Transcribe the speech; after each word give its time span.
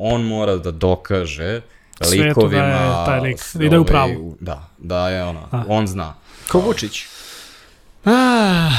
on 0.00 0.22
mora 0.22 0.56
da 0.56 0.70
dokaže 0.70 1.60
Svetu 2.00 2.22
likovima... 2.22 2.62
da 2.62 2.68
je 2.68 3.06
taj 3.06 3.20
lik, 3.20 3.38
da 3.54 3.64
je 3.64 3.78
u 3.78 3.84
pravu. 3.84 4.36
Da, 4.40 4.68
da 4.78 5.08
je 5.08 5.24
ono, 5.24 5.48
A. 5.50 5.64
on 5.68 5.86
zna. 5.86 6.14
Ko 6.48 6.60
Vučić? 6.60 7.04
Ah, 8.04 8.72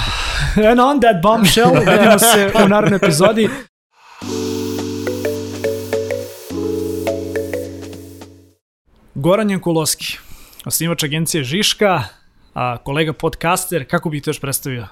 and 0.55 0.79
on 0.79 0.99
that 0.99 1.21
bombshell, 1.21 1.71
vidimo 1.91 2.19
se 2.19 2.51
u 2.65 2.67
narednoj 2.67 2.97
epizodi. 2.97 3.49
Goran 9.15 9.49
Jankulovski, 9.49 10.17
osnivač 10.65 11.03
agencije 11.03 11.43
Žiška, 11.43 12.03
a 12.53 12.77
kolega 12.77 13.13
podcaster, 13.13 13.85
kako 13.89 14.09
bih 14.09 14.23
to 14.23 14.29
još 14.29 14.39
predstavio? 14.39 14.87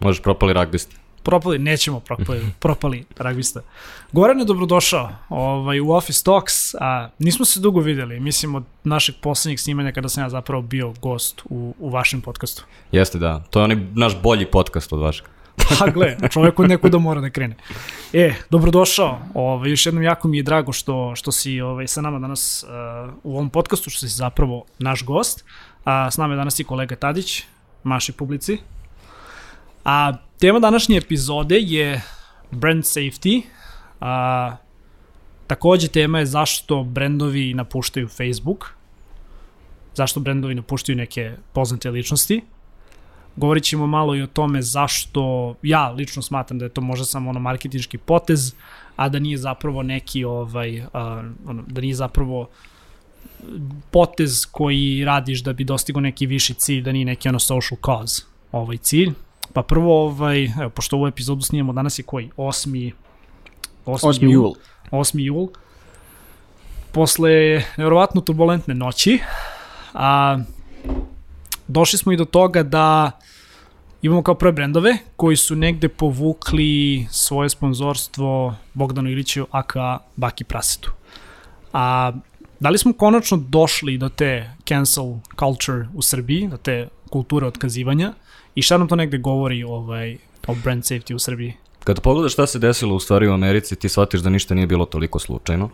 Možeš 0.00 0.22
propali 0.22 0.52
ragbist. 0.52 1.01
Propali, 1.22 1.58
nećemo 1.58 2.00
propali, 2.00 2.40
propali 2.60 3.04
ragbista. 3.18 3.60
Goran 4.12 4.38
je 4.38 4.44
dobrodošao 4.44 5.10
ovaj, 5.28 5.80
u 5.80 5.90
Office 5.90 6.24
Talks, 6.24 6.74
a 6.80 7.08
nismo 7.18 7.44
se 7.44 7.60
dugo 7.60 7.80
videli, 7.80 8.20
mislim 8.20 8.54
od 8.54 8.64
našeg 8.84 9.14
poslednjeg 9.20 9.60
snimanja 9.60 9.92
kada 9.92 10.08
sam 10.08 10.24
ja 10.24 10.30
zapravo 10.30 10.62
bio 10.62 10.94
gost 11.02 11.42
u, 11.44 11.74
u 11.78 11.90
vašem 11.90 12.20
podcastu. 12.20 12.64
Jeste, 12.92 13.18
da. 13.18 13.42
To 13.50 13.60
je 13.60 13.64
onaj 13.64 13.76
naš 13.94 14.22
bolji 14.22 14.46
podcast 14.46 14.92
od 14.92 15.00
vašeg. 15.00 15.26
Pa 15.78 15.90
gle, 15.90 16.16
čovjek 16.30 16.60
od 16.60 16.68
nekuda 16.68 16.98
mora 16.98 17.20
da 17.20 17.30
krene. 17.30 17.56
E, 18.12 18.34
dobrodošao. 18.50 19.18
Ovaj, 19.34 19.70
još 19.70 19.86
jednom 19.86 20.04
jako 20.04 20.28
mi 20.28 20.36
je 20.36 20.42
drago 20.42 20.72
što, 20.72 21.16
što 21.16 21.32
si 21.32 21.60
ovaj, 21.60 21.86
sa 21.86 22.00
nama 22.00 22.18
danas 22.18 22.64
uh, 22.64 23.14
u 23.22 23.32
ovom 23.32 23.50
podcastu, 23.50 23.90
što 23.90 24.00
si 24.00 24.08
zapravo 24.08 24.64
naš 24.78 25.04
gost. 25.04 25.44
A 25.84 26.10
s 26.10 26.16
nama 26.16 26.34
je 26.34 26.36
danas 26.36 26.60
i 26.60 26.64
kolega 26.64 26.96
Tadić, 26.96 27.42
maši 27.82 28.12
publici. 28.12 28.58
A 29.84 30.12
tema 30.38 30.58
današnje 30.58 30.96
epizode 30.96 31.58
je 31.58 32.02
brand 32.50 32.82
safety. 32.82 33.42
A, 34.00 34.56
takođe 35.46 35.88
tema 35.88 36.18
je 36.18 36.26
zašto 36.26 36.82
brendovi 36.82 37.54
napuštaju 37.54 38.08
Facebook. 38.08 38.74
Zašto 39.94 40.20
brendovi 40.20 40.54
napuštaju 40.54 40.96
neke 40.96 41.32
poznate 41.52 41.90
ličnosti. 41.90 42.42
Govorit 43.36 43.64
ćemo 43.64 43.86
malo 43.86 44.14
i 44.14 44.22
o 44.22 44.26
tome 44.26 44.62
zašto 44.62 45.54
ja 45.62 45.90
lično 45.90 46.22
smatram 46.22 46.58
da 46.58 46.64
je 46.64 46.68
to 46.68 46.80
možda 46.80 47.04
samo 47.04 47.30
ono 47.30 47.40
marketinški 47.40 47.98
potez, 47.98 48.54
a 48.96 49.08
da 49.08 49.18
nije 49.18 49.38
zapravo 49.38 49.82
neki 49.82 50.24
ovaj, 50.24 50.82
a, 50.92 51.22
ono, 51.46 51.62
da 51.66 51.80
nije 51.80 51.94
zapravo 51.94 52.48
potez 53.90 54.46
koji 54.50 55.04
radiš 55.04 55.42
da 55.42 55.52
bi 55.52 55.64
dostigo 55.64 56.00
neki 56.00 56.26
viši 56.26 56.54
cilj, 56.54 56.82
da 56.82 56.92
nije 56.92 57.04
neki 57.04 57.28
ono 57.28 57.38
social 57.38 57.78
cause 57.84 58.22
ovaj 58.52 58.76
cilj. 58.76 59.12
Pa 59.52 59.62
prvo, 59.62 60.04
ovaj, 60.04 60.44
evo, 60.44 60.70
pošto 60.70 60.96
ovu 60.96 61.06
epizodu 61.06 61.42
snimamo, 61.42 61.72
danas 61.72 61.98
je 61.98 62.02
koji? 62.02 62.30
8. 62.36 62.92
8. 63.86 64.06
8. 64.06 64.32
jul. 64.32 64.54
8. 64.90 65.18
jul. 65.18 65.48
Posle 66.92 67.62
nevjerovatno 67.76 68.20
turbulentne 68.20 68.74
noći, 68.74 69.18
a 69.94 70.38
došli 71.68 71.98
smo 71.98 72.12
i 72.12 72.16
do 72.16 72.24
toga 72.24 72.62
da 72.62 73.10
imamo 74.02 74.22
kao 74.22 74.34
prve 74.34 74.52
brendove 74.52 74.96
koji 75.16 75.36
su 75.36 75.56
negde 75.56 75.88
povukli 75.88 77.06
svoje 77.10 77.48
sponzorstvo 77.48 78.54
Bogdanu 78.74 79.10
Iliću 79.10 79.46
aka 79.50 79.98
Baki 80.16 80.44
Prasetu. 80.44 80.92
A 81.72 82.12
da 82.60 82.68
li 82.68 82.78
smo 82.78 82.92
konačno 82.92 83.36
došli 83.36 83.98
do 83.98 84.08
te 84.08 84.50
cancel 84.68 85.14
culture 85.38 85.88
u 85.94 86.02
Srbiji, 86.02 86.48
do 86.48 86.56
te 86.56 86.88
kulture 87.10 87.46
otkazivanja 87.46 88.12
i 88.54 88.62
šta 88.62 88.78
nam 88.78 88.88
to 88.88 88.96
negde 88.96 89.18
govori 89.18 89.64
ovaj, 89.64 90.16
o 90.46 90.54
brand 90.64 90.82
safety 90.82 91.14
u 91.14 91.18
Srbiji? 91.18 91.54
Kada 91.84 92.00
pogledaš 92.00 92.32
šta 92.32 92.46
se 92.46 92.58
desilo 92.58 92.94
u 92.94 93.00
stvari 93.00 93.28
u 93.28 93.32
Americi, 93.32 93.76
ti 93.76 93.88
shvatiš 93.88 94.20
da 94.20 94.30
ništa 94.30 94.54
nije 94.54 94.66
bilo 94.66 94.84
toliko 94.84 95.18
slučajno. 95.18 95.70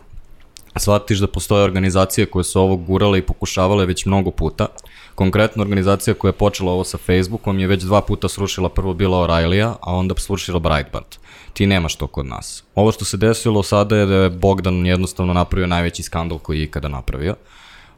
Shvatiš 0.75 1.19
da 1.19 1.27
postoje 1.27 1.63
organizacije 1.63 2.25
koje 2.25 2.43
su 2.43 2.61
ovo 2.61 2.75
gurale 2.75 3.19
i 3.19 3.21
pokušavale 3.21 3.85
već 3.85 4.05
mnogo 4.05 4.31
puta. 4.31 4.67
Konkretno 5.15 5.61
organizacija 5.63 6.13
koja 6.13 6.29
je 6.29 6.33
počela 6.33 6.71
ovo 6.71 6.83
sa 6.83 6.97
Facebookom 6.97 7.59
je 7.59 7.67
već 7.67 7.83
dva 7.83 8.01
puta 8.01 8.29
srušila 8.29 8.69
prvo 8.69 8.93
bila 8.93 9.17
O'Reilly-a, 9.17 9.75
a 9.81 9.93
onda 9.93 10.15
srušila 10.17 10.59
Breitbart. 10.59 11.19
Ti 11.53 11.65
nemaš 11.65 11.95
to 11.95 12.07
kod 12.07 12.25
nas. 12.25 12.63
Ovo 12.75 12.91
što 12.91 13.05
se 13.05 13.17
desilo 13.17 13.63
sada 13.63 13.97
je 13.97 14.05
da 14.05 14.15
je 14.15 14.29
Bogdan 14.29 14.85
jednostavno 14.85 15.33
napravio 15.33 15.67
najveći 15.67 16.03
skandal 16.03 16.39
koji 16.39 16.57
je 16.57 16.63
ikada 16.63 16.87
napravio. 16.87 17.35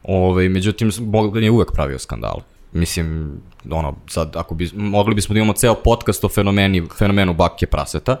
Ove, 0.02 0.48
međutim, 0.48 0.90
Bogdan 0.98 1.44
je 1.44 1.50
uvek 1.50 1.72
pravio 1.72 1.98
skandal. 1.98 2.40
Mislim, 2.72 3.36
ono, 3.70 3.94
sad, 4.08 4.36
ako 4.36 4.54
bi, 4.54 4.70
mogli 4.74 5.14
bismo 5.14 5.32
da 5.32 5.38
imamo 5.38 5.52
ceo 5.52 5.74
podcast 5.74 6.24
o 6.24 6.28
fenomeni, 6.28 6.88
fenomenu 6.98 7.34
bake 7.34 7.66
praseta 7.66 8.16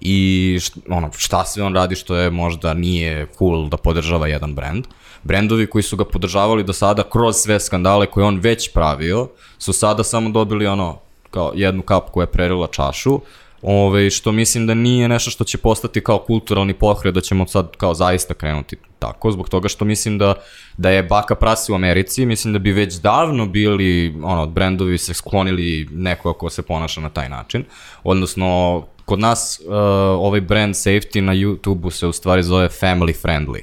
i 0.00 0.58
št, 0.60 0.76
ono, 0.88 1.10
šta 1.16 1.44
sve 1.44 1.62
on 1.62 1.74
radi 1.74 1.94
što 1.94 2.16
je 2.16 2.30
možda 2.30 2.74
nije 2.74 3.26
cool 3.38 3.68
da 3.68 3.76
podržava 3.76 4.26
jedan 4.26 4.54
brand. 4.54 4.84
Brendovi 5.22 5.66
koji 5.66 5.82
su 5.82 5.96
ga 5.96 6.04
podržavali 6.04 6.64
do 6.64 6.72
sada 6.72 7.02
kroz 7.02 7.36
sve 7.36 7.60
skandale 7.60 8.06
koje 8.06 8.26
on 8.26 8.38
već 8.38 8.72
pravio, 8.72 9.28
su 9.58 9.72
sada 9.72 10.04
samo 10.04 10.30
dobili 10.30 10.66
ono, 10.66 10.98
kao 11.30 11.52
jednu 11.54 11.82
kap 11.82 12.10
koja 12.10 12.22
je 12.22 12.32
prelila 12.32 12.66
čašu, 12.66 13.20
Ove, 13.66 14.10
što 14.10 14.32
mislim 14.32 14.66
da 14.66 14.74
nije 14.74 15.08
nešto 15.08 15.30
što 15.30 15.44
će 15.44 15.58
postati 15.58 16.00
kao 16.00 16.18
kulturalni 16.18 16.74
pohred, 16.74 17.14
da 17.14 17.20
ćemo 17.20 17.46
sad 17.46 17.76
kao 17.76 17.94
zaista 17.94 18.34
krenuti 18.34 18.76
tako, 18.98 19.32
zbog 19.32 19.48
toga 19.48 19.68
što 19.68 19.84
mislim 19.84 20.18
da, 20.18 20.34
da 20.76 20.90
je 20.90 21.02
baka 21.02 21.34
prasi 21.34 21.72
u 21.72 21.74
Americi, 21.74 22.26
mislim 22.26 22.52
da 22.52 22.58
bi 22.58 22.72
već 22.72 22.94
davno 22.94 23.46
bili, 23.46 24.14
ono, 24.22 24.46
brendovi 24.46 24.98
se 24.98 25.14
sklonili 25.14 25.88
neko 25.90 26.32
ko 26.32 26.50
se 26.50 26.62
ponaša 26.62 27.00
na 27.00 27.10
taj 27.10 27.28
način, 27.28 27.64
odnosno, 28.02 28.82
kod 29.04 29.18
nas 29.18 29.60
uh, 29.66 29.74
ovaj 30.18 30.40
brand 30.40 30.74
safety 30.74 31.20
na 31.20 31.34
YouTube-u 31.34 31.90
se 31.90 32.06
u 32.06 32.12
stvari 32.12 32.42
zove 32.42 32.68
family 32.68 33.14
friendly. 33.22 33.62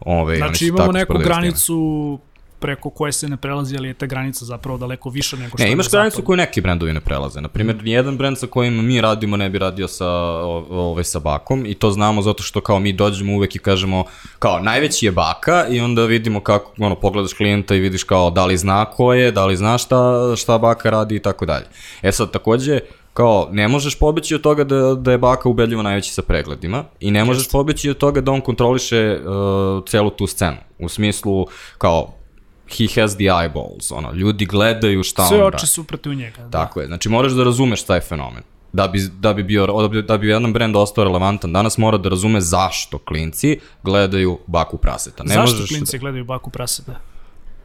Ove, 0.00 0.36
Znači 0.36 0.66
imamo 0.66 0.92
neku 0.92 1.18
granicu 1.18 2.18
preko 2.62 2.90
koje 2.90 3.12
se 3.12 3.28
ne 3.28 3.36
prelazi, 3.36 3.76
ali 3.76 3.88
je 3.88 3.94
ta 3.94 4.06
granica 4.06 4.44
zapravo 4.44 4.78
daleko 4.78 5.10
više 5.10 5.36
nego 5.36 5.56
što 5.56 5.64
Ne, 5.64 5.72
imaš 5.72 5.86
na 5.86 5.98
granicu 5.98 6.14
zapadu. 6.14 6.26
koju 6.26 6.36
neki 6.36 6.60
brendovi 6.60 6.92
ne 6.92 7.00
prelaze. 7.00 7.40
Naprimjer, 7.40 7.76
mm. 7.76 7.86
jedan 7.86 8.16
brend 8.16 8.38
sa 8.38 8.46
kojim 8.46 8.86
mi 8.86 9.00
radimo 9.00 9.36
ne 9.36 9.50
bi 9.50 9.58
radio 9.58 9.88
sa, 9.88 10.08
ovaj, 10.08 11.04
sa 11.04 11.18
bakom 11.18 11.66
i 11.66 11.74
to 11.74 11.90
znamo 11.90 12.22
zato 12.22 12.42
što 12.42 12.60
kao 12.60 12.78
mi 12.78 12.92
dođemo 12.92 13.32
uvek 13.34 13.56
i 13.56 13.58
kažemo 13.58 14.04
kao 14.38 14.60
najveći 14.60 15.06
je 15.06 15.12
baka 15.12 15.66
i 15.70 15.80
onda 15.80 16.04
vidimo 16.04 16.40
kako, 16.40 16.72
ono, 16.78 16.94
pogledaš 16.94 17.32
klijenta 17.32 17.74
i 17.74 17.80
vidiš 17.80 18.04
kao 18.04 18.30
da 18.30 18.46
li 18.46 18.56
zna 18.56 18.84
ko 18.84 19.12
je, 19.14 19.30
da 19.32 19.46
li 19.46 19.56
zna 19.56 19.78
šta, 19.78 20.12
šta 20.36 20.58
baka 20.58 20.90
radi 20.90 21.16
i 21.16 21.20
tako 21.22 21.46
dalje. 21.46 21.64
E 22.02 22.12
sad, 22.12 22.30
takođe, 22.30 22.80
kao, 23.14 23.48
ne 23.52 23.68
možeš 23.68 23.98
pobeći 23.98 24.34
od 24.34 24.40
toga 24.40 24.64
da, 24.64 24.94
da 24.94 25.12
je 25.12 25.18
baka 25.18 25.48
ubedljivo 25.48 25.82
najveći 25.82 26.12
sa 26.12 26.22
pregledima 26.22 26.84
i 27.00 27.10
ne 27.10 27.24
možeš 27.24 27.48
pobeći 27.50 27.90
od 27.90 27.96
toga 27.98 28.20
da 28.20 28.32
on 28.32 28.40
kontroliše 28.40 29.18
uh, 29.20 29.84
celu 29.88 30.10
tu 30.10 30.26
scenu. 30.26 30.56
U 30.78 30.88
smislu, 30.88 31.46
kao, 31.78 32.14
he 32.68 33.00
has 33.00 33.14
the 33.14 33.24
eyeballs, 33.24 33.92
ono, 33.92 34.12
ljudi 34.12 34.46
gledaju 34.46 35.02
šta 35.02 35.26
Sve 35.28 35.42
on 35.42 35.46
oči 35.46 35.52
radi. 35.52 35.66
su 35.66 35.84
protiv 35.84 36.14
njega. 36.14 36.42
Da. 36.42 36.50
Tako 36.50 36.80
je, 36.80 36.86
znači 36.86 37.08
moraš 37.08 37.32
da 37.32 37.44
razumeš 37.44 37.82
taj 37.82 38.00
fenomen. 38.00 38.42
Da 38.72 38.88
bi, 38.88 39.00
da 39.20 39.32
bi, 39.34 39.42
bio, 39.42 39.66
da 39.66 39.88
bi, 39.88 40.02
da 40.02 40.18
bi 40.18 40.28
jedan 40.28 40.52
brend 40.52 40.76
ostao 40.76 41.04
relevantan, 41.04 41.52
danas 41.52 41.78
mora 41.78 41.98
da 41.98 42.08
razume 42.08 42.40
zašto 42.40 42.98
klinci 42.98 43.58
gledaju 43.82 44.38
baku 44.46 44.76
praseta. 44.76 45.24
Ne 45.24 45.34
Zašto 45.34 45.66
klinci 45.68 45.98
gledaju 45.98 46.24
baku 46.24 46.50
praseta? 46.50 47.00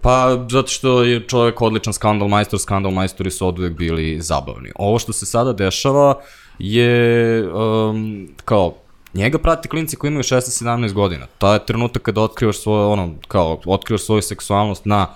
Pa, 0.01 0.45
zato 0.49 0.67
što 0.67 1.03
je 1.03 1.27
čovjek 1.27 1.61
odličan 1.61 1.93
skandal 1.93 2.27
majstor, 2.27 2.59
skandal 2.59 2.91
majstori 2.91 3.31
su 3.31 3.47
od 3.47 3.59
uvek 3.59 3.77
bili 3.77 4.21
zabavni. 4.21 4.71
Ovo 4.75 4.99
što 4.99 5.13
se 5.13 5.25
sada 5.25 5.53
dešava 5.53 6.19
je 6.59 7.43
um, 7.51 8.29
kao 8.45 8.75
njega 9.17 9.37
prati 9.37 9.67
klinci 9.67 9.95
koji 9.95 10.09
imaju 10.09 10.23
16-17 10.23 10.93
godina. 10.93 11.25
To 11.37 11.53
je 11.53 11.65
trenutak 11.65 12.01
kada 12.01 12.21
otkrivaš 12.21 12.57
svoje, 12.57 12.85
ono, 12.85 13.15
kao, 13.27 13.59
otkrivaš 13.65 14.01
svoju 14.01 14.21
seksualnost 14.21 14.85
na 14.85 15.07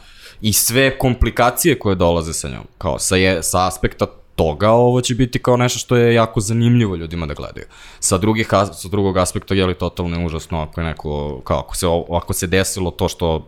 i 0.42 0.54
sve 0.54 0.98
komplikacije 0.98 1.80
koje 1.80 1.96
dolaze 1.96 2.34
sa 2.34 2.50
njom. 2.50 2.68
Kao, 2.78 3.00
sa, 3.00 3.16
je, 3.16 3.44
sa 3.44 3.68
aspekta 3.68 4.08
toga 4.36 4.70
ovo 4.72 5.02
će 5.02 5.16
biti 5.16 5.40
kao 5.40 5.58
nešto 5.58 5.80
što 5.80 5.96
je 5.96 6.14
jako 6.14 6.40
zanimljivo 6.40 6.96
ljudima 6.96 7.26
da 7.26 7.34
gledaju. 7.34 7.66
Sa, 8.00 8.18
drugih, 8.18 8.48
sa 8.74 8.90
drugog 8.90 9.18
aspekta 9.18 9.54
je 9.56 9.66
li 9.66 9.78
totalno 9.78 10.26
užasno 10.26 10.62
ako 10.62 10.82
je 10.82 10.88
neko, 10.88 11.42
kao 11.44 11.60
ako 11.60 11.76
se, 11.76 11.88
ako 12.12 12.34
se 12.34 12.48
desilo 12.48 12.92
to 12.92 13.10
što 13.10 13.48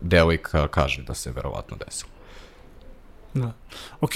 devojka 0.00 0.68
kaže 0.68 1.02
da 1.02 1.14
se 1.14 1.32
verovatno 1.32 1.76
desilo. 1.86 2.10
Da. 3.34 3.52
Ok, 4.00 4.12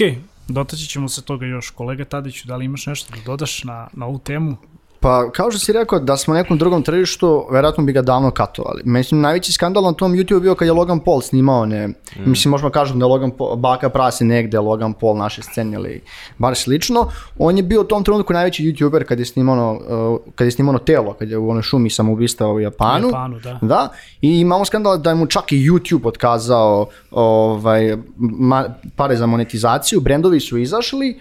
dotaći 0.47 0.87
ćemo 0.87 1.09
se 1.09 1.21
toga 1.21 1.45
još. 1.45 1.69
Kolega 1.69 2.05
Tadiću, 2.05 2.47
da 2.47 2.55
li 2.55 2.65
imaš 2.65 2.85
nešto 2.85 3.13
da 3.15 3.21
dodaš 3.25 3.63
na, 3.63 3.87
na 3.93 4.05
ovu 4.05 4.19
temu? 4.19 4.57
Pa, 5.03 5.31
kao 5.31 5.51
što 5.51 5.59
si 5.59 5.73
rekao, 5.73 5.99
da 5.99 6.17
smo 6.17 6.33
na 6.33 6.39
nekom 6.39 6.57
drugom 6.57 6.83
tržištu, 6.83 7.47
verovatno 7.51 7.83
bi 7.83 7.93
ga 7.93 8.01
davno 8.01 8.31
katovali. 8.31 8.81
Mislim, 8.85 9.21
najveći 9.21 9.51
skandal 9.51 9.83
na 9.83 9.93
tom 9.93 10.13
YouTube 10.13 10.39
bio 10.39 10.55
kad 10.55 10.65
je 10.65 10.73
Logan 10.73 10.99
Paul 10.99 11.21
snimao 11.21 11.65
ne, 11.65 11.87
mm. 11.87 11.93
mislim, 12.25 12.51
možemo 12.51 12.69
kažem 12.69 12.99
da 12.99 13.05
je 13.05 13.09
Logan 13.09 13.31
Paul, 13.31 13.55
baka 13.55 13.89
prasi 13.89 14.25
negde, 14.25 14.59
Logan 14.59 14.93
Paul 14.93 15.17
naše 15.17 15.41
scene 15.41 15.73
ili 15.73 16.01
bar 16.37 16.55
slično. 16.55 17.07
On 17.39 17.57
je 17.57 17.63
bio 17.63 17.81
u 17.81 17.83
tom 17.83 18.03
trenutku 18.03 18.33
najveći 18.33 18.63
YouTuber 18.63 19.03
kad 19.03 19.19
je 19.19 19.25
snimao, 19.25 19.53
ono, 19.53 19.71
uh, 20.13 20.19
kad 20.35 20.47
je 20.47 20.51
snimao 20.51 20.69
ono 20.69 20.79
telo, 20.79 21.13
kad 21.13 21.29
je 21.29 21.37
u 21.37 21.49
onoj 21.49 21.61
šumi 21.61 21.89
samoubistva 21.89 22.51
u 22.51 22.59
Japanu. 22.59 23.07
U 23.07 23.11
Japanu, 23.11 23.39
da. 23.39 23.59
Da, 23.61 23.89
i 24.21 24.39
imamo 24.39 24.65
skandal 24.65 24.97
da 24.97 25.09
je 25.09 25.15
mu 25.15 25.27
čak 25.27 25.51
i 25.51 25.69
YouTube 25.69 26.07
otkazao 26.07 26.87
ovaj, 27.11 27.97
ma, 28.17 28.65
pare 28.95 29.15
za 29.15 29.25
monetizaciju, 29.25 30.01
brendovi 30.01 30.39
su 30.39 30.57
izašli, 30.57 31.19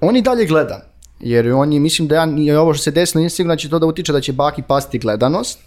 on 0.00 0.16
i 0.16 0.22
dalje 0.22 0.46
gleda. 0.46 0.91
Jer 1.22 1.52
on 1.52 1.72
je, 1.72 1.80
mislim 1.80 2.08
da 2.08 2.14
ja, 2.14 2.60
ovo 2.60 2.74
što 2.74 2.82
se 2.82 2.90
desilo, 2.90 3.20
nije 3.20 3.30
sigurno 3.30 3.54
da 3.54 3.58
će 3.58 3.68
to 3.68 3.78
da 3.78 3.86
utiče 3.86 4.12
da 4.12 4.20
će 4.20 4.32
Baki 4.32 4.62
pasti 4.62 4.98
gledanost. 4.98 5.58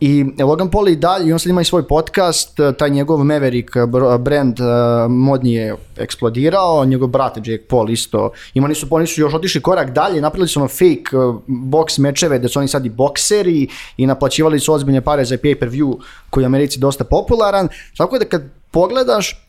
I 0.00 0.24
Logan 0.42 0.70
Paul 0.70 0.88
i 0.88 0.96
dalje, 0.96 1.32
on 1.32 1.38
sad 1.38 1.50
ima 1.50 1.60
i 1.60 1.64
svoj 1.64 1.88
podcast, 1.88 2.60
e, 2.60 2.72
taj 2.72 2.90
njegov 2.90 3.24
Maverick 3.24 3.74
br- 3.74 4.18
brand 4.18 4.60
uh, 4.60 4.66
modni 5.10 5.52
je 5.52 5.76
eksplodirao, 5.96 6.84
njegov 6.84 7.08
brat 7.08 7.36
Jake 7.36 7.64
Paul 7.68 7.90
isto, 7.90 8.30
ima 8.54 8.68
nisu, 8.68 8.86
oni 8.90 9.06
su 9.06 9.20
još 9.20 9.34
otišli 9.34 9.60
korak 9.60 9.90
dalje, 9.90 10.20
napravili 10.20 10.48
su 10.48 10.60
ono 10.60 10.68
fake 10.68 11.16
box 11.46 12.00
mečeve, 12.00 12.38
da 12.38 12.48
su 12.48 12.58
oni 12.58 12.68
sad 12.68 12.86
i 12.86 12.90
bokseri 12.90 13.68
i 13.96 14.06
naplaćivali 14.06 14.60
su 14.60 14.74
ozbiljne 14.74 15.00
pare 15.00 15.24
za 15.24 15.36
pay-per-view 15.36 15.96
koji 16.30 16.42
je 16.42 16.46
u 16.46 16.50
Americi 16.50 16.80
dosta 16.80 17.04
popularan, 17.04 17.68
tako 17.96 18.18
da 18.18 18.24
kad 18.24 18.42
pogledaš, 18.70 19.46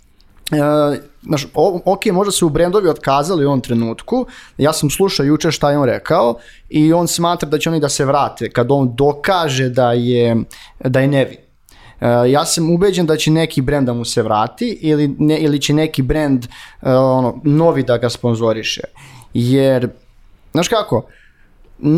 Uh, 0.60 0.98
znaš, 1.22 1.48
ok, 1.86 2.06
možda 2.06 2.32
su 2.32 2.50
brendovi 2.50 2.90
otkazali 2.90 3.46
u 3.46 3.48
ovom 3.48 3.62
trenutku, 3.62 4.26
ja 4.58 4.74
sam 4.74 4.90
slušao 4.90 5.26
juče 5.26 5.52
šta 5.52 5.72
je 5.72 5.78
on 5.78 5.86
rekao 5.86 6.36
i 6.70 6.94
on 6.94 7.08
smatra 7.08 7.50
da 7.50 7.58
će 7.58 7.70
oni 7.70 7.80
da 7.80 7.90
se 7.90 8.06
vrate 8.06 8.50
kad 8.50 8.72
on 8.72 8.96
dokaže 8.96 9.70
da 9.70 9.92
je, 9.92 10.38
da 10.80 11.00
je 11.00 11.08
nevin. 11.08 11.38
Uh, 12.02 12.08
ja 12.32 12.46
sam 12.46 12.72
ubeđen 12.72 13.06
da 13.06 13.18
će 13.18 13.32
neki 13.32 13.62
brend 13.62 13.88
da 13.88 13.94
mu 13.94 14.06
se 14.06 14.22
vrati 14.22 14.78
ili, 14.82 15.16
ne, 15.20 15.38
ili 15.38 15.62
će 15.62 15.74
neki 15.74 16.02
brend 16.02 16.46
uh, 16.46 16.88
ono, 16.92 17.42
novi 17.44 17.84
da 17.84 17.98
ga 17.98 18.10
sponzoriše. 18.10 18.82
Jer, 19.34 19.90
znaš 20.52 20.68
kako, 20.68 21.06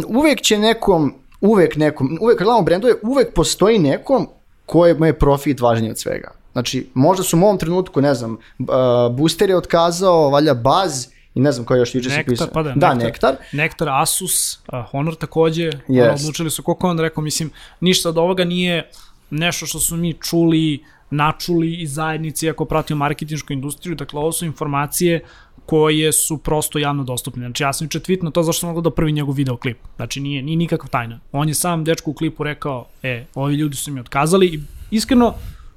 uvek 0.08 0.42
će 0.42 0.58
nekom, 0.58 1.14
uvek 1.42 1.76
nekom, 1.76 2.18
uvek 2.22 2.38
gledamo 2.38 2.62
brendove, 2.62 2.94
uvek 3.04 3.34
postoji 3.34 3.80
nekom 3.80 4.28
kojemu 4.66 5.06
je 5.06 5.20
profit 5.20 5.62
važniji 5.62 5.92
od 5.92 6.00
svega. 6.00 6.32
Znači, 6.56 6.88
možda 6.94 7.24
su 7.24 7.38
u 7.40 7.44
ovom 7.44 7.58
trenutku, 7.58 8.02
ne 8.02 8.14
znam, 8.14 8.32
uh, 8.60 8.68
Booster 9.12 9.50
je 9.50 9.58
otkazao, 9.58 10.30
valja 10.30 10.54
Baz, 10.54 11.08
i 11.34 11.40
ne 11.40 11.52
znam 11.52 11.66
koji 11.66 11.80
još 11.80 11.96
juče 11.96 12.10
se 12.10 12.24
pisao. 12.28 12.48
Pa 12.54 12.64
da, 12.64 12.74
da, 12.76 12.94
nektar, 12.94 13.06
nektar. 13.06 13.36
Nektar, 13.52 13.90
Asus, 13.90 14.56
uh, 14.56 14.86
Honor 14.92 15.16
takođe, 15.16 15.72
Yes. 15.88 16.04
ono, 16.04 16.14
odlučili 16.14 16.52
su, 16.52 16.64
koliko 16.64 16.90
on 16.90 17.00
rekao, 17.00 17.24
mislim, 17.24 17.52
ništa 17.80 18.10
od 18.10 18.18
ovoga 18.18 18.44
nije 18.44 18.90
nešto 19.30 19.66
što 19.66 19.80
su 19.80 19.98
mi 19.98 20.14
čuli, 20.14 20.84
načuli 21.10 21.82
iz 21.82 21.94
zajednice, 21.94 22.50
ako 22.50 22.66
pratio 22.66 22.96
marketinšku 22.96 23.54
industriju, 23.54 23.96
dakle, 23.96 24.20
ovo 24.20 24.32
su 24.32 24.46
informacije 24.46 25.20
koje 25.66 26.12
su 26.12 26.38
prosto 26.38 26.80
javno 26.80 27.04
dostupne. 27.04 27.46
Znači, 27.46 27.64
ja 27.64 27.74
sam 27.74 27.86
juče 27.86 28.00
tweetno 28.00 28.32
to 28.32 28.44
zašto 28.44 28.60
sam 28.60 28.74
gledao 28.74 28.92
prvi 28.92 29.12
njegov 29.12 29.36
videoklip. 29.36 29.78
Znači, 29.96 30.20
nije, 30.20 30.42
nije 30.42 30.58
nikakav 30.58 30.90
tajna. 30.90 31.20
On 31.32 31.48
je 31.48 31.54
sam 31.54 31.84
dečku 31.84 32.12
u 32.12 32.14
klipu 32.14 32.44
rekao, 32.44 32.86
e, 33.04 33.26
ovi 33.36 33.56
ljudi 33.56 33.76
su 33.76 33.92
mi 33.92 34.00
otkazali 34.00 34.48
i 34.48 34.60
iskreno, 34.92 35.34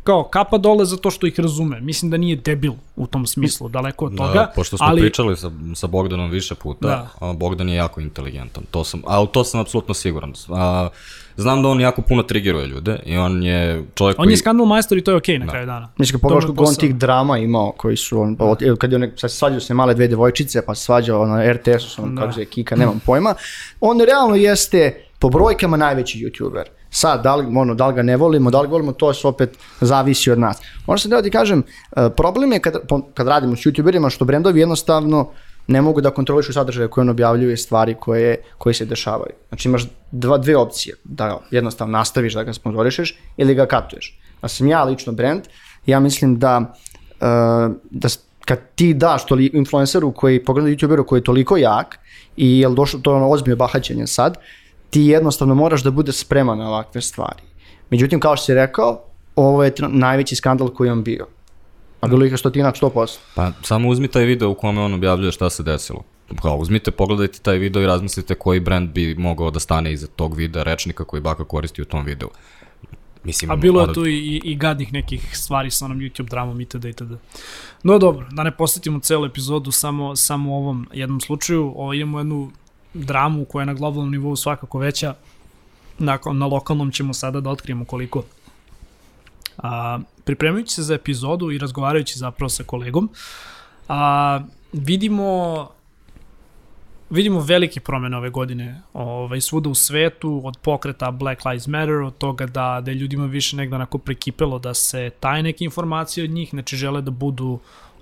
kao 0.09 0.25
kapa 0.25 0.59
dole 0.59 0.85
zato 0.85 1.11
što 1.11 1.27
ih 1.27 1.41
razume. 1.41 1.81
Mislim 1.81 2.11
da 2.11 2.17
nije 2.17 2.37
debil 2.37 2.73
u 2.97 3.07
tom 3.07 3.27
smislu, 3.27 3.69
daleko 3.69 4.05
od 4.05 4.17
toga. 4.17 4.33
Da, 4.33 4.53
pošto 4.55 4.77
smo 4.77 4.87
ali, 4.87 5.01
pričali 5.01 5.37
sa, 5.37 5.51
sa 5.75 5.87
Bogdanom 5.87 6.31
više 6.31 6.55
puta, 6.55 6.89
Da. 6.89 7.09
a 7.21 7.33
Bogdan 7.33 7.69
je 7.69 7.75
jako 7.75 8.01
inteligentan, 8.01 8.65
to 8.71 8.85
sam, 8.85 9.03
a 9.07 9.23
u 9.23 9.27
to 9.27 9.45
sam 9.45 9.61
apsolutno 9.61 9.95
siguran. 9.95 10.33
A, 10.49 10.89
znam 11.37 11.63
da 11.63 11.69
on 11.69 11.81
jako 11.81 12.03
puno 12.03 12.23
triggeruje 12.23 12.67
ljude 12.67 12.99
i 13.07 13.17
on 13.17 13.43
je 13.43 13.85
čovjek 13.95 14.19
On 14.19 14.25
koji... 14.25 14.33
je 14.33 14.37
skandal 14.37 14.67
majstor 14.67 14.99
i 14.99 15.05
to 15.05 15.11
je 15.11 15.17
okej 15.17 15.37
okay 15.37 15.39
na 15.39 15.47
kraju 15.47 15.67
dana. 15.67 15.89
Mislim, 15.99 16.13
kad 16.13 16.21
pogledaš 16.21 16.45
koliko 16.45 16.65
on 16.65 16.75
tih 16.75 16.95
drama 16.95 17.39
imao, 17.39 17.73
koji 17.73 17.97
su, 17.97 18.21
on, 18.21 18.37
pa, 18.37 18.57
kad 18.79 18.93
je 18.93 18.97
on, 18.97 19.11
sad 19.17 19.31
se 19.31 19.37
svađaju 19.37 19.61
se 19.61 19.75
male 19.75 19.95
dve 19.95 20.09
devojčice, 20.09 20.67
pa 20.67 20.75
svađao 20.75 21.27
na 21.27 21.53
RTS-u, 21.53 22.09
Da. 22.09 22.21
kako 22.21 22.33
se 22.33 22.45
Kika, 22.45 22.77
nemam 22.77 23.01
pojma. 23.07 23.35
On 23.81 24.01
realno 24.01 24.35
jeste 24.35 25.05
po 25.19 25.29
brojkama 25.29 25.77
najveći 25.77 26.19
youtuber. 26.19 26.78
Sad, 26.90 27.23
da 27.23 27.37
li, 27.37 27.46
ono, 27.56 27.75
da 27.75 27.87
li 27.87 27.94
ga 27.94 28.02
ne 28.02 28.17
volimo, 28.17 28.50
da 28.50 28.61
li 28.61 28.69
volimo, 28.69 28.93
to 28.93 29.14
se 29.14 29.26
opet 29.29 29.58
zavisi 29.81 30.31
od 30.31 30.38
nas. 30.38 30.62
Možda 30.87 31.02
sam 31.02 31.11
da 31.11 31.23
ti 31.23 31.31
kažem, 31.31 31.62
e, 31.96 32.11
problem 32.17 32.52
je 32.52 32.61
kad, 32.61 32.76
kad 33.14 33.29
radimo 33.29 33.56
s 33.56 33.61
youtuberima 33.61 34.11
što 34.11 34.25
brendovi 34.25 34.61
jednostavno 34.61 35.29
ne 35.67 35.82
mogu 35.82 36.00
da 36.00 36.11
kontrolišu 36.11 36.52
sadržaje 36.52 36.88
koje 36.88 37.02
on 37.02 37.08
objavljuje 37.08 37.56
stvari 37.56 37.94
koje, 38.00 38.37
koje 38.58 38.75
se 38.75 38.85
dešavaju. 38.85 39.32
Znači 39.49 39.69
imaš 39.69 39.85
dva, 40.11 40.38
dve 40.38 40.56
opcije, 40.56 40.94
da 41.05 41.38
jednostavno 41.50 41.99
nastaviš 41.99 42.35
da 42.35 42.44
ga 42.44 42.52
sponzorišeš 42.52 43.19
ili 43.37 43.55
ga 43.55 43.67
katuješ. 43.67 44.19
Da 44.43 44.49
sam 44.49 44.67
ja 44.67 44.85
lično 44.85 45.12
brend, 45.12 45.43
ja 45.87 46.00
mislim 46.00 46.38
da, 46.38 46.58
uh, 47.20 47.76
da 47.90 48.08
kad 48.44 48.58
ti 48.75 48.94
daš 48.94 49.26
toli 49.26 49.50
influenceru 49.55 50.12
koji, 50.12 50.44
pogledaj 50.44 50.73
youtuberu 50.73 51.05
koji 51.05 51.19
je 51.19 51.25
toliko 51.25 51.56
jak 51.56 51.99
i 52.37 52.61
je 52.61 52.69
došlo 52.69 53.00
to 53.00 53.14
ono 53.14 53.31
ozbiljno 53.31 53.56
bahaćenje 53.56 54.06
sad, 54.06 54.38
ti 54.90 55.02
jednostavno 55.02 55.55
moraš 55.55 55.82
da 55.82 55.90
bude 55.90 56.12
spreman 56.12 56.58
na 56.58 56.69
ovakve 56.69 57.00
stvari. 57.00 57.43
Međutim, 57.90 58.20
kao 58.20 58.37
što 58.37 58.44
si 58.44 58.55
rekao, 58.55 59.00
ovo 59.37 59.64
je 59.64 59.73
najveći 59.88 60.37
skandal 60.37 60.69
koji 60.69 60.88
je 60.88 60.93
on 60.93 61.02
bio. 61.05 61.26
A 62.00 62.08
bilo 62.08 62.25
ih 62.25 62.32
je 62.32 62.38
stotinak 62.38 62.76
100%. 62.76 63.19
Pa 63.35 63.52
samo 63.62 63.88
uzmi 63.88 64.08
taj 64.08 64.25
video 64.25 64.50
u 64.50 64.55
kome 64.55 64.81
on 64.81 64.94
objavljuje 64.94 65.32
šta 65.32 65.50
se 65.50 65.62
desilo. 65.62 66.02
Kao, 66.43 66.56
uzmite, 66.56 66.90
pogledajte 66.90 67.38
taj 67.38 67.58
video 67.58 67.82
i 67.82 67.87
razmislite 67.87 68.35
koji 68.35 68.61
brand 68.61 68.90
bi 68.90 69.14
mogao 69.14 69.50
da 69.50 69.61
stane 69.61 69.93
iza 69.93 70.06
tog 70.06 70.37
videa, 70.37 70.62
rečnika 70.62 71.05
koji 71.05 71.20
baka 71.20 71.44
koristi 71.44 71.82
u 71.82 71.85
tom 71.85 72.05
videu. 72.05 72.29
Mislim, 73.25 73.50
A 73.50 73.56
bilo 73.56 73.81
je 73.81 73.93
tu 73.94 74.06
i, 74.06 74.40
i 74.44 74.56
gadnih 74.56 74.93
nekih 74.93 75.37
stvari 75.37 75.70
sa 75.70 75.85
onom 75.85 75.99
YouTube 75.99 76.29
dramom 76.29 76.61
itd. 76.61 76.85
itd. 76.85 77.12
No 77.82 77.99
dobro, 77.99 78.26
da 78.31 78.43
ne 78.43 78.56
posjetimo 78.56 79.00
celu 79.00 79.26
epizodu 79.26 79.70
samo, 79.70 80.17
samo 80.17 80.52
u 80.52 80.56
ovom 80.56 80.88
jednom 80.93 81.20
slučaju. 81.20 81.73
Ovo, 81.76 81.94
imamo 81.94 82.19
jednu 82.19 82.50
dramu 82.94 83.44
koja 83.44 83.62
je 83.62 83.67
na 83.67 83.75
globalnom 83.75 84.11
nivou 84.11 84.37
svakako 84.37 84.79
veća. 84.79 85.14
Nakon, 85.99 86.38
na 86.38 86.46
lokalnom 86.46 86.93
ćemo 86.93 87.14
sada 87.14 87.40
da 87.40 87.50
otkrijemo 87.50 87.85
koliko. 87.85 88.23
A, 89.58 89.99
pripremajući 90.25 90.75
se 90.75 90.82
za 90.82 90.94
epizodu 90.94 91.50
i 91.50 91.58
razgovarajući 91.58 92.19
zapravo 92.19 92.49
sa 92.49 92.64
kolegom, 92.64 93.11
a, 93.88 94.40
vidimo 94.73 95.69
vidimo 97.11 97.40
velike 97.40 97.81
promene 97.81 98.17
ove 98.17 98.31
godine 98.31 98.82
ovaj, 98.93 99.40
svuda 99.40 99.70
u 99.70 99.75
svetu, 99.75 100.40
od 100.44 100.58
pokreta 100.62 101.11
Black 101.11 101.44
Lives 101.44 101.67
Matter, 101.67 101.94
od 101.94 102.19
toga 102.19 102.46
da, 102.46 102.81
da 102.85 102.90
je 102.90 102.94
ljudima 102.94 103.26
više 103.26 103.56
negde 103.56 103.76
onako 103.76 103.99
prekipelo 103.99 104.58
da 104.58 104.75
se 104.75 105.11
taje 105.20 105.43
neke 105.43 105.64
informacije 105.64 106.25
od 106.25 106.31
njih, 106.31 106.50
znači 106.50 106.76
žele 106.76 107.02
da 107.02 107.11
budu 107.11 107.58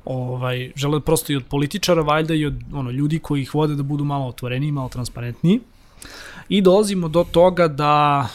ovaj, 0.07 0.73
žele 0.77 1.01
prosto 1.01 1.33
i 1.33 1.37
od 1.37 1.45
političara 1.45 2.03
valjda 2.03 2.35
i 2.35 2.47
od 2.47 2.55
ono, 2.73 2.91
ljudi 2.91 3.19
koji 3.19 3.43
ih 3.43 3.55
vode 3.55 3.75
da 3.75 3.83
budu 3.83 4.05
malo 4.05 4.27
otvoreniji, 4.27 4.73
malo 4.73 4.89
transparentniji. 4.89 5.61
I 6.49 6.63
dolazimo 6.63 7.09
do 7.09 7.25
toga 7.25 7.69
da 7.69 8.29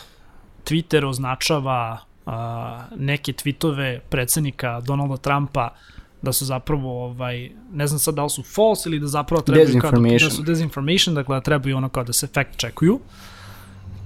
Twitter 0.65 1.05
označava 1.05 1.97
a, 2.25 2.85
neke 2.97 3.33
tweetove 3.33 3.99
predsednika 4.09 4.81
Donalda 4.81 5.17
Trumpa 5.17 5.69
da 6.21 6.33
su 6.33 6.45
zapravo, 6.45 7.05
ovaj, 7.05 7.49
ne 7.73 7.87
znam 7.87 7.99
sad 7.99 8.15
da 8.15 8.23
li 8.23 8.29
su 8.29 8.43
false 8.43 8.89
ili 8.89 8.99
da 8.99 9.07
zapravo 9.07 9.41
trebaju 9.41 9.81
kao 9.81 9.91
da, 9.91 10.09
da 10.09 10.29
su 10.29 10.43
disinformation, 10.43 11.15
dakle 11.15 11.35
da 11.35 11.41
trebaju 11.41 11.77
ono 11.77 11.89
kao 11.89 12.03
da 12.03 12.13
se 12.13 12.27
fact 12.27 12.59
checkuju. 12.59 12.99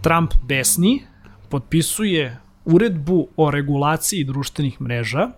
Trump 0.01 0.33
besni, 0.43 1.01
potpisuje 1.49 2.37
uredbu 2.65 3.27
o 3.37 3.51
regulaciji 3.51 4.23
društvenih 4.23 4.81
mreža, 4.81 5.29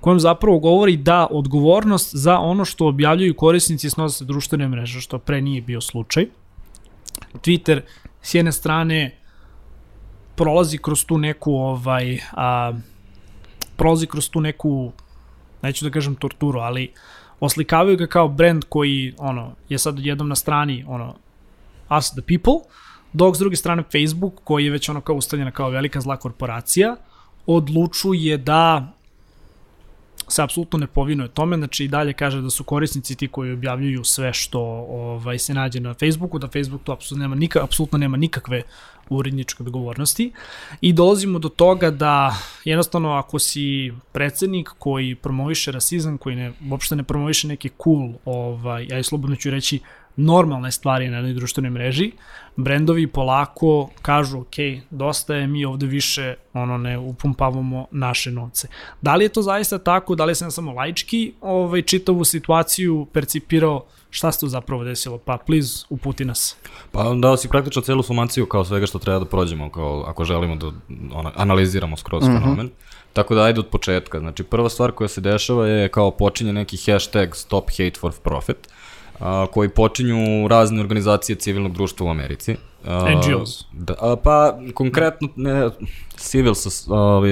kojom 0.00 0.20
zapravo 0.20 0.58
govori 0.58 0.96
da 0.96 1.26
odgovornost 1.30 2.16
za 2.16 2.38
ono 2.38 2.64
što 2.64 2.86
objavljuju 2.86 3.34
korisnici 3.34 3.90
snose 3.90 4.24
društvene 4.24 4.68
mreže, 4.68 5.00
što 5.00 5.18
pre 5.18 5.40
nije 5.40 5.62
bio 5.62 5.80
slučaj. 5.80 6.26
Twitter 7.34 7.80
s 8.22 8.34
jedne 8.34 8.52
strane 8.52 9.16
prolazi 10.36 10.78
kroz 10.78 11.04
tu 11.04 11.18
neku 11.18 11.52
ovaj 11.52 12.18
a, 12.32 12.72
prolazi 13.76 14.06
kroz 14.06 14.30
tu 14.30 14.40
neku 14.40 14.92
neću 15.62 15.84
da 15.84 15.90
kažem 15.90 16.14
torturu, 16.14 16.60
ali 16.60 16.92
oslikavaju 17.40 17.96
ga 17.96 18.06
kao 18.06 18.28
brand 18.28 18.64
koji 18.68 19.14
ono 19.18 19.52
je 19.68 19.78
sad 19.78 19.98
jednom 19.98 20.28
na 20.28 20.34
strani 20.34 20.84
ono 20.88 21.14
us 21.98 22.10
the 22.10 22.22
people, 22.22 22.70
dok 23.12 23.36
s 23.36 23.38
druge 23.38 23.56
strane 23.56 23.82
Facebook 23.82 24.34
koji 24.44 24.64
je 24.64 24.70
već 24.70 24.88
ono 24.88 25.00
kao 25.00 25.16
ustavljena 25.16 25.50
kao 25.50 25.70
velika 25.70 26.00
zla 26.00 26.16
korporacija 26.16 26.96
odlučuje 27.46 28.36
da 28.36 28.92
se 30.30 30.42
apsolutno 30.42 30.78
ne 30.78 30.86
povinuje 30.86 31.28
tome, 31.28 31.56
znači 31.56 31.84
i 31.84 31.88
dalje 31.88 32.12
kaže 32.12 32.40
da 32.40 32.50
su 32.50 32.64
korisnici 32.64 33.14
ti 33.14 33.28
koji 33.28 33.52
objavljuju 33.52 34.04
sve 34.04 34.32
što 34.32 34.60
ovaj 34.90 35.38
se 35.38 35.54
nađe 35.54 35.80
na 35.80 35.94
Facebooku, 35.94 36.38
da 36.38 36.48
Facebook 36.48 36.82
tu 36.84 36.92
apsolutno 36.92 37.22
nema, 37.22 37.34
nika, 37.34 37.64
apsolutno 37.64 37.98
nema 37.98 38.16
nikakve 38.16 38.62
uredničke 39.08 39.62
odgovornosti. 39.62 40.32
I 40.80 40.92
dolazimo 40.92 41.38
do 41.38 41.48
toga 41.48 41.90
da 41.90 42.34
jednostavno 42.64 43.12
ako 43.12 43.38
si 43.38 43.92
predsednik 44.12 44.70
koji 44.78 45.14
promoviše 45.14 45.72
rasizam, 45.72 46.18
koji 46.18 46.36
ne, 46.36 46.52
uopšte 46.70 46.96
ne 46.96 47.02
promoviše 47.02 47.48
neke 47.48 47.68
cool, 47.84 48.12
ovaj, 48.24 48.86
ja 48.88 48.98
i 48.98 49.02
slobodno 49.02 49.36
ću 49.36 49.50
reći, 49.50 49.80
normalne 50.20 50.72
stvari 50.72 51.08
na 51.08 51.16
jednoj 51.16 51.34
društvenoj 51.34 51.70
mreži, 51.70 52.12
brendovi 52.56 53.06
polako 53.06 53.88
kažu, 54.02 54.38
ok, 54.38 54.54
dosta 54.90 55.34
je, 55.34 55.46
mi 55.46 55.64
ovde 55.64 55.86
više 55.86 56.34
ono 56.52 56.78
ne 56.78 56.98
upumpavamo 56.98 57.86
naše 57.90 58.30
novce. 58.30 58.68
Da 59.00 59.16
li 59.16 59.24
je 59.24 59.28
to 59.28 59.42
zaista 59.42 59.78
tako, 59.78 60.14
da 60.14 60.24
li 60.24 60.34
sam 60.34 60.50
samo 60.50 60.72
laički 60.72 61.32
ovaj, 61.40 61.82
čitavu 61.82 62.24
situaciju 62.24 63.06
percipirao, 63.12 63.84
šta 64.10 64.32
se 64.32 64.40
tu 64.40 64.48
zapravo 64.48 64.84
desilo? 64.84 65.18
Pa 65.18 65.36
please, 65.46 65.84
uputi 65.88 66.24
nas. 66.24 66.56
Pa 66.92 67.14
dao 67.14 67.36
si 67.36 67.48
praktično 67.48 67.82
celu 67.82 68.02
sumaciju 68.02 68.46
kao 68.46 68.64
svega 68.64 68.86
što 68.86 68.98
treba 68.98 69.18
da 69.18 69.24
prođemo, 69.24 69.70
kao 69.70 70.04
ako 70.06 70.24
želimo 70.24 70.56
da 70.56 70.66
ona, 71.12 71.32
analiziramo 71.36 71.96
skroz 71.96 72.24
mm 72.24 72.26
-hmm. 72.26 72.40
fenomen. 72.40 72.70
Tako 73.12 73.34
da 73.34 73.42
ajde 73.42 73.60
od 73.60 73.66
početka. 73.66 74.18
Znači 74.18 74.42
prva 74.42 74.68
stvar 74.68 74.92
koja 74.92 75.08
se 75.08 75.20
dešava 75.20 75.66
je 75.66 75.88
kao 75.88 76.10
počinje 76.10 76.52
neki 76.52 76.76
hashtag 76.76 77.34
stop 77.34 77.70
hate 77.70 78.00
for 78.00 78.12
profit. 78.22 78.68
A, 79.20 79.46
koji 79.52 79.68
počinju 79.68 80.48
razne 80.48 80.80
organizacije 80.80 81.36
civilnog 81.36 81.72
društva 81.72 82.06
u 82.06 82.10
Americi. 82.10 82.56
A, 82.84 83.10
NGOs. 83.14 83.64
Da, 83.72 83.94
a, 84.00 84.16
pa 84.16 84.58
konkretno 84.74 85.28
ne, 85.36 85.70
civil, 86.16 86.54
ovaj, 86.88 87.30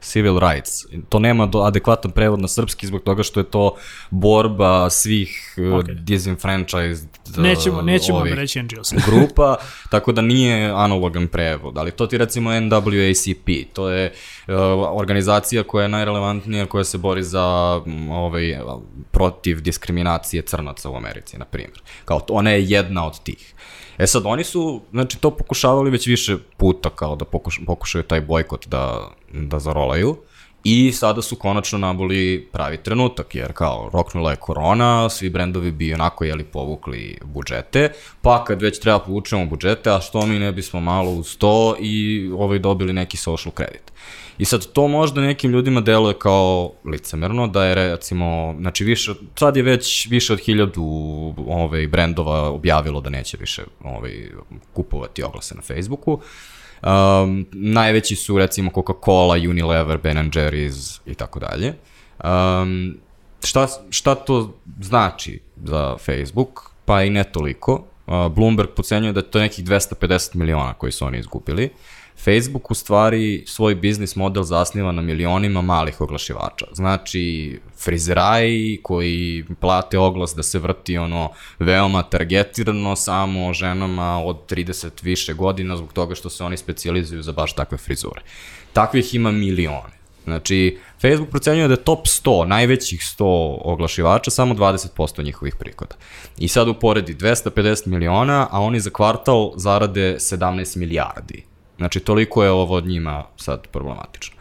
civil 0.00 0.38
rights. 0.38 0.86
To 1.08 1.18
nema 1.18 1.46
do, 1.46 1.58
adekvatan 1.58 2.10
prevod 2.10 2.40
na 2.40 2.48
srpski 2.48 2.86
zbog 2.86 3.02
toga 3.02 3.22
što 3.22 3.40
je 3.40 3.44
to 3.44 3.74
borba 4.10 4.90
svih 4.90 5.54
Ok. 5.58 5.64
okay. 5.64 5.94
disenfranchised 6.04 7.08
Nećemo, 7.36 7.82
nećemo 7.82 8.18
ovih 8.18 8.34
reći 8.34 8.62
NGOs. 8.62 8.92
grupa, 9.06 9.56
tako 9.90 10.12
da 10.12 10.22
nije 10.22 10.70
analogan 10.70 11.28
prevod, 11.28 11.78
ali 11.78 11.90
to 11.90 12.06
ti 12.06 12.18
recimo 12.18 12.50
NWACP, 12.50 13.66
to 13.72 13.90
je 13.90 14.06
uh, 14.06 14.37
organizacija 14.92 15.62
koja 15.62 15.82
je 15.82 15.88
najrelevantnija, 15.88 16.66
koja 16.66 16.84
se 16.84 16.98
bori 16.98 17.22
za 17.22 17.44
ovaj, 18.10 18.58
protiv 19.10 19.60
diskriminacije 19.60 20.42
crnaca 20.42 20.90
u 20.90 20.96
Americi, 20.96 21.38
na 21.38 21.44
primjer. 21.44 21.82
Kao 22.04 22.20
ona 22.28 22.50
je 22.50 22.64
jedna 22.64 23.06
od 23.06 23.22
tih. 23.22 23.54
E 23.98 24.06
sad, 24.06 24.22
oni 24.26 24.44
su, 24.44 24.82
znači, 24.90 25.18
to 25.18 25.30
pokušavali 25.30 25.90
već 25.90 26.06
više 26.06 26.36
puta, 26.56 26.90
kao 26.90 27.16
da 27.16 27.24
pokuš, 27.24 27.60
pokušaju 27.66 28.04
taj 28.04 28.20
bojkot 28.20 28.68
da, 28.68 29.08
da 29.32 29.58
zarolaju. 29.58 30.16
I 30.64 30.92
sada 30.92 31.22
su 31.22 31.36
konačno 31.36 31.78
naboli 31.78 32.48
pravi 32.52 32.76
trenutak, 32.76 33.34
jer 33.34 33.52
kao 33.52 33.90
roknula 33.92 34.30
je 34.30 34.36
korona, 34.36 35.08
svi 35.08 35.30
brendovi 35.30 35.70
bi 35.70 35.94
onako 35.94 36.24
jeli 36.24 36.44
povukli 36.44 37.18
budžete, 37.24 37.92
pa 38.22 38.44
kad 38.44 38.62
već 38.62 38.80
treba 38.80 38.98
povučemo 38.98 39.46
budžete, 39.46 39.90
a 39.90 40.00
što 40.00 40.26
mi 40.26 40.38
ne 40.38 40.52
bismo 40.52 40.80
malo 40.80 41.10
uz 41.10 41.36
to 41.36 41.76
i 41.80 42.28
ovaj 42.38 42.58
dobili 42.58 42.92
neki 42.92 43.16
social 43.16 43.52
credit. 43.56 43.92
I 44.38 44.44
sad 44.44 44.66
to 44.72 44.88
možda 44.88 45.20
nekim 45.20 45.50
ljudima 45.50 45.80
deluje 45.80 46.14
kao 46.18 46.72
licemerno, 46.84 47.46
da 47.46 47.64
je 47.64 47.74
recimo, 47.74 48.54
znači 48.60 48.84
više, 48.84 49.14
sad 49.34 49.56
je 49.56 49.62
već 49.62 50.06
više 50.10 50.32
od 50.32 50.40
hiljadu 50.40 50.84
ovaj, 51.48 51.86
brendova 51.86 52.50
objavilo 52.50 53.00
da 53.00 53.10
neće 53.10 53.36
više 53.40 53.62
ovaj, 53.84 54.28
kupovati 54.72 55.22
oglase 55.22 55.54
na 55.54 55.62
Facebooku. 55.62 56.20
Um, 56.82 57.46
najveći 57.52 58.16
su 58.16 58.38
recimo 58.38 58.70
Coca-Cola, 58.70 59.50
Unilever, 59.50 59.98
Ben 59.98 60.16
Jerry's 60.16 61.00
i 61.06 61.14
tako 61.14 61.38
dalje. 61.38 61.74
Um, 62.24 62.96
šta, 63.44 63.68
šta 63.90 64.14
to 64.14 64.54
znači 64.80 65.40
za 65.64 65.96
Facebook? 65.96 66.70
Pa 66.84 67.02
i 67.02 67.10
ne 67.10 67.24
toliko. 67.24 67.84
Uh, 68.06 68.28
Bloomberg 68.28 68.68
pocenjuje 68.76 69.12
da 69.12 69.20
je 69.20 69.30
to 69.30 69.38
nekih 69.38 69.64
250 69.64 70.34
miliona 70.34 70.74
koji 70.74 70.92
su 70.92 71.04
oni 71.04 71.18
izgubili. 71.18 71.70
Facebook 72.24 72.70
u 72.70 72.74
stvari 72.74 73.44
svoj 73.46 73.74
biznis 73.74 74.16
model 74.16 74.42
zasniva 74.42 74.92
na 74.92 75.02
milionima 75.02 75.62
malih 75.62 76.00
oglašivača. 76.00 76.66
Znači, 76.72 77.58
frizeraji 77.76 78.80
koji 78.82 79.44
plate 79.60 79.98
oglas 79.98 80.34
da 80.34 80.42
se 80.42 80.58
vrti 80.58 80.98
ono 80.98 81.30
veoma 81.58 82.02
targetirano 82.02 82.96
samo 82.96 83.52
ženama 83.52 84.24
od 84.24 84.36
30 84.50 84.90
više 85.02 85.34
godina 85.34 85.76
zbog 85.76 85.92
toga 85.92 86.14
što 86.14 86.30
se 86.30 86.44
oni 86.44 86.56
specijalizuju 86.56 87.22
za 87.22 87.32
baš 87.32 87.52
takve 87.52 87.78
frizure. 87.78 88.20
Takvih 88.72 89.14
ima 89.14 89.30
milione. 89.30 89.98
Znači, 90.24 90.78
Facebook 91.00 91.30
procenjuje 91.30 91.68
da 91.68 91.74
je 91.74 91.84
top 91.84 92.06
100, 92.06 92.46
najvećih 92.46 93.00
100 93.00 93.58
oglašivača, 93.64 94.30
samo 94.30 94.54
20% 94.54 95.24
njihovih 95.24 95.56
prihoda. 95.56 95.94
I 96.38 96.48
sad 96.48 96.68
uporedi 96.68 97.14
250 97.14 97.86
miliona, 97.86 98.48
a 98.50 98.60
oni 98.60 98.80
za 98.80 98.90
kvartal 98.90 99.52
zarade 99.56 100.16
17 100.20 100.76
milijardi. 100.76 101.47
Znači, 101.78 102.00
toliko 102.00 102.44
je 102.44 102.50
ovo 102.50 102.74
od 102.74 102.86
njima 102.86 103.24
sad 103.36 103.66
problematično. 103.66 104.36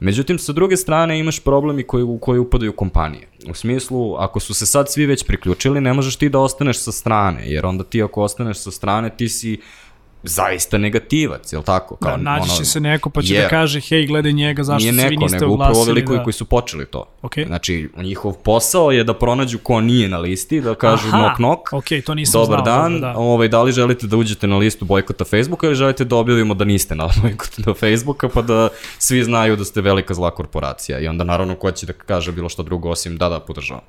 Međutim, 0.00 0.38
sa 0.38 0.52
druge 0.52 0.76
strane 0.76 1.18
imaš 1.18 1.40
problemi 1.40 1.82
koji, 1.82 2.02
u 2.04 2.18
koji 2.18 2.38
upadaju 2.38 2.72
kompanije. 2.72 3.28
U 3.50 3.54
smislu, 3.54 4.14
ako 4.14 4.40
su 4.40 4.54
se 4.54 4.66
sad 4.66 4.92
svi 4.92 5.06
već 5.06 5.24
priključili, 5.26 5.80
ne 5.80 5.92
možeš 5.92 6.16
ti 6.16 6.28
da 6.28 6.38
ostaneš 6.38 6.78
sa 6.78 6.92
strane, 6.92 7.42
jer 7.44 7.66
onda 7.66 7.84
ti 7.84 8.02
ako 8.02 8.22
ostaneš 8.22 8.58
sa 8.58 8.70
strane, 8.70 9.10
ti 9.16 9.28
si 9.28 9.60
zaista 10.22 10.78
negativac, 10.78 11.52
jel 11.52 11.62
tako? 11.62 11.96
Da, 12.00 12.16
naći 12.16 12.56
će 12.56 12.64
se 12.64 12.80
neko 12.80 13.10
pa 13.10 13.22
će 13.22 13.34
jer- 13.34 13.42
da 13.42 13.48
kaže, 13.48 13.80
hej, 13.80 14.06
gledaj 14.06 14.32
njega, 14.32 14.64
zašto 14.64 14.90
nije 14.90 14.92
svi 14.92 15.16
neko, 15.16 15.22
niste 15.22 15.36
nego 15.36 15.52
upravo 15.52 15.70
uglasili. 15.70 15.90
ovi 15.90 16.00
likovi 16.00 16.18
da. 16.18 16.24
koji 16.24 16.34
su 16.34 16.44
počeli 16.44 16.86
to. 16.86 17.04
Ok. 17.22 17.32
Znači, 17.46 17.88
njihov 17.96 18.32
posao 18.32 18.90
je 18.90 19.04
da 19.04 19.14
pronađu 19.14 19.58
ko 19.58 19.80
nije 19.80 20.08
na 20.08 20.18
listi, 20.18 20.60
da 20.60 20.74
kažu 20.74 21.08
Aha, 21.08 21.18
knock 21.18 21.36
knock, 21.36 21.72
ok, 21.72 22.04
to 22.06 22.14
nisam 22.14 22.40
dobar 22.40 22.62
znao, 22.64 22.78
dan, 22.78 23.00
da. 23.00 23.14
ovaj, 23.16 23.48
da 23.48 23.62
li 23.62 23.72
želite 23.72 24.06
da 24.06 24.16
uđete 24.16 24.46
na 24.46 24.56
listu 24.56 24.84
bojkota 24.84 25.24
Facebooka 25.24 25.66
ili 25.66 25.76
želite 25.76 26.04
da 26.04 26.16
objavimo 26.16 26.54
da 26.54 26.64
niste 26.64 26.94
na 26.94 27.08
bojkotu 27.22 27.62
na 27.66 27.74
Facebooka, 27.74 28.28
pa 28.28 28.42
da 28.42 28.68
svi 28.98 29.24
znaju 29.24 29.56
da 29.56 29.64
ste 29.64 29.80
velika 29.80 30.14
zla 30.14 30.30
korporacija. 30.30 30.98
I 31.00 31.08
onda 31.08 31.24
naravno 31.24 31.54
ko 31.54 31.70
će 31.70 31.86
da 31.86 31.92
kaže 31.92 32.32
bilo 32.32 32.48
što 32.48 32.62
drugo 32.62 32.90
osim 32.90 33.16
da, 33.16 33.28
da, 33.28 33.40
podržavam. 33.40 33.84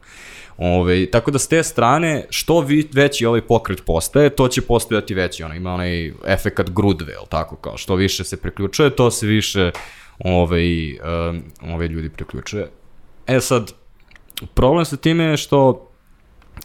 Ove, 0.57 1.11
tako 1.11 1.31
da 1.31 1.39
s 1.39 1.47
te 1.47 1.63
strane, 1.63 2.25
što 2.29 2.59
vi, 2.59 2.89
veći 2.93 3.25
ovaj 3.25 3.41
pokret 3.41 3.85
postaje, 3.85 4.29
to 4.29 4.47
će 4.47 4.61
postojati 4.61 5.13
veći, 5.13 5.43
ono, 5.43 5.55
ima 5.55 5.73
onaj 5.73 6.13
efekat 6.25 6.69
grudve, 6.69 7.13
jel 7.13 7.25
tako, 7.29 7.55
kao 7.55 7.77
što 7.77 7.95
više 7.95 8.23
se 8.23 8.37
priključuje, 8.37 8.95
to 8.95 9.11
se 9.11 9.27
više 9.27 9.71
ovaj, 10.19 10.91
um, 10.91 11.43
ovaj 11.61 11.87
ljudi 11.87 12.09
priključuje. 12.09 12.69
E 13.27 13.39
sad, 13.39 13.73
problem 14.53 14.85
sa 14.85 14.97
time 14.97 15.23
je 15.23 15.37
što 15.37 15.91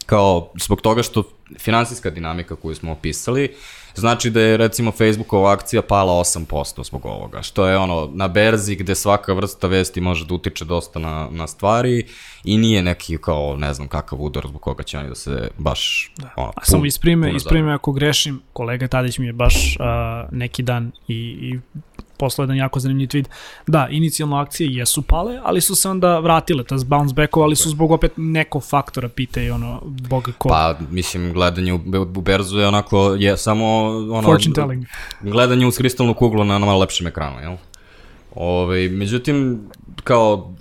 kao 0.05 0.51
zbog 0.61 0.81
toga 0.81 1.03
što 1.03 1.23
finansijska 1.59 2.09
dinamika 2.09 2.55
koju 2.55 2.75
smo 2.75 2.91
opisali, 2.91 3.55
znači 3.95 4.29
da 4.29 4.41
je 4.41 4.57
recimo 4.57 4.91
Facebookova 4.91 5.51
akcija 5.51 5.81
pala 5.81 6.13
8% 6.13 6.85
zbog 6.85 7.05
ovoga, 7.05 7.41
što 7.41 7.67
je 7.67 7.77
ono 7.77 8.09
na 8.13 8.27
berzi 8.27 8.75
gde 8.75 8.95
svaka 8.95 9.33
vrsta 9.33 9.67
vesti 9.67 10.01
može 10.01 10.25
da 10.25 10.33
utiče 10.33 10.65
dosta 10.65 10.99
na, 10.99 11.27
na 11.31 11.47
stvari 11.47 12.05
i 12.43 12.57
nije 12.57 12.83
neki 12.83 13.17
kao 13.17 13.55
ne 13.57 13.73
znam 13.73 13.87
kakav 13.87 14.21
udar 14.21 14.47
zbog 14.47 14.61
koga 14.61 14.83
će 14.83 14.97
oni 14.97 15.09
da 15.09 15.15
se 15.15 15.49
baš 15.57 16.11
da. 16.17 16.29
ono, 16.35 16.51
A 16.55 16.65
samo 16.65 16.85
isprime, 16.85 17.35
isprime 17.35 17.73
ako 17.73 17.91
grešim, 17.91 18.41
kolega 18.53 18.87
Tadić 18.87 19.17
mi 19.17 19.25
je 19.25 19.33
baš 19.33 19.77
a, 19.79 20.25
neki 20.31 20.63
dan 20.63 20.91
i, 21.07 21.15
i 21.15 21.59
poslao 22.17 22.43
jedan 22.43 22.57
jako 22.57 22.79
zanimljiv 22.79 23.07
tweet. 23.07 23.25
Da, 23.67 23.87
inicijalno 23.91 24.37
akcije 24.37 24.75
jesu 24.75 25.01
pale, 25.01 25.39
ali 25.43 25.61
su 25.61 25.75
se 25.75 25.89
onda 25.89 26.19
vratile, 26.19 26.63
tas 26.63 26.85
bounce 26.85 27.13
backovali 27.13 27.55
su 27.55 27.69
zbog 27.69 27.91
opet 27.91 28.11
nekog 28.17 28.63
faktora, 28.63 29.09
pite 29.09 29.45
i 29.45 29.49
ono, 29.49 29.81
boga 29.85 30.31
ko. 30.37 30.49
Pa, 30.49 30.77
mislim, 30.89 31.33
gledanje 31.33 31.73
u, 31.73 31.79
u 32.15 32.21
berzu 32.21 32.59
je 32.59 32.67
onako, 32.67 33.15
je 33.19 33.37
samo 33.37 33.65
ono... 33.87 34.21
Fortune 34.21 34.55
telling. 34.55 34.85
Gledanje 35.21 35.67
uz 35.67 35.77
kristalnu 35.77 36.13
kuglu 36.13 36.43
na, 36.43 36.59
na 36.59 36.65
malo 36.65 36.79
lepšem 36.79 37.07
ekranu, 37.07 37.39
jel? 37.39 37.55
Ove, 38.35 38.89
međutim, 38.89 39.61
kao, 40.03 40.53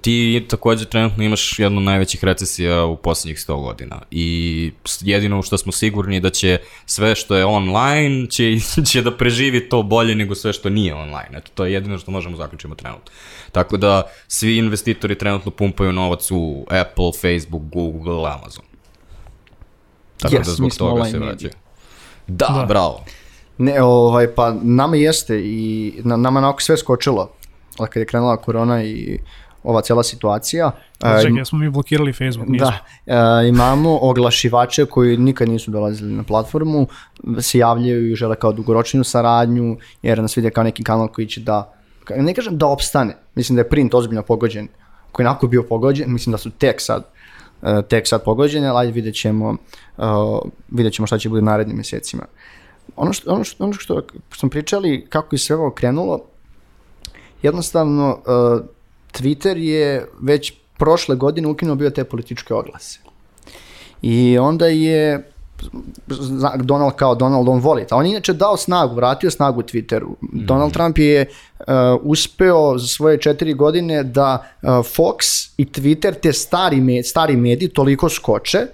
ti 0.00 0.46
takođe 0.48 0.84
trenutno 0.84 1.24
imaš 1.24 1.58
jednu 1.58 1.78
od 1.78 1.84
najvećih 1.84 2.24
recesija 2.24 2.84
u 2.84 2.96
poslednjih 2.96 3.38
100 3.38 3.62
godina 3.62 4.02
i 4.10 4.72
jedino 5.00 5.42
što 5.42 5.58
smo 5.58 5.72
sigurni 5.72 6.16
je 6.16 6.20
da 6.20 6.30
će 6.30 6.58
sve 6.86 7.14
što 7.14 7.36
je 7.36 7.44
online 7.44 8.26
će, 8.30 8.56
će 8.90 9.02
da 9.02 9.16
preživi 9.16 9.68
to 9.68 9.82
bolje 9.82 10.14
nego 10.14 10.34
sve 10.34 10.52
što 10.52 10.70
nije 10.70 10.94
online. 10.94 11.38
Eto, 11.38 11.50
to 11.54 11.64
je 11.64 11.72
jedino 11.72 11.98
što 11.98 12.10
možemo 12.10 12.36
zaključimo 12.36 12.74
trenutno. 12.74 13.12
Tako 13.52 13.76
da 13.76 14.02
svi 14.28 14.56
investitori 14.56 15.18
trenutno 15.18 15.50
pumpaju 15.50 15.92
novac 15.92 16.30
u 16.30 16.66
Apple, 16.70 17.12
Facebook, 17.20 17.62
Google, 17.62 18.30
Amazon. 18.30 18.64
Tako 20.18 20.34
Yes, 20.34 20.46
da 20.46 20.52
zbog 20.52 20.70
toga 20.78 21.04
se 21.04 21.18
vraćaju. 21.18 21.52
Da, 22.26 22.46
Da. 22.46 22.58
da, 22.60 22.66
bravo. 22.66 23.04
Ne, 23.58 23.82
ovaj, 23.82 24.34
pa 24.34 24.54
nama 24.62 24.96
jeste 24.96 25.40
i 25.44 25.92
na, 26.04 26.16
nama 26.16 26.40
je 26.40 26.46
onako 26.46 26.60
sve 26.60 26.76
skočilo. 26.76 27.30
Ali 27.78 27.88
kad 27.88 28.00
je 28.00 28.06
krenula 28.06 28.36
korona 28.36 28.84
i 28.84 29.18
ova 29.62 29.80
cijela 29.82 30.02
situacija. 30.02 30.70
e, 31.04 31.22
Čekaj, 31.22 31.44
smo 31.44 31.58
mi 31.58 31.70
blokirali 31.70 32.12
Facebook, 32.12 32.48
nismo. 32.48 32.70
Da, 33.06 33.42
e, 33.42 33.48
imamo 33.48 33.98
oglašivače 34.02 34.84
koji 34.84 35.16
nikad 35.16 35.48
nisu 35.48 35.70
dolazili 35.70 36.12
na 36.12 36.22
platformu, 36.22 36.86
se 37.40 37.58
javljaju 37.58 38.12
i 38.12 38.14
žele 38.14 38.36
kao 38.36 38.52
dugoročnu 38.52 39.04
saradnju, 39.04 39.76
jer 40.02 40.18
nas 40.18 40.36
vide 40.36 40.50
kao 40.50 40.64
neki 40.64 40.84
kanal 40.84 41.08
koji 41.08 41.26
će 41.26 41.40
da, 41.40 41.72
ne 42.16 42.34
kažem 42.34 42.58
da 42.58 42.66
opstane, 42.66 43.16
mislim 43.34 43.56
da 43.56 43.60
je 43.60 43.68
print 43.68 43.94
ozbiljno 43.94 44.22
pogođen, 44.22 44.68
koji 45.12 45.24
je 45.24 45.28
onako 45.28 45.46
bio 45.46 45.62
pogođen, 45.62 46.12
mislim 46.12 46.30
da 46.30 46.38
su 46.38 46.50
tek 46.50 46.80
sad, 46.80 47.04
e, 47.62 47.82
tek 47.88 48.08
sad 48.08 48.24
pogođene, 48.24 48.68
ali 48.68 48.92
vidjet 48.92 49.14
ćemo, 49.14 49.56
vidjet 50.70 50.94
ćemo 50.94 51.06
šta 51.06 51.18
će 51.18 51.28
bude 51.28 51.42
u 51.42 51.44
narednim 51.44 51.76
mjesecima. 51.76 52.22
Ono 52.96 53.12
što, 53.12 53.32
ono 53.32 53.44
što, 53.44 53.64
ono 53.64 53.72
što 53.72 54.02
smo 54.30 54.48
pričali, 54.48 55.06
kako 55.08 55.34
je 55.34 55.38
sve 55.38 55.56
ovo 55.56 55.70
krenulo, 55.70 56.20
jednostavno 57.42 58.18
Twitter 59.12 59.56
je 59.56 60.08
već 60.20 60.52
prošle 60.78 61.16
godine 61.16 61.48
ukinuo 61.48 61.74
bio 61.74 61.90
te 61.90 62.04
političke 62.04 62.54
oglase. 62.54 62.98
I 64.02 64.38
onda 64.38 64.66
je 64.66 65.32
Donald 66.56 66.92
kao 66.96 67.14
Donald 67.14 67.48
on 67.48 67.60
voli. 67.60 67.86
A 67.90 67.96
on 67.96 68.06
je 68.06 68.10
inače 68.10 68.32
dao 68.32 68.56
snagu, 68.56 68.94
vratio 68.94 69.30
snagu 69.30 69.62
Twitteru. 69.62 70.14
Donald 70.20 70.72
Trump 70.72 70.98
je 70.98 71.26
uh, 71.58 71.66
uspeo 72.02 72.78
za 72.78 72.86
svoje 72.86 73.18
četiri 73.18 73.54
godine 73.54 74.02
da 74.02 74.44
uh, 74.62 74.68
Fox 74.68 75.50
i 75.56 75.64
Twitter, 75.64 76.14
te 76.22 76.32
stari, 76.32 76.80
me, 76.80 77.02
stari 77.02 77.36
mediji, 77.36 77.68
toliko 77.68 78.08
skoče 78.08 78.66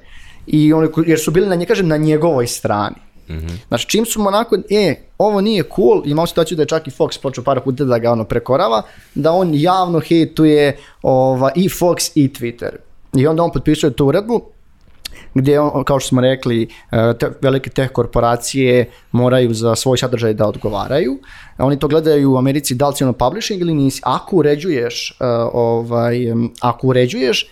i 0.47 0.73
oni, 0.73 0.89
jer 1.07 1.21
su 1.21 1.31
bili 1.31 1.47
na, 1.47 1.55
nje, 1.55 1.67
kažem, 1.67 1.89
na 1.89 1.97
njegovoj 1.97 2.47
strani. 2.47 2.97
Znači, 3.69 3.89
čim 3.89 4.07
su 4.07 4.23
mu 4.23 4.29
onako, 4.29 4.57
e, 4.71 4.95
ovo 5.19 5.41
nije 5.41 5.65
cool, 5.77 6.03
imao 6.05 6.27
situaciju 6.27 6.57
da 6.57 6.63
je 6.63 6.67
čak 6.67 6.87
i 6.87 6.91
Fox 6.91 7.21
počeo 7.23 7.45
par 7.45 7.61
puta 7.61 7.85
da 7.85 7.99
ga 7.99 8.13
ono 8.13 8.25
prekorava, 8.25 8.83
da 9.15 9.33
on 9.33 9.51
javno 9.53 10.01
hejtuje 10.01 10.77
ova, 11.03 11.51
i 11.57 11.69
Fox 11.69 12.13
i 12.15 12.29
Twitter. 12.29 12.71
I 13.17 13.27
onda 13.27 13.43
on 13.43 13.53
potpisuje 13.53 13.93
tu 13.93 14.07
uredbu, 14.07 14.43
gdje, 15.35 15.61
on, 15.61 15.85
kao 15.85 16.01
što 16.01 16.09
smo 16.09 16.21
rekli, 16.21 16.69
e, 16.91 17.15
te, 17.19 17.31
velike 17.41 17.71
teh 17.71 17.93
korporacije 17.93 18.91
moraju 19.13 19.55
za 19.55 19.75
svoj 19.75 19.99
sadržaj 19.99 20.35
da 20.35 20.47
odgovaraju. 20.47 21.19
Oni 21.59 21.79
to 21.79 21.89
gledaju 21.89 22.33
u 22.33 22.37
Americi 22.37 22.75
da 22.75 22.89
li 22.89 22.97
si 22.97 23.05
ono 23.05 23.13
publishing 23.13 23.61
ili 23.61 23.75
nisi. 23.75 24.01
Ako 24.05 24.37
uređuješ, 24.37 25.19
uh, 25.21 25.27
ovaj, 25.53 26.19
ako 26.61 26.87
uređuješ, 26.87 27.51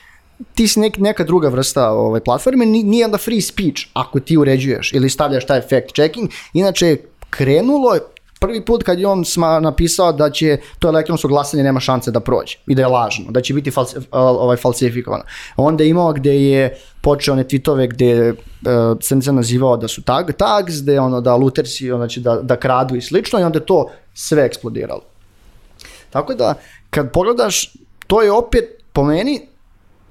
ti 0.54 0.68
si 0.68 0.80
nek, 0.80 0.98
neka 0.98 1.24
druga 1.24 1.48
vrsta 1.48 1.90
ovaj, 1.90 2.20
platforme, 2.20 2.66
ni- 2.66 2.82
nije 2.82 3.04
onda 3.04 3.18
free 3.18 3.40
speech 3.40 3.86
ako 3.92 4.20
ti 4.20 4.36
uređuješ 4.36 4.92
ili 4.92 5.10
stavljaš 5.10 5.46
taj 5.46 5.60
fact 5.60 5.94
checking. 5.94 6.30
Inače, 6.52 6.96
krenulo 7.30 7.94
je 7.94 8.00
prvi 8.40 8.64
put 8.64 8.82
kad 8.82 8.98
je 8.98 9.06
on 9.06 9.24
sma, 9.24 9.60
napisao 9.60 10.12
da 10.12 10.30
će 10.30 10.58
to 10.78 10.88
elektronsko 10.88 11.28
glasanje 11.28 11.62
nema 11.62 11.80
šanse 11.80 12.10
da 12.10 12.20
prođe 12.20 12.58
i 12.66 12.74
da 12.74 12.82
je 12.82 12.88
lažno, 12.88 13.30
da 13.30 13.40
će 13.40 13.54
biti 13.54 13.70
falsi, 13.70 13.96
ovaj, 14.10 14.56
falsifikovano. 14.56 15.24
Onda 15.56 15.84
je 15.84 15.90
imao 15.90 16.12
gde 16.12 16.42
je 16.42 16.76
počeo 17.00 17.34
one 17.34 17.44
tweetove 17.44 17.88
gde 17.88 18.30
uh, 18.30 18.36
sam 19.00 19.22
se 19.22 19.32
nazivao 19.32 19.76
da 19.76 19.88
su 19.88 20.02
tag, 20.02 20.32
tags, 20.32 20.82
gde 20.82 21.00
ono 21.00 21.20
da 21.20 21.36
lutersi 21.36 21.88
znači 21.88 22.20
da, 22.20 22.40
da 22.42 22.56
kradu 22.56 22.96
i 22.96 23.00
slično 23.00 23.40
i 23.40 23.42
onda 23.42 23.60
to 23.60 23.90
sve 24.14 24.44
eksplodiralo. 24.44 25.02
Tako 26.10 26.34
da, 26.34 26.54
kad 26.90 27.12
pogledaš, 27.12 27.72
to 28.06 28.22
je 28.22 28.32
opet, 28.32 28.64
po 28.92 29.04
meni, 29.04 29.48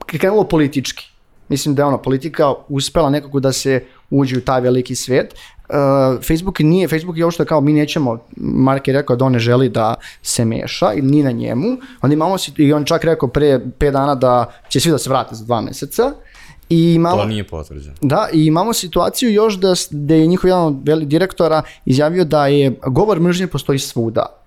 krenulo 0.05 0.43
politički. 0.43 1.05
Mislim 1.49 1.75
da 1.75 1.81
je 1.81 1.85
ono, 1.85 1.97
politika 1.97 2.53
uspela 2.69 3.09
nekako 3.09 3.39
da 3.39 3.51
se 3.51 3.83
uđe 4.09 4.37
u 4.37 4.41
taj 4.41 4.61
veliki 4.61 4.95
svet. 4.95 5.33
Uh, 5.69 6.23
Facebook 6.27 6.59
nije, 6.59 6.87
Facebook 6.87 7.17
je 7.17 7.23
ovo 7.23 7.31
što 7.31 7.43
je 7.43 7.47
kao 7.47 7.61
mi 7.61 7.73
nećemo, 7.73 8.19
Mark 8.37 8.87
je 8.87 8.93
rekao 8.93 9.15
da 9.15 9.25
on 9.25 9.31
ne 9.31 9.39
želi 9.39 9.69
da 9.69 9.95
se 10.21 10.45
meša 10.45 10.93
i 10.93 11.01
ni 11.01 11.23
na 11.23 11.31
njemu, 11.31 11.77
onda 12.01 12.13
imamo 12.13 12.35
i 12.57 12.73
on 12.73 12.85
čak 12.85 13.03
rekao 13.03 13.29
pre 13.29 13.59
5 13.79 13.91
dana 13.91 14.15
da 14.15 14.53
će 14.69 14.79
svi 14.79 14.91
da 14.91 14.97
se 14.97 15.09
vrate 15.09 15.35
za 15.35 15.45
dva 15.45 15.61
meseca. 15.61 16.11
I 16.69 16.93
imamo, 16.93 17.17
To 17.17 17.25
nije 17.25 17.47
potvrđeno. 17.47 17.95
Da, 18.01 18.27
i 18.33 18.45
imamo 18.45 18.73
situaciju 18.73 19.31
još 19.31 19.53
da, 19.59 19.73
da 19.91 20.13
je 20.15 20.27
njihov 20.27 20.47
jedan 20.47 20.63
od 20.63 20.81
veli 20.85 21.05
direktora 21.05 21.61
izjavio 21.85 22.25
da 22.25 22.47
je 22.47 22.79
govor 22.87 23.19
mržnje 23.19 23.47
postoji 23.47 23.79
svuda 23.79 24.44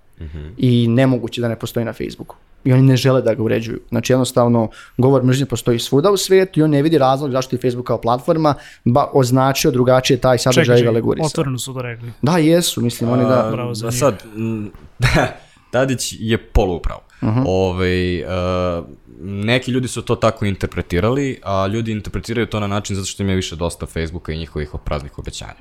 i 0.57 0.87
nemoguće 0.87 1.41
da 1.41 1.47
ne 1.47 1.55
postoji 1.59 1.85
na 1.85 1.93
Facebooku. 1.93 2.35
I 2.63 2.73
oni 2.73 2.81
ne 2.81 2.97
žele 2.97 3.21
da 3.21 3.33
ga 3.33 3.43
uređuju. 3.43 3.79
Znači 3.89 4.13
jednostavno 4.13 4.69
govor 4.97 5.23
mržnje 5.23 5.45
postoji 5.45 5.79
svuda 5.79 6.11
u 6.11 6.17
svijetu 6.17 6.59
i 6.59 6.63
on 6.63 6.69
ne 6.69 6.81
vidi 6.81 6.97
razlog 6.97 7.31
zašto 7.31 7.55
je 7.55 7.59
Facebook 7.59 7.87
kao 7.87 8.01
platforma 8.01 8.55
ba, 8.85 9.09
označio 9.13 9.71
drugačije 9.71 10.17
taj 10.17 10.37
sadržaj 10.37 10.63
Čekaj, 10.63 10.75
i 10.75 10.79
čekaj, 10.79 10.91
velegurisao. 10.91 11.27
otvoreno 11.27 11.57
su 11.57 11.73
to 11.73 11.81
rekli. 11.81 12.11
Da, 12.21 12.37
jesu, 12.37 12.81
mislim, 12.81 13.09
oni 13.09 13.23
da... 13.23 13.49
bravo 13.51 13.73
za 13.73 13.87
A 13.87 13.89
njih. 13.89 13.99
sad, 13.99 14.23
m, 14.35 14.71
Tadić 15.71 16.15
je 16.19 16.37
polupravo. 16.37 17.01
Uh 17.21 17.29
-huh. 17.29 17.43
Ovaj, 17.47 18.23
uh, 18.23 18.85
neki 19.21 19.71
ljudi 19.71 19.87
su 19.87 20.01
to 20.01 20.15
tako 20.15 20.45
interpretirali, 20.45 21.39
a 21.43 21.67
ljudi 21.67 21.91
interpretiraju 21.91 22.47
to 22.47 22.59
na 22.59 22.67
način 22.67 22.95
zato 22.95 23.05
što 23.05 23.23
im 23.23 23.29
je 23.29 23.35
više 23.35 23.55
dosta 23.55 23.85
Facebooka 23.85 24.31
i 24.31 24.37
njihovih 24.37 24.69
praznih 24.85 25.19
obećanja. 25.19 25.59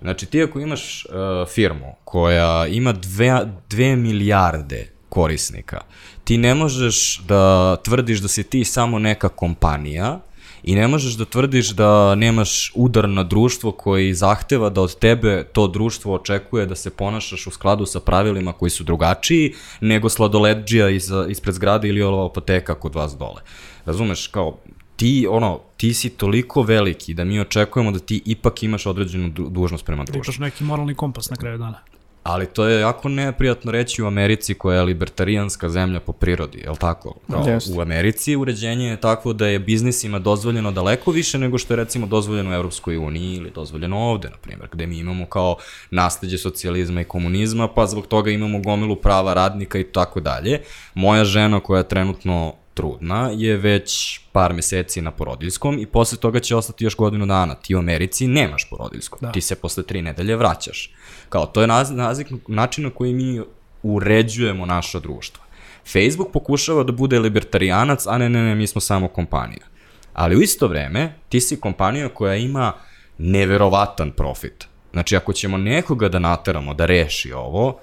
Znači, 0.00 0.26
ti 0.26 0.42
ako 0.42 0.60
imaš 0.60 1.06
uh, 1.06 1.48
firmu 1.48 1.94
koja 2.04 2.66
ima 2.66 2.92
dve, 2.92 3.46
dve 3.70 3.96
milijarde 3.96 4.90
korisnika, 5.08 5.80
ti 6.24 6.38
ne 6.38 6.54
možeš 6.54 7.20
da 7.28 7.76
tvrdiš 7.76 8.18
da 8.18 8.28
si 8.28 8.42
ti 8.42 8.64
samo 8.64 8.98
neka 8.98 9.28
kompanija, 9.28 10.20
I 10.64 10.74
ne 10.74 10.88
možeš 10.88 11.14
da 11.20 11.24
tvrdiš 11.24 11.70
da 11.76 12.14
nemaš 12.14 12.72
udar 12.74 13.08
na 13.08 13.22
društvo 13.22 13.72
koji 13.72 14.14
zahteva 14.14 14.70
da 14.70 14.80
od 14.80 14.98
tebe 14.98 15.44
to 15.52 15.66
društvo 15.68 16.14
očekuje 16.14 16.66
da 16.66 16.74
se 16.74 16.90
ponašaš 16.90 17.46
u 17.46 17.50
skladu 17.50 17.86
sa 17.86 18.00
pravilima 18.00 18.52
koji 18.52 18.70
su 18.70 18.84
drugačiji 18.84 19.54
nego 19.80 20.08
sladoledđija 20.08 20.88
iz, 20.90 21.10
ispred 21.28 21.54
zgrade 21.54 21.88
ili 21.88 22.02
ova 22.02 22.26
apoteka 22.26 22.74
kod 22.74 22.94
vas 22.94 23.16
dole. 23.16 23.42
Razumeš, 23.84 24.26
kao 24.26 24.58
ti, 24.96 25.26
ono, 25.30 25.60
ti 25.76 25.94
si 25.94 26.10
toliko 26.10 26.62
veliki 26.62 27.14
da 27.14 27.24
mi 27.24 27.40
očekujemo 27.40 27.90
da 27.92 27.98
ti 27.98 28.22
ipak 28.24 28.62
imaš 28.62 28.86
određenu 28.86 29.28
du- 29.28 29.48
dužnost 29.48 29.84
prema 29.84 30.04
društvu. 30.04 30.30
imaš 30.30 30.38
neki 30.38 30.64
moralni 30.64 30.94
kompas 30.94 31.30
na 31.30 31.36
kraju 31.36 31.58
dana. 31.58 31.78
Ali 32.22 32.46
to 32.46 32.66
je 32.66 32.80
jako 32.80 33.08
neprijatno 33.08 33.72
reći 33.72 34.02
u 34.02 34.06
Americi 34.06 34.54
koja 34.54 34.76
je 34.78 34.84
libertarijanska 34.84 35.68
zemlja 35.68 36.00
po 36.00 36.12
prirodi, 36.12 36.58
je 36.58 36.70
li 36.70 36.76
tako? 36.76 37.14
Kao, 37.30 37.48
Jeste. 37.48 37.72
u 37.76 37.80
Americi 37.80 38.36
uređenje 38.36 38.86
je 38.86 39.00
takvo 39.00 39.32
da 39.32 39.46
je 39.46 39.58
biznisima 39.58 40.18
dozvoljeno 40.18 40.72
daleko 40.72 41.10
više 41.10 41.38
nego 41.38 41.58
što 41.58 41.72
je 41.72 41.76
recimo 41.76 42.06
dozvoljeno 42.06 42.50
u 42.50 42.54
Evropskoj 42.54 42.96
uniji 42.96 43.36
ili 43.36 43.50
dozvoljeno 43.50 43.98
ovde, 43.98 44.28
na 44.30 44.36
primjer, 44.36 44.68
gde 44.72 44.86
mi 44.86 44.98
imamo 44.98 45.26
kao 45.26 45.56
nasledđe 45.90 46.38
socijalizma 46.38 47.00
i 47.00 47.04
komunizma, 47.04 47.68
pa 47.68 47.86
zbog 47.86 48.06
toga 48.06 48.30
imamo 48.30 48.58
gomilu 48.60 48.96
prava 48.96 49.34
radnika 49.34 49.78
i 49.78 49.84
tako 49.84 50.20
dalje. 50.20 50.60
Moja 50.94 51.24
žena 51.24 51.60
koja 51.60 51.78
je 51.78 51.88
trenutno 51.88 52.54
trudna 52.74 53.30
je 53.34 53.56
već 53.56 54.20
par 54.32 54.52
meseci 54.52 55.02
na 55.02 55.10
porodiljskom 55.10 55.78
i 55.78 55.86
posle 55.86 56.18
toga 56.18 56.40
će 56.40 56.56
ostati 56.56 56.84
još 56.84 56.96
godinu 56.96 57.26
dana. 57.26 57.54
Ti 57.54 57.74
u 57.74 57.78
Americi 57.78 58.26
nemaš 58.26 58.70
porodiljsko. 58.70 59.18
Da. 59.20 59.32
Ti 59.32 59.40
se 59.40 59.54
posle 59.54 59.82
tri 59.82 60.02
nedelje 60.02 60.36
vraćaš. 60.36 60.94
Kao, 61.28 61.46
to 61.46 61.60
je 61.60 61.66
naz, 61.66 61.90
nazik, 61.90 62.26
način 62.48 62.84
na 62.84 62.90
koji 62.90 63.12
mi 63.12 63.40
uređujemo 63.82 64.66
naša 64.66 65.00
društva. 65.00 65.44
Facebook 65.92 66.32
pokušava 66.32 66.84
da 66.84 66.92
bude 66.92 67.18
libertarijanac, 67.18 68.06
a 68.06 68.18
ne, 68.18 68.28
ne, 68.28 68.42
ne, 68.42 68.54
mi 68.54 68.66
smo 68.66 68.80
samo 68.80 69.08
kompanija. 69.08 69.66
Ali 70.12 70.36
u 70.36 70.42
isto 70.42 70.68
vreme, 70.68 71.14
ti 71.28 71.40
si 71.40 71.60
kompanija 71.60 72.08
koja 72.08 72.36
ima 72.36 72.72
neverovatan 73.18 74.10
profit. 74.10 74.68
Znači, 74.92 75.16
ako 75.16 75.32
ćemo 75.32 75.56
nekoga 75.56 76.08
da 76.08 76.18
nateramo 76.18 76.74
da 76.74 76.86
reši 76.86 77.32
ovo, 77.32 77.80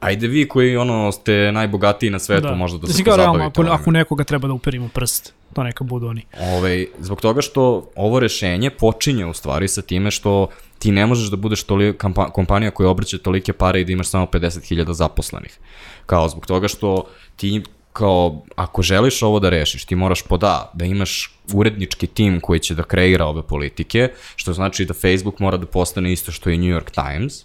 ajde 0.00 0.26
vi 0.26 0.48
koji 0.48 0.76
ono 0.76 1.12
ste 1.12 1.52
najbogatiji 1.52 2.10
na 2.10 2.18
svetu, 2.18 2.48
da. 2.48 2.54
možda 2.54 2.78
da 2.78 2.92
se 2.92 3.04
kao 3.04 3.16
realno, 3.16 3.32
pozabavite 3.32 3.52
ako, 3.52 3.60
ovime. 3.60 3.74
ako 3.74 3.90
nekoga 3.90 4.24
treba 4.24 4.48
da 4.48 4.54
uperimo 4.54 4.88
prst, 4.94 5.34
to 5.54 5.62
neka 5.62 5.84
budu 5.84 6.06
oni. 6.06 6.22
Ovaj, 6.40 6.86
zbog 6.98 7.20
toga 7.20 7.42
što 7.42 7.90
ovo 7.96 8.20
rešenje 8.20 8.70
počinje 8.70 9.26
u 9.26 9.34
stvari 9.34 9.68
sa 9.68 9.82
time 9.82 10.10
što 10.10 10.48
ti 10.78 10.92
ne 10.92 11.06
možeš 11.06 11.30
da 11.30 11.36
budeš 11.36 11.62
toli, 11.62 11.98
kampa, 11.98 12.30
kompanija 12.30 12.70
koja 12.70 12.90
obrće 12.90 13.18
tolike 13.18 13.52
pare 13.52 13.80
i 13.80 13.84
da 13.84 13.92
imaš 13.92 14.08
samo 14.08 14.26
50.000 14.26 14.92
zaposlenih. 14.92 15.58
Kao 16.06 16.28
zbog 16.28 16.46
toga 16.46 16.68
što 16.68 17.04
ti 17.36 17.62
kao, 17.92 18.42
ako 18.56 18.82
želiš 18.82 19.22
ovo 19.22 19.40
da 19.40 19.50
rešiš, 19.50 19.84
ti 19.84 19.94
moraš 19.94 20.22
pod 20.22 20.44
A, 20.44 20.70
da 20.74 20.84
imaš 20.84 21.34
urednički 21.54 22.06
tim 22.06 22.40
koji 22.40 22.60
će 22.60 22.74
da 22.74 22.82
kreira 22.82 23.26
ove 23.26 23.42
politike, 23.42 24.08
što 24.36 24.52
znači 24.52 24.84
da 24.84 24.94
Facebook 24.94 25.38
mora 25.38 25.56
da 25.56 25.66
postane 25.66 26.12
isto 26.12 26.32
što 26.32 26.50
i 26.50 26.58
New 26.58 26.70
York 26.78 26.90
Times, 26.94 27.44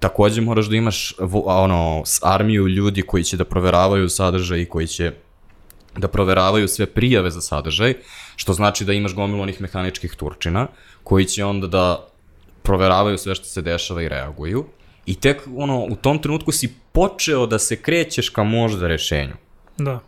takođe 0.00 0.40
moraš 0.40 0.66
da 0.66 0.76
imaš 0.76 1.14
ono, 1.44 2.02
armiju 2.22 2.68
ljudi 2.68 3.02
koji 3.02 3.24
će 3.24 3.36
da 3.36 3.44
proveravaju 3.44 4.08
sadržaj 4.08 4.60
i 4.60 4.68
koji 4.68 4.86
će 4.86 5.12
da 5.96 6.08
proveravaju 6.08 6.68
sve 6.68 6.86
prijave 6.86 7.30
za 7.30 7.40
sadržaj, 7.40 7.94
što 8.36 8.52
znači 8.52 8.84
da 8.84 8.92
imaš 8.92 9.14
gomilu 9.14 9.42
onih 9.42 9.60
mehaničkih 9.60 10.14
turčina, 10.14 10.66
koji 11.04 11.24
će 11.24 11.44
onda 11.44 11.66
da 11.66 12.08
proveravaju 12.62 13.18
sve 13.18 13.34
što 13.34 13.44
se 13.44 13.62
dešava 13.62 14.02
i 14.02 14.08
reaguju. 14.08 14.64
I 15.06 15.14
tek 15.14 15.42
ono, 15.56 15.84
u 15.84 15.96
tom 15.96 16.18
trenutku 16.18 16.52
si 16.52 16.74
počeo 16.92 17.46
da 17.46 17.58
se 17.58 17.76
krećeš 17.76 18.28
ka 18.28 18.42
možda 18.42 18.88
rešenju. 18.88 19.34
Da. 19.78 20.00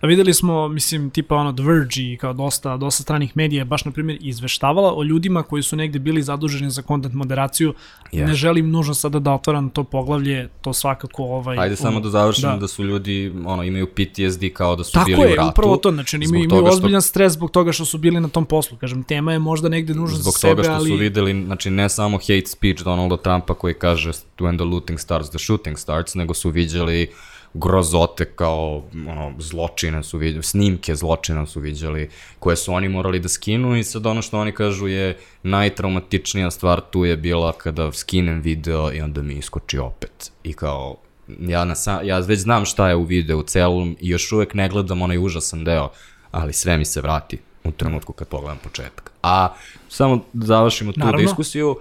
A 0.00 0.06
videli 0.06 0.34
smo, 0.34 0.68
mislim, 0.68 1.10
tipa 1.10 1.36
ono 1.36 1.52
The 1.52 1.62
Verge 1.62 2.02
i 2.02 2.16
kao 2.16 2.32
dosta, 2.32 2.76
dosta 2.76 3.02
stranih 3.02 3.36
medija 3.36 3.60
je 3.60 3.64
baš, 3.64 3.84
na 3.84 3.90
primjer, 3.90 4.18
izveštavala 4.20 4.94
o 4.94 5.02
ljudima 5.02 5.42
koji 5.42 5.62
su 5.62 5.76
negde 5.76 5.98
bili 5.98 6.22
zaduženi 6.22 6.70
za 6.70 6.82
content 6.82 7.14
moderaciju. 7.14 7.74
Je. 8.12 8.26
Ne 8.26 8.34
želim 8.34 8.70
nužno 8.70 8.94
sada 8.94 9.18
da 9.18 9.32
otvaram 9.32 9.70
to 9.70 9.84
poglavlje, 9.84 10.48
to 10.60 10.72
svakako 10.72 11.22
ovaj... 11.24 11.58
Ajde 11.58 11.76
samo 11.76 11.98
u- 11.98 12.00
da 12.00 12.08
završim 12.10 12.42
da. 12.42 12.56
da 12.56 12.68
su 12.68 12.84
ljudi, 12.84 13.32
ono, 13.46 13.62
imaju 13.62 13.86
PTSD 13.88 14.44
kao 14.52 14.76
da 14.76 14.84
su 14.84 14.92
Tako 14.92 15.06
bili 15.06 15.20
u 15.20 15.24
je, 15.24 15.36
ratu. 15.36 15.48
upravo 15.50 15.76
to, 15.76 15.90
znači 15.90 16.16
zbog 16.16 16.24
imaju, 16.24 16.44
imaju 16.44 16.50
toga 16.52 16.66
što- 16.66 16.74
ozbiljan 16.74 17.02
stres 17.02 17.32
zbog 17.32 17.50
toga 17.50 17.72
što 17.72 17.84
su 17.84 17.98
bili 17.98 18.20
na 18.20 18.28
tom 18.28 18.44
poslu. 18.44 18.78
Kažem, 18.78 19.02
tema 19.02 19.32
je 19.32 19.38
možda 19.38 19.68
negde 19.68 19.94
nužna 19.94 20.16
za 20.16 20.22
Zbog 20.22 20.34
sebe, 20.34 20.50
toga 20.52 20.62
što 20.64 20.72
ali... 20.72 20.88
su 20.88 20.96
videli, 20.96 21.44
znači 21.44 21.70
ne 21.70 21.88
samo 21.88 22.18
hate 22.18 22.46
speech 22.46 22.82
Donalda 22.82 23.16
Trumpa 23.16 23.54
koji 23.54 23.74
kaže 23.74 24.10
when 24.38 24.56
the 24.56 24.64
looting 24.64 24.98
starts, 24.98 25.30
the 25.30 25.38
shooting 25.38 25.78
starts, 25.78 26.14
nego 26.14 26.34
su 26.34 26.50
viđali 26.50 27.10
grozote 27.54 28.24
kao 28.24 28.82
ono, 29.08 29.32
zločine 29.38 30.02
su 30.02 30.18
vidjeli, 30.18 30.42
snimke 30.42 30.94
zločina 30.94 31.46
su 31.46 31.60
viđali 31.60 32.10
koje 32.38 32.56
su 32.56 32.72
oni 32.72 32.88
morali 32.88 33.20
da 33.20 33.28
skinu 33.28 33.76
i 33.76 33.84
sad 33.84 34.06
ono 34.06 34.22
što 34.22 34.38
oni 34.38 34.52
kažu 34.52 34.88
je 34.88 35.18
najtraumatičnija 35.42 36.50
stvar 36.50 36.80
tu 36.90 37.04
je 37.04 37.16
bila 37.16 37.52
kada 37.52 37.92
skinem 37.92 38.40
video 38.40 38.92
i 38.92 39.00
onda 39.00 39.22
mi 39.22 39.34
iskoči 39.34 39.78
opet 39.78 40.32
i 40.44 40.52
kao 40.52 40.96
ja, 41.38 41.64
na 41.64 41.74
sa, 41.74 42.00
ja 42.02 42.18
već 42.18 42.40
znam 42.40 42.64
šta 42.64 42.88
je 42.88 42.96
u 42.96 43.02
videu 43.02 43.42
celom 43.42 43.96
i 44.00 44.08
još 44.08 44.32
uvek 44.32 44.54
ne 44.54 44.68
gledam 44.68 45.02
onaj 45.02 45.18
užasan 45.18 45.64
deo, 45.64 45.90
ali 46.30 46.52
sve 46.52 46.76
mi 46.76 46.84
se 46.84 47.00
vrati 47.00 47.38
u 47.64 47.70
trenutku 47.70 48.12
kad 48.12 48.28
pogledam 48.28 48.58
početak. 48.62 49.12
A 49.22 49.54
samo 49.88 50.24
da 50.32 50.46
završimo 50.46 50.92
tu 50.92 51.00
Naravno. 51.00 51.26
diskusiju, 51.26 51.76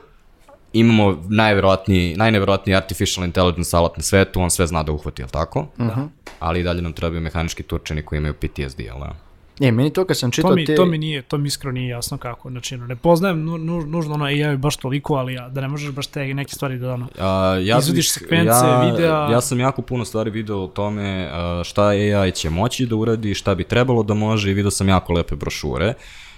imamo 0.73 1.23
najverovatniji, 1.29 2.15
najneverovatniji 2.15 2.75
artificial 2.75 3.25
intelligence 3.25 3.77
alat 3.77 3.97
na 3.97 4.03
svetu, 4.03 4.41
on 4.41 4.49
sve 4.49 4.67
zna 4.67 4.83
da 4.83 4.91
uhvati, 4.91 5.21
jel 5.21 5.29
tako? 5.29 5.67
Da. 5.77 6.07
Ali 6.39 6.59
i 6.59 6.63
dalje 6.63 6.81
nam 6.81 6.93
trebaju 6.93 7.21
mehanički 7.21 7.63
turčini 7.63 8.01
koji 8.01 8.17
imaju 8.17 8.33
PTSD, 8.33 8.79
jel 8.79 8.99
da? 8.99 9.15
E, 9.61 9.71
meni 9.71 9.93
to 9.93 10.05
kad 10.05 10.17
sam 10.17 10.31
čitao 10.31 10.49
To 10.51 10.55
mi, 10.55 10.65
te... 10.65 10.75
to 10.75 10.85
mi 10.85 10.97
nije, 10.97 11.21
to 11.21 11.37
mi 11.37 11.47
iskreno 11.47 11.71
nije 11.71 11.87
jasno 11.89 12.17
kako, 12.17 12.49
znači, 12.49 12.77
ne 12.77 12.95
poznajem 12.95 13.43
nu, 13.43 13.57
nu, 13.57 13.81
nužno 13.85 14.13
ono 14.13 14.25
AI 14.25 14.57
baš 14.57 14.75
toliko, 14.75 15.13
ali 15.15 15.33
ja, 15.33 15.49
da 15.49 15.61
ne 15.61 15.67
možeš 15.67 15.91
baš 15.91 16.07
te 16.07 16.33
neke 16.33 16.53
stvari 16.53 16.77
da 16.77 16.93
ono, 16.93 17.07
A, 17.19 17.59
ja 17.63 17.77
Izvodiš 17.77 18.05
bih- 18.05 18.13
sekvence, 18.13 18.65
ja, 18.65 18.91
videa. 18.91 19.31
Ja 19.31 19.41
sam 19.41 19.59
jako 19.59 19.81
puno 19.81 20.05
stvari 20.05 20.31
video 20.31 20.63
o 20.63 20.67
tome 20.67 21.29
a, 21.31 21.61
šta 21.65 21.83
AI 21.83 22.31
će 22.31 22.49
moći 22.49 22.85
da 22.85 22.95
uradi, 22.95 23.33
šta 23.33 23.55
bi 23.55 23.63
trebalo 23.63 24.03
da 24.03 24.13
može 24.13 24.51
i 24.51 24.53
video 24.53 24.71
sam 24.71 24.89
jako 24.89 25.13
lepe 25.13 25.35
brošure. 25.35 25.87
Uh, 25.87 26.28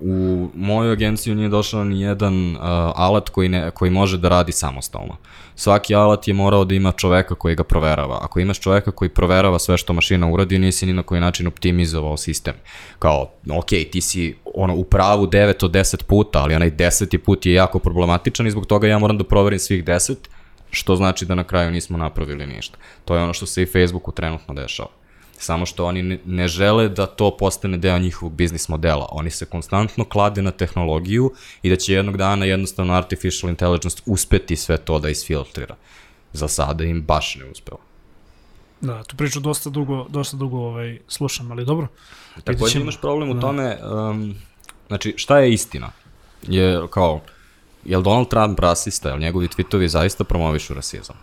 u 0.00 0.48
moju 0.54 0.92
agenciju 0.92 1.34
nije 1.34 1.48
došao 1.48 1.84
ni 1.84 2.00
jedan 2.00 2.56
uh, 2.56 2.62
alat 2.94 3.28
koji, 3.28 3.48
ne, 3.48 3.70
koji 3.70 3.90
može 3.90 4.18
da 4.18 4.28
radi 4.28 4.52
samostalno. 4.52 5.16
Svaki 5.54 5.94
alat 5.94 6.28
je 6.28 6.34
morao 6.34 6.64
da 6.64 6.74
ima 6.74 6.92
čoveka 6.92 7.34
koji 7.34 7.54
ga 7.54 7.64
proverava. 7.64 8.18
Ako 8.22 8.40
imaš 8.40 8.60
čoveka 8.60 8.90
koji 8.90 9.08
proverava 9.08 9.58
sve 9.58 9.76
što 9.76 9.92
mašina 9.92 10.28
uradi, 10.28 10.58
nisi 10.58 10.86
ni 10.86 10.92
na 10.92 11.02
koji 11.02 11.20
način 11.20 11.46
optimizovao 11.46 12.16
sistem. 12.16 12.54
Kao, 12.98 13.30
ok, 13.50 13.66
ti 13.66 14.00
si 14.00 14.36
ono, 14.54 14.74
u 14.74 14.84
pravu 14.84 15.26
9 15.26 15.64
od 15.64 15.70
10 15.70 16.04
puta, 16.04 16.38
ali 16.38 16.54
onaj 16.54 16.70
10. 16.70 17.18
put 17.18 17.46
je 17.46 17.52
jako 17.52 17.78
problematičan 17.78 18.46
i 18.46 18.50
zbog 18.50 18.66
toga 18.66 18.88
ja 18.88 18.98
moram 18.98 19.18
da 19.18 19.24
proverim 19.24 19.58
svih 19.58 19.84
10, 19.84 20.14
što 20.70 20.96
znači 20.96 21.26
da 21.26 21.34
na 21.34 21.44
kraju 21.44 21.70
nismo 21.70 21.98
napravili 21.98 22.46
ništa. 22.46 22.78
To 23.04 23.16
je 23.16 23.22
ono 23.22 23.32
što 23.32 23.46
se 23.46 23.62
i 23.62 23.66
Facebooku 23.66 24.12
trenutno 24.12 24.54
dešava. 24.54 24.97
Samo 25.40 25.66
što 25.66 25.84
oni 25.84 26.18
ne, 26.24 26.48
žele 26.48 26.88
da 26.88 27.06
to 27.06 27.36
postane 27.36 27.78
deo 27.78 27.98
njihovog 27.98 28.32
biznis 28.32 28.68
modela. 28.68 29.08
Oni 29.10 29.30
se 29.30 29.46
konstantno 29.46 30.04
klade 30.04 30.42
na 30.42 30.50
tehnologiju 30.50 31.32
i 31.62 31.70
da 31.70 31.76
će 31.76 31.92
jednog 31.92 32.16
dana 32.16 32.44
jednostavno 32.44 32.94
artificial 32.94 33.50
intelligence 33.50 34.02
uspeti 34.06 34.56
sve 34.56 34.76
to 34.76 34.98
da 34.98 35.08
isfiltrira. 35.08 35.76
Za 36.32 36.48
sada 36.48 36.84
im 36.84 37.02
baš 37.02 37.36
ne 37.36 37.50
uspeo. 37.50 37.76
Da, 38.80 39.02
tu 39.02 39.16
priču 39.16 39.40
dosta 39.40 39.70
dugo, 39.70 40.06
dosta 40.08 40.36
dugo 40.36 40.58
ovaj, 40.58 40.98
slušam, 41.08 41.52
ali 41.52 41.64
dobro. 41.64 41.86
Takođe 42.44 42.80
imaš 42.80 43.00
problem 43.00 43.30
u 43.30 43.34
da. 43.34 43.40
tome, 43.40 43.78
um, 43.82 44.34
znači 44.86 45.14
šta 45.16 45.38
je 45.38 45.52
istina? 45.52 45.90
Je 46.42 46.86
kao, 46.90 47.20
je 47.84 47.96
li 47.96 48.04
Donald 48.04 48.28
Trump 48.28 48.58
rasista, 48.58 49.08
je 49.08 49.14
li 49.14 49.20
njegovi 49.20 49.48
tweetovi 49.48 49.86
zaista 49.86 50.24
promovišu 50.24 50.74
rasizam? 50.74 51.16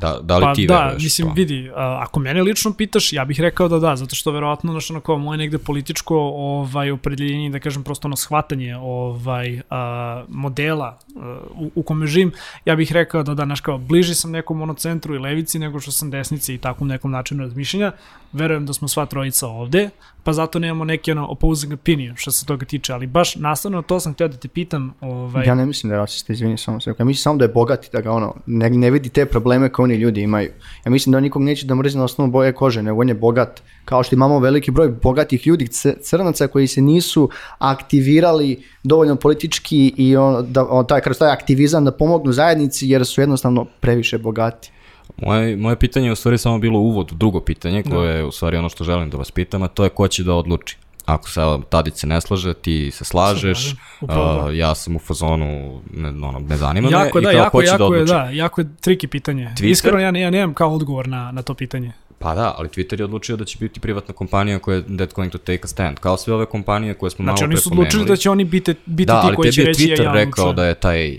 Da, 0.00 0.18
da 0.22 0.38
li 0.38 0.44
pa, 0.44 0.54
ti 0.54 0.66
da, 0.66 0.78
veruješ 0.78 1.02
mislim, 1.02 1.28
to? 1.28 1.34
vidi, 1.34 1.70
a, 1.74 1.98
ako 2.02 2.20
mene 2.20 2.42
lično 2.42 2.72
pitaš, 2.72 3.12
ja 3.12 3.24
bih 3.24 3.40
rekao 3.40 3.68
da 3.68 3.78
da, 3.78 3.96
zato 3.96 4.14
što 4.14 4.30
verovatno, 4.30 4.72
znaš, 4.72 4.90
ono 4.90 5.00
kao 5.00 5.18
moje 5.18 5.38
negde 5.38 5.58
političko 5.58 6.16
ovaj, 6.18 6.90
opredeljenje, 6.90 7.50
da 7.50 7.60
kažem, 7.60 7.82
prosto 7.82 8.08
ono 8.08 8.16
shvatanje 8.16 8.76
ovaj, 8.76 9.60
a, 9.70 10.24
modela 10.28 10.98
a, 11.16 11.38
u, 11.54 11.70
u 11.74 11.82
kome 11.82 12.06
živim, 12.06 12.32
ja 12.64 12.76
bih 12.76 12.92
rekao 12.92 13.22
da 13.22 13.34
da, 13.34 13.44
znaš, 13.44 13.60
kao, 13.60 13.78
bliži 13.78 14.14
sam 14.14 14.30
nekom 14.30 14.58
monocentru 14.58 15.14
i 15.14 15.18
levici 15.18 15.58
nego 15.58 15.80
što 15.80 15.92
sam 15.92 16.10
desnici 16.10 16.54
i 16.54 16.58
takvom 16.58 16.88
nekom 16.88 17.10
načinu 17.10 17.42
razmišljanja. 17.42 17.92
Verujem 18.32 18.66
da 18.66 18.72
smo 18.72 18.88
sva 18.88 19.06
trojica 19.06 19.46
ovde, 19.46 19.90
pa 20.26 20.32
zato 20.32 20.58
nemamo 20.58 20.84
neki 20.84 21.12
ono 21.12 21.26
opposing 21.26 21.72
opinion 21.72 22.16
što 22.16 22.30
se 22.30 22.46
toga 22.46 22.66
tiče, 22.66 22.92
ali 22.92 23.06
baš 23.06 23.36
nastavno 23.36 23.82
to 23.82 24.00
sam 24.00 24.14
htio 24.14 24.28
da 24.28 24.36
te 24.36 24.48
pitam. 24.48 24.94
Ovaj... 25.00 25.46
Ja 25.46 25.54
ne 25.54 25.66
mislim 25.66 25.88
da 25.88 25.94
je 25.94 25.98
rasista, 25.98 26.32
izvini 26.32 26.58
samo 26.58 26.80
se. 26.80 26.94
Ja 26.98 27.04
mislim 27.04 27.22
samo 27.22 27.38
da 27.38 27.44
je 27.44 27.48
bogat 27.48 27.84
i 27.84 27.88
da 27.92 28.00
ga 28.00 28.12
ono, 28.12 28.34
ne, 28.46 28.70
ne 28.70 28.90
vidi 28.90 29.08
te 29.08 29.26
probleme 29.26 29.68
koje 29.68 29.84
oni 29.84 29.94
ljudi 29.94 30.20
imaju. 30.20 30.50
Ja 30.84 30.90
mislim 30.90 31.12
da 31.12 31.20
nikog 31.20 31.42
neće 31.42 31.66
da 31.66 31.74
mrzi 31.74 31.98
na 31.98 32.04
osnovu 32.04 32.30
boje 32.30 32.52
kože, 32.52 32.82
nego 32.82 33.00
on 33.00 33.08
je 33.08 33.14
bogat. 33.14 33.62
Kao 33.84 34.02
što 34.02 34.14
imamo 34.14 34.38
veliki 34.38 34.70
broj 34.70 34.88
bogatih 34.88 35.46
ljudi, 35.46 35.68
crnaca 36.02 36.46
koji 36.46 36.66
se 36.66 36.82
nisu 36.82 37.30
aktivirali 37.58 38.62
dovoljno 38.82 39.16
politički 39.16 39.94
i 39.96 40.16
on, 40.16 40.52
da, 40.52 40.66
on, 40.68 40.86
taj, 40.86 41.00
kroz 41.00 41.18
taj 41.18 41.30
aktivizam 41.30 41.84
da 41.84 41.92
pomognu 41.92 42.32
zajednici 42.32 42.88
jer 42.88 43.06
su 43.06 43.20
jednostavno 43.20 43.64
previše 43.80 44.18
bogati. 44.18 44.70
Moje, 45.16 45.56
moje 45.56 45.76
pitanje 45.76 46.06
je 46.06 46.12
u 46.12 46.16
stvari 46.16 46.38
samo 46.38 46.58
bilo 46.58 46.78
uvod, 46.78 47.12
drugo 47.12 47.40
pitanje, 47.40 47.82
koje 47.82 48.12
da. 48.12 48.18
je 48.18 48.24
u 48.24 48.32
stvari 48.32 48.56
ono 48.56 48.68
što 48.68 48.84
želim 48.84 49.10
da 49.10 49.16
vas 49.16 49.30
pitam, 49.30 49.62
a 49.62 49.68
to 49.68 49.84
je 49.84 49.90
ko 49.90 50.08
će 50.08 50.24
da 50.24 50.34
odluči. 50.34 50.76
Ako 51.06 51.30
se 51.30 51.40
Tadić 51.68 51.94
se 51.94 52.06
ne 52.06 52.20
slaže, 52.20 52.54
ti 52.54 52.90
se 52.90 53.04
slažeš, 53.04 53.74
uh, 54.00 54.08
ja 54.52 54.74
sam 54.74 54.96
u 54.96 54.98
fazonu, 54.98 55.80
ne, 55.92 56.08
ono, 56.08 56.38
ne 56.48 56.56
zanima 56.56 56.88
jako, 56.90 57.18
me, 57.18 57.24
da, 57.24 57.30
i 57.30 57.34
kao 57.34 57.42
jako, 57.42 57.50
ko 57.50 57.62
će 57.62 57.66
jako 57.66 57.78
da 57.78 57.84
odluči. 57.84 58.12
Je, 58.12 58.16
da, 58.16 58.30
jako 58.30 58.60
je 58.60 58.66
triki 58.80 59.06
pitanje. 59.06 59.54
Twitter? 59.56 59.70
Iskreno, 59.70 59.98
ja, 59.98 60.16
ja 60.16 60.30
nemam 60.30 60.54
kao 60.54 60.74
odgovor 60.74 61.08
na, 61.08 61.32
na 61.32 61.42
to 61.42 61.54
pitanje. 61.54 61.92
Pa 62.18 62.34
da, 62.34 62.54
ali 62.58 62.68
Twitter 62.68 63.00
je 63.00 63.04
odlučio 63.04 63.36
da 63.36 63.44
će 63.44 63.58
biti 63.60 63.80
privatna 63.80 64.14
kompanija 64.14 64.58
koja 64.58 64.76
je 64.76 64.82
dead 64.88 65.12
going 65.14 65.32
to 65.32 65.38
take 65.38 65.60
a 65.64 65.66
stand. 65.66 65.98
Kao 65.98 66.16
sve 66.16 66.34
ove 66.34 66.46
kompanije 66.46 66.94
koje 66.94 67.10
smo 67.10 67.22
znači, 67.22 67.26
malo 67.26 67.36
pre 67.36 67.56
Znači 67.56 67.68
oni 67.68 67.76
su 67.76 67.80
odlučili 67.80 68.04
da 68.04 68.16
će 68.16 68.30
oni 68.30 68.44
biti, 68.44 68.74
biti 68.86 69.06
da, 69.06 69.28
ti 69.28 69.34
koji 69.34 69.52
će 69.52 69.64
reći 69.64 69.86
Da, 69.86 69.92
ali 69.92 69.96
tebi 69.96 70.02
je 70.02 70.08
Twitter 70.08 70.14
rekao 70.14 70.52
da 70.52 70.64
je 70.64 70.74
taj 70.74 71.18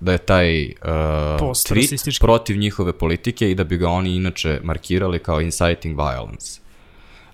da 0.00 0.12
je 0.12 0.18
taj 0.18 0.64
uh, 0.64 0.70
tweet 1.40 2.20
protiv 2.20 2.58
njihove 2.58 2.92
politike 2.92 3.50
i 3.50 3.54
da 3.54 3.64
bi 3.64 3.76
ga 3.76 3.88
oni 3.88 4.16
inače 4.16 4.60
markirali 4.62 5.18
kao 5.18 5.40
inciting 5.40 5.96
violence. 5.96 6.60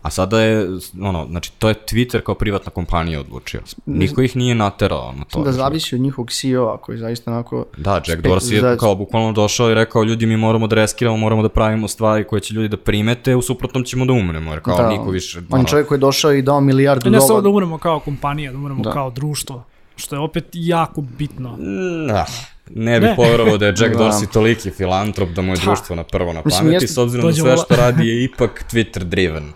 A 0.04 0.10
sada 0.10 0.40
je, 0.40 0.68
ono, 1.00 1.26
znači, 1.30 1.52
to 1.58 1.68
je 1.68 1.74
Twitter 1.74 2.20
kao 2.20 2.34
privatna 2.34 2.70
kompanija 2.70 3.20
odlučio. 3.20 3.60
Niko 3.86 4.22
ih 4.22 4.36
nije 4.36 4.54
naterao 4.54 5.12
na 5.18 5.24
to. 5.24 5.42
Da 5.42 5.52
zavisi 5.52 5.94
od 5.94 6.00
njihovog 6.00 6.30
CEO-a 6.30 6.76
koji 6.76 6.98
zaista 6.98 7.30
onako... 7.30 7.64
Da, 7.76 7.94
Jack 7.94 8.22
Dorsey 8.22 8.52
je 8.52 8.60
za... 8.60 8.76
kao 8.76 8.94
bukvalno 8.94 9.32
došao 9.32 9.70
i 9.70 9.74
rekao 9.74 10.02
ljudi 10.02 10.26
mi 10.26 10.36
moramo 10.36 10.66
da 10.66 10.76
reskiramo, 10.76 11.16
moramo 11.16 11.42
da 11.42 11.48
pravimo 11.48 11.88
stvari 11.88 12.24
koje 12.24 12.40
će 12.40 12.54
ljudi 12.54 12.68
da 12.68 12.76
primete, 12.76 13.36
u 13.36 13.42
suprotnom 13.42 13.84
ćemo 13.84 14.04
da 14.04 14.12
umremo, 14.12 14.50
jer 14.50 14.60
kao 14.60 14.76
da, 14.76 14.88
niko 14.88 15.10
više... 15.10 15.40
On 15.50 15.60
je 15.60 15.66
čovjek 15.66 15.88
koji 15.88 15.96
je 15.96 16.00
došao 16.00 16.32
i 16.32 16.42
dao 16.42 16.60
milijardu 16.60 17.04
dolara. 17.04 17.22
Ne 17.22 17.26
samo 17.26 17.40
da 17.40 17.48
umremo 17.48 17.78
kao 17.78 18.00
kompanija, 18.00 18.52
da 18.52 18.58
umremo 18.58 18.82
da. 18.82 18.92
kao 18.92 19.10
društvo, 19.10 19.64
što 19.96 20.16
je 20.16 20.20
opet 20.20 20.44
jako 20.52 21.00
bitno. 21.00 21.56
Da. 22.08 22.26
Ne 22.70 23.00
bih 23.00 23.10
poverovao 23.16 23.58
da 23.58 23.66
je 23.66 23.74
Jack 23.78 23.96
da. 23.96 24.04
Dorsey 24.04 24.32
toliki 24.32 24.70
filantrop 24.70 25.28
da 25.28 25.42
mu 25.42 25.52
je 25.52 25.56
društvo 25.56 25.96
na 25.96 26.04
prvo 26.04 26.32
na 26.32 26.42
pameti, 26.42 26.88
s 26.88 26.98
obzirom 26.98 27.26
da 27.26 27.32
sve 27.32 27.56
što 27.56 27.76
radi 27.76 28.08
je 28.08 28.24
ipak 28.28 28.64
Twitter 28.72 29.02
driven 29.02 29.52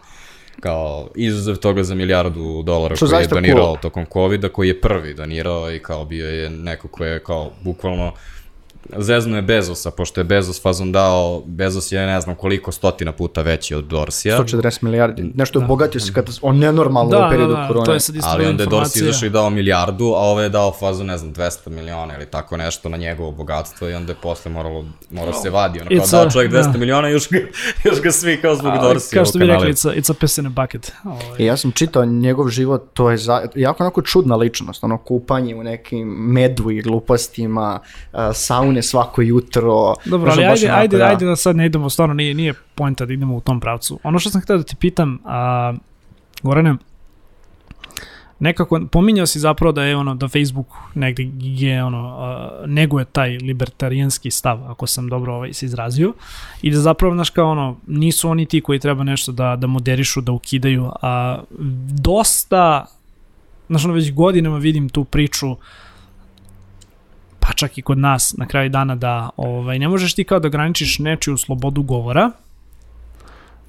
kao 0.60 1.08
izuzev 1.14 1.56
toga 1.56 1.82
za 1.82 1.94
milijardu 1.94 2.62
dolara 2.62 2.96
što 2.96 3.06
koji 3.06 3.20
je 3.20 3.26
donirao 3.26 3.64
cool. 3.64 3.76
tokom 3.76 4.06
COVID-a, 4.12 4.48
koji 4.48 4.68
je 4.68 4.80
prvi 4.80 5.14
donirao 5.14 5.72
i 5.72 5.78
kao 5.78 6.04
bio 6.04 6.30
je 6.30 6.50
neko 6.50 6.88
ko 6.88 7.04
je 7.04 7.22
kao 7.22 7.50
bukvalno 7.62 8.12
zezno 8.96 9.36
je 9.36 9.42
Bezosa, 9.42 9.90
pošto 9.90 10.20
je 10.20 10.24
Bezos 10.24 10.62
fazon 10.62 10.92
dao, 10.92 11.42
Bezos 11.46 11.92
je 11.92 12.06
ne 12.06 12.20
znam 12.20 12.34
koliko 12.34 12.72
stotina 12.72 13.12
puta 13.12 13.42
veći 13.42 13.74
od 13.74 13.84
Dorsija. 13.84 14.38
140 14.38 14.82
milijardi, 14.82 15.30
nešto 15.34 15.58
je 15.58 15.60
da. 15.60 15.66
bogatio 15.66 16.00
se 16.00 16.12
kada 16.12 16.32
on 16.42 16.58
nenormalno 16.58 17.10
da, 17.10 17.26
u 17.26 17.30
periodu 17.30 17.52
da, 17.52 17.60
da, 17.60 17.68
korone. 17.68 17.86
To 17.86 17.92
je 17.92 18.00
sad 18.00 18.16
Ali 18.22 18.46
onda 18.46 18.62
je 18.62 18.66
Dorsi 18.66 18.98
izašao 18.98 19.26
i 19.26 19.30
dao 19.30 19.50
milijardu, 19.50 20.04
a 20.04 20.18
ovo 20.18 20.40
je 20.40 20.48
dao 20.48 20.72
fazu, 20.72 21.04
ne 21.04 21.18
znam, 21.18 21.34
200 21.34 21.68
miliona 21.68 22.16
ili 22.16 22.26
tako 22.26 22.56
nešto 22.56 22.88
na 22.88 22.96
njegovo 22.96 23.30
bogatstvo 23.30 23.88
i 23.88 23.94
onda 23.94 24.12
je 24.12 24.16
posle 24.22 24.50
moralo, 24.50 24.84
morao 25.10 25.32
se 25.32 25.50
vadi. 25.50 25.80
Ono, 25.80 25.88
kao 25.88 25.98
it's 25.98 26.10
dao 26.10 26.30
čovjek 26.30 26.52
200 26.52 26.72
da. 26.72 26.78
miliona 26.78 27.08
i 27.08 27.12
još 27.12 27.28
ga, 27.30 27.38
još 27.84 28.02
ga 28.02 28.12
svi 28.12 28.40
kao 28.40 28.54
zbog 28.54 28.72
Dorsija 28.82 29.18
Kao 29.18 29.24
što 29.24 29.38
bi 29.38 29.46
rekli, 29.46 29.72
it's 29.72 29.88
a, 29.88 29.94
it's 29.94 30.10
a 30.10 30.14
piss 30.20 30.38
in 30.38 30.46
a 30.46 30.50
bucket. 30.50 30.92
Ovaj. 31.04 31.38
I 31.38 31.44
ja 31.44 31.56
sam 31.56 31.72
čitao 31.72 32.04
njegov 32.04 32.48
život, 32.48 32.82
to 32.92 33.10
je 33.10 33.16
za, 33.16 33.46
jako 33.54 33.82
onako 33.82 34.02
čudna 34.02 34.36
ličnost, 34.36 34.84
ono 34.84 34.98
kupanje 34.98 35.54
u 35.54 35.62
nekim 35.62 36.08
medu 36.08 36.70
i 36.70 36.82
glupostima, 36.82 37.80
uh, 38.12 38.18
saune 38.34 38.77
svako 38.82 39.22
jutro, 39.22 39.48
jutro. 39.48 39.94
Dobro, 40.04 40.32
ali 40.32 40.44
ajde, 40.44 40.68
ajde, 40.68 40.98
da. 40.98 41.04
ajde 41.04 41.26
da 41.26 41.36
sad 41.36 41.56
ne 41.56 41.66
idemo, 41.66 41.90
stvarno 41.90 42.14
nije, 42.14 42.34
nije 42.34 42.54
pojenta 42.74 43.06
da 43.06 43.12
idemo 43.12 43.36
u 43.36 43.40
tom 43.40 43.60
pravcu. 43.60 43.98
Ono 44.02 44.18
što 44.18 44.30
sam 44.30 44.40
htio 44.40 44.56
da 44.56 44.62
ti 44.62 44.76
pitam, 44.76 45.18
a, 45.24 45.74
Gorane, 46.42 46.76
nekako 48.40 48.80
pominjao 48.92 49.26
si 49.26 49.38
zapravo 49.38 49.72
da 49.72 49.82
je 49.82 49.96
ono 49.96 50.14
da 50.14 50.28
Facebook 50.28 50.66
negde 50.94 51.30
je 51.38 51.84
ono 51.84 52.16
uh, 52.16 52.68
neguje 52.68 53.04
taj 53.04 53.38
libertarijanski 53.38 54.30
stav 54.30 54.70
ako 54.70 54.86
sam 54.86 55.08
dobro 55.08 55.34
ovaj 55.34 55.52
se 55.52 55.66
izrazio 55.66 56.12
i 56.62 56.70
da 56.70 56.80
zapravo 56.80 57.14
znaš 57.14 57.30
kao 57.30 57.50
ono 57.50 57.76
nisu 57.86 58.30
oni 58.30 58.46
ti 58.46 58.60
koji 58.60 58.78
treba 58.78 59.04
nešto 59.04 59.32
da 59.32 59.56
da 59.56 59.66
moderišu 59.66 60.20
da 60.20 60.32
ukidaju 60.32 60.90
a 61.02 61.40
dosta 61.90 62.86
znaš 63.68 63.84
ono 63.84 63.94
već 63.94 64.12
godinama 64.12 64.58
vidim 64.58 64.88
tu 64.88 65.04
priču 65.04 65.50
uh, 65.50 65.58
pa 67.48 67.54
čak 67.54 67.78
i 67.78 67.82
kod 67.82 67.98
nas 67.98 68.34
na 68.36 68.46
kraju 68.46 68.70
dana 68.70 68.94
da 68.94 69.30
ovaj, 69.36 69.78
ne 69.78 69.88
možeš 69.88 70.14
ti 70.14 70.24
kao 70.24 70.40
da 70.40 70.48
ograničiš 70.48 70.98
nečiju 70.98 71.36
slobodu 71.36 71.82
govora, 71.82 72.30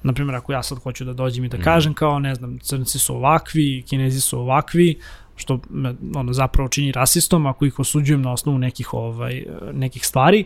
na 0.02 0.12
primjer 0.12 0.36
ako 0.36 0.52
ja 0.52 0.62
sad 0.62 0.78
hoću 0.78 1.04
da 1.04 1.12
dođem 1.12 1.44
i 1.44 1.48
da 1.48 1.56
mhm. 1.56 1.64
kažem 1.64 1.94
kao 1.94 2.18
ne 2.18 2.34
znam 2.34 2.58
crnci 2.58 2.98
su 2.98 3.14
ovakvi, 3.14 3.84
kinezi 3.88 4.20
su 4.20 4.38
ovakvi, 4.40 4.98
što 5.36 5.60
me 5.70 5.94
ono 6.14 6.32
zapravo 6.32 6.68
čini 6.68 6.92
rasistom 6.92 7.46
ako 7.46 7.66
ih 7.66 7.78
osuđujem 7.78 8.22
na 8.22 8.32
osnovu 8.32 8.58
nekih 8.58 8.94
ovaj 8.94 9.44
nekih 9.72 10.06
stvari, 10.06 10.44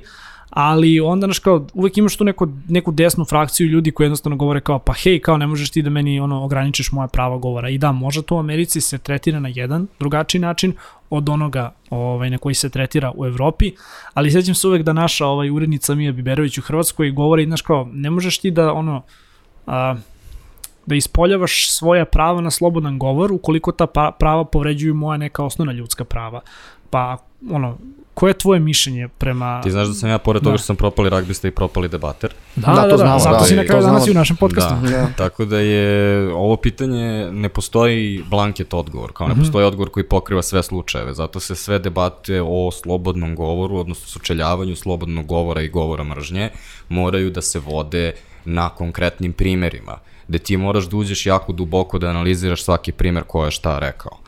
ali 0.51 1.01
onda 1.01 1.27
naš 1.27 1.39
kao 1.39 1.67
uvek 1.75 1.99
imaš 1.99 2.17
tu 2.17 2.25
neko, 2.25 2.49
neku 2.69 2.93
desnu 2.93 3.25
frakciju 3.25 3.69
ljudi 3.69 3.91
koji 3.91 4.05
jednostavno 4.05 4.37
govore 4.37 4.61
kao 4.61 4.79
pa 4.79 4.93
hej, 4.93 5.19
kao 5.19 5.37
ne 5.37 5.47
možeš 5.47 5.71
ti 5.71 5.83
da 5.83 5.91
meni 5.91 6.21
ono 6.21 6.45
ograničiš 6.45 6.93
moja 6.93 7.09
prava 7.09 7.39
govora. 7.39 7.69
I 7.69 7.79
da, 7.79 7.93
možda 7.93 8.23
to 8.23 8.37
u 8.37 8.39
Americi 8.39 8.81
se 8.81 8.99
tretira 8.99 9.41
na 9.41 9.49
jedan 9.55 9.87
drugačiji 9.99 10.41
način 10.41 10.73
od 11.17 11.29
onoga 11.29 11.73
ovaj, 11.91 12.31
na 12.31 12.39
koji 12.39 12.55
se 12.55 12.69
tretira 12.71 13.13
u 13.17 13.27
Evropi, 13.27 13.73
ali 14.15 14.31
sećam 14.31 14.55
se 14.55 14.69
uvek 14.69 14.83
da 14.83 14.93
naša 14.93 15.27
ovaj, 15.27 15.51
urednica 15.51 15.95
Mija 15.95 16.13
Biberović 16.13 16.59
u 16.59 16.63
Hrvatskoj 16.63 17.11
govori, 17.11 17.45
znaš 17.45 17.63
kao, 17.63 17.89
ne 17.93 18.11
možeš 18.11 18.39
ti 18.39 18.51
da 18.51 18.73
ono, 18.73 19.03
a, 19.67 19.97
da 20.87 20.95
ispoljavaš 20.95 21.71
svoja 21.71 22.05
prava 22.05 22.41
na 22.41 22.51
slobodan 22.51 22.99
govor 22.99 23.33
ukoliko 23.33 23.73
ta 23.73 23.87
pa, 23.87 24.17
prava 24.19 24.45
povređuju 24.45 24.95
moja 24.95 25.17
neka 25.17 25.45
osnovna 25.45 25.73
ljudska 25.73 26.05
prava. 26.05 26.41
Pa, 26.91 27.17
ono, 27.51 27.79
koje 28.15 28.31
je 28.31 28.39
tvoje 28.39 28.61
mišljenje 28.61 29.09
prema... 29.09 29.61
Ti 29.63 29.71
znaš 29.71 29.89
da 29.89 29.95
sam 29.95 30.11
ja, 30.11 30.19
pored 30.19 30.43
da. 30.43 30.45
toga 30.45 30.59
što 30.59 30.67
sam 30.67 30.77
propali 30.77 31.11
ragbista 31.11 31.49
i 31.49 31.51
propali 31.51 31.89
debater. 31.89 32.35
Da, 32.57 32.73
da, 32.73 32.83
da, 32.83 32.91
to 32.91 32.97
znamo, 32.97 33.19
zato 33.19 33.39
da, 33.39 33.45
si 33.45 33.57
na 33.57 33.65
kraju 33.65 33.83
danas 33.83 34.07
i 34.07 34.11
u 34.11 34.15
našem 34.15 34.37
podcastu. 34.37 34.75
Da, 34.83 34.91
da. 34.91 35.07
Tako 35.17 35.45
da 35.45 35.59
je, 35.59 36.29
ovo 36.35 36.57
pitanje, 36.57 37.33
ne 37.33 37.49
postoji 37.49 38.25
blanket 38.31 38.75
odgovor, 38.75 39.13
kao 39.13 39.29
ne 39.29 39.35
mm 39.35 39.37
-hmm. 39.37 39.41
postoji 39.41 39.67
odgovor 39.67 39.91
koji 39.91 40.09
pokriva 40.09 40.43
sve 40.43 40.63
slučajeve, 40.63 41.15
zato 41.15 41.41
se 41.41 41.55
sve 41.55 41.79
debate 41.79 42.43
o 42.43 42.71
slobodnom 42.71 43.35
govoru, 43.35 43.77
odnosno 43.77 44.07
sučeljavanju 44.07 44.77
slobodnog 44.77 45.27
govora 45.27 45.63
i 45.63 45.69
govora 45.69 46.05
mržnje, 46.05 46.51
moraju 46.89 47.31
da 47.31 47.43
se 47.43 47.59
vode 47.59 48.13
na 48.45 48.69
konkretnim 48.69 49.33
primerima, 49.33 49.99
gde 50.29 50.39
ti 50.39 50.57
moraš 50.57 50.85
da 50.85 50.97
uđeš 50.97 51.27
jako 51.27 51.53
duboko 51.53 51.99
da 51.99 52.09
analiziraš 52.09 52.63
svaki 52.63 52.93
primer 52.93 53.25
ko 53.25 53.45
je 53.45 53.51
šta 53.51 53.79
rekao 53.79 54.19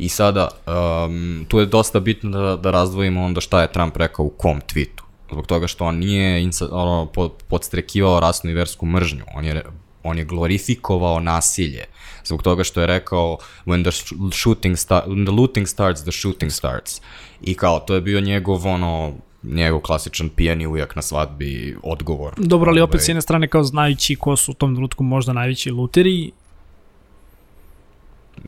I 0.00 0.08
sada, 0.08 0.48
um, 0.66 1.44
tu 1.48 1.58
je 1.58 1.66
dosta 1.66 2.00
bitno 2.00 2.30
da, 2.30 2.56
da 2.56 2.70
razdvojimo 2.70 3.24
onda 3.24 3.40
šta 3.40 3.60
je 3.62 3.72
Trump 3.72 3.96
rekao 3.96 4.24
u 4.24 4.30
kom 4.30 4.60
tweetu. 4.60 5.02
Zbog 5.32 5.46
toga 5.46 5.66
što 5.66 5.84
on 5.84 5.98
nije 5.98 6.42
insa, 6.42 6.68
ono, 6.70 7.06
pod, 7.06 7.32
podstrekivao 7.48 8.20
rasnu 8.20 8.50
i 8.50 8.54
versku 8.54 8.86
mržnju. 8.86 9.24
On 9.34 9.44
je, 9.44 9.62
on 10.02 10.18
je 10.18 10.24
glorifikovao 10.24 11.20
nasilje. 11.20 11.84
Zbog 12.24 12.42
toga 12.42 12.64
što 12.64 12.80
je 12.80 12.86
rekao 12.86 13.38
when 13.66 13.82
the 13.82 13.90
shooting 14.32 14.78
sta 14.78 15.04
when 15.06 15.26
the 15.26 15.32
looting 15.32 15.68
starts, 15.68 16.02
the 16.02 16.12
shooting 16.12 16.52
starts. 16.52 17.00
I 17.40 17.54
kao, 17.54 17.80
to 17.80 17.94
je 17.94 18.00
bio 18.00 18.20
njegov 18.20 18.66
ono 18.66 19.14
njegov 19.42 19.80
klasičan 19.80 20.28
pijani 20.28 20.66
ujak 20.66 20.96
na 20.96 21.02
svadbi 21.02 21.76
odgovor. 21.82 22.32
Dobro, 22.36 22.70
ali 22.70 22.80
opet 22.80 22.94
Ovaj, 22.94 23.04
s 23.04 23.08
jedne 23.08 23.22
strane 23.22 23.48
kao 23.48 23.64
znajući 23.64 24.16
ko 24.16 24.36
su 24.36 24.50
u 24.50 24.54
tom 24.54 24.74
trenutku 24.74 25.04
možda 25.04 25.32
najveći 25.32 25.70
luteri, 25.70 26.30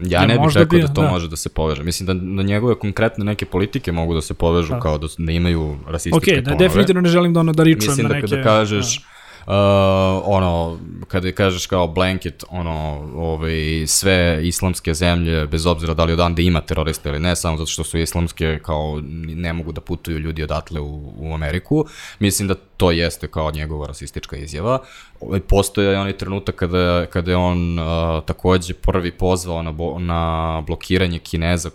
Ja 0.01 0.21
je 0.21 0.27
ne 0.27 0.39
bih 0.39 0.57
rekao 0.57 0.79
da 0.79 0.87
to 0.87 1.03
da. 1.03 1.11
može 1.11 1.29
da 1.29 1.37
se 1.37 1.49
poveže. 1.49 1.83
Mislim 1.83 2.07
da, 2.07 2.15
da 2.15 2.43
njegove 2.43 2.75
konkretne 2.79 3.25
neke 3.25 3.47
politike 3.47 3.93
mogu 3.93 4.15
da 4.15 4.21
se 4.21 4.35
povežu 4.35 4.69
Da. 4.69 4.81
kao 4.81 4.99
da, 4.99 5.07
da 5.19 5.33
imaju 5.33 5.77
rasističke 5.89 6.31
ok, 6.33 6.45
da 6.45 6.51
tonove. 6.51 6.69
definitivno 6.69 7.01
ne 7.01 7.09
želim 7.09 7.35
da 7.35 7.41
ono 7.41 7.53
da 7.53 7.63
ričujem 7.63 7.91
Mislim 7.91 8.03
na 8.03 8.09
da 8.09 8.15
neke... 8.15 8.27
kada 8.27 8.43
kažeš 8.43 8.99
uh, 8.99 9.05
ono, 10.25 10.79
kada 11.09 11.33
kažeš 11.33 11.67
kao 11.67 11.87
blanket, 11.87 12.45
ono, 12.51 13.09
ovaj, 13.17 13.85
sve 13.87 14.41
islamske 14.43 14.95
zemlje, 14.95 15.47
bez 15.47 15.67
obzira 15.67 15.95
da 15.95 16.05
li 16.05 16.13
odande 16.13 16.43
ima 16.43 16.61
terorista 16.61 17.09
ili 17.09 17.19
ne, 17.19 17.37
samo 17.37 17.57
zato 17.57 17.71
što 17.71 17.85
su 17.85 17.99
islamske, 17.99 18.59
kao 18.63 19.01
ne 19.27 19.53
mogu 19.53 19.73
da 19.73 19.81
putuju 19.81 20.19
ljudi 20.19 20.43
odatle 20.43 20.81
u, 20.81 21.13
u 21.17 21.35
Ameriku, 21.35 21.85
mislim 22.19 22.49
da 22.49 22.55
to 22.55 22.91
jeste 22.91 23.29
kao 23.29 23.51
njegova 23.51 23.87
rasistička 23.87 24.37
izjava. 24.37 24.79
Ovaj, 25.21 25.41
Postoje 25.41 25.99
onaj 25.99 26.13
trenutak 26.13 26.55
kada, 26.55 27.07
kada 27.07 27.31
je 27.31 27.37
on 27.37 27.79
uh, 27.79 27.85
takođe 28.25 28.75
prvi 28.75 29.11
pozvao 29.11 29.63
na, 29.63 29.73
bo, 29.73 29.99
na 29.99 30.63
blokiranje 30.67 31.19
Kineza, 31.19 31.71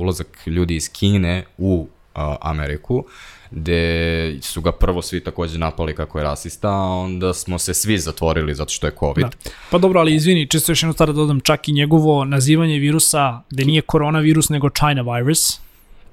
ulazak 0.00 0.46
ljudi 0.46 0.76
iz 0.76 0.92
Kine 0.92 1.44
u 1.58 1.86
uh, 1.88 2.01
Ameriku, 2.40 3.04
gde 3.50 4.38
su 4.42 4.60
ga 4.60 4.72
prvo 4.72 5.02
svi 5.02 5.24
takođe 5.24 5.58
napali 5.58 5.94
kako 5.94 6.18
je 6.18 6.24
rasista, 6.24 6.68
a 6.68 6.86
onda 6.86 7.34
smo 7.34 7.58
se 7.58 7.74
svi 7.74 7.98
zatvorili 7.98 8.54
zato 8.54 8.70
što 8.70 8.86
je 8.86 8.92
COVID. 9.00 9.26
Da. 9.26 9.50
Pa 9.70 9.78
dobro, 9.78 10.00
ali 10.00 10.14
izvini, 10.14 10.48
čisto 10.48 10.72
još 10.72 10.82
jednu 10.82 10.92
stvar 10.92 11.08
da 11.08 11.12
dodam, 11.12 11.40
čak 11.40 11.68
i 11.68 11.72
njegovo 11.72 12.24
nazivanje 12.24 12.78
virusa, 12.78 13.40
da 13.50 13.64
nije 13.64 13.82
koronavirus 13.82 14.48
nego 14.48 14.70
China 14.70 15.02
virus, 15.02 15.60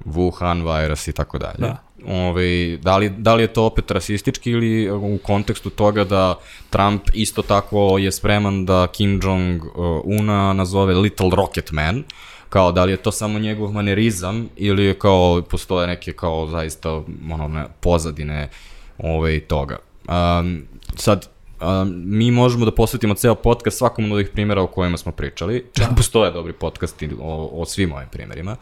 Wuhan 0.06 0.82
virus 0.82 1.08
i 1.08 1.14
tako 1.14 1.38
dalje. 1.38 1.58
Da. 1.58 1.84
Ove, 2.08 2.78
da, 2.78 2.98
li, 2.98 3.10
da 3.10 3.36
li 3.36 3.44
je 3.44 3.54
to 3.54 3.64
opet 3.66 3.92
rasistički 3.92 4.52
ili 4.52 4.92
u 4.92 5.20
kontekstu 5.24 5.70
toga 5.70 6.04
da 6.04 6.40
Trump 6.70 7.02
isto 7.14 7.42
tako 7.42 7.98
je 7.98 8.12
spreman 8.12 8.66
da 8.66 8.88
Kim 8.88 9.20
Jong-una 9.24 10.54
nazove 10.54 10.94
Little 10.94 11.30
Rocket 11.36 11.72
Man, 11.72 12.04
kao 12.50 12.72
da 12.72 12.86
li 12.86 12.92
je 12.92 12.98
to 12.98 13.12
samo 13.12 13.40
njegov 13.40 13.72
manerizam 13.72 14.50
ili 14.56 14.86
je 14.86 15.00
kao 15.00 15.42
postoje 15.50 15.88
neke 15.88 16.14
kao 16.14 16.48
zaista 16.48 17.02
ono, 17.32 17.48
ne, 17.48 17.66
pozadine 17.80 18.50
ove, 18.98 19.40
toga. 19.40 19.78
Um, 20.08 20.64
sad, 20.96 21.30
um, 21.62 22.04
mi 22.06 22.32
možemo 22.32 22.66
da 22.66 22.72
posvetimo 22.72 23.14
ceo 23.14 23.36
podcast 23.36 23.78
svakom 23.78 24.06
od 24.06 24.12
ovih 24.12 24.30
primjera 24.34 24.62
o 24.62 24.68
kojima 24.68 24.98
smo 24.98 25.12
pričali. 25.12 25.66
Čak 25.74 25.88
postoje 25.96 26.32
dobri 26.32 26.54
podcasti 26.54 27.10
o, 27.22 27.50
o 27.54 27.66
svim 27.66 27.92
ovim 27.92 28.08
primjerima. 28.12 28.56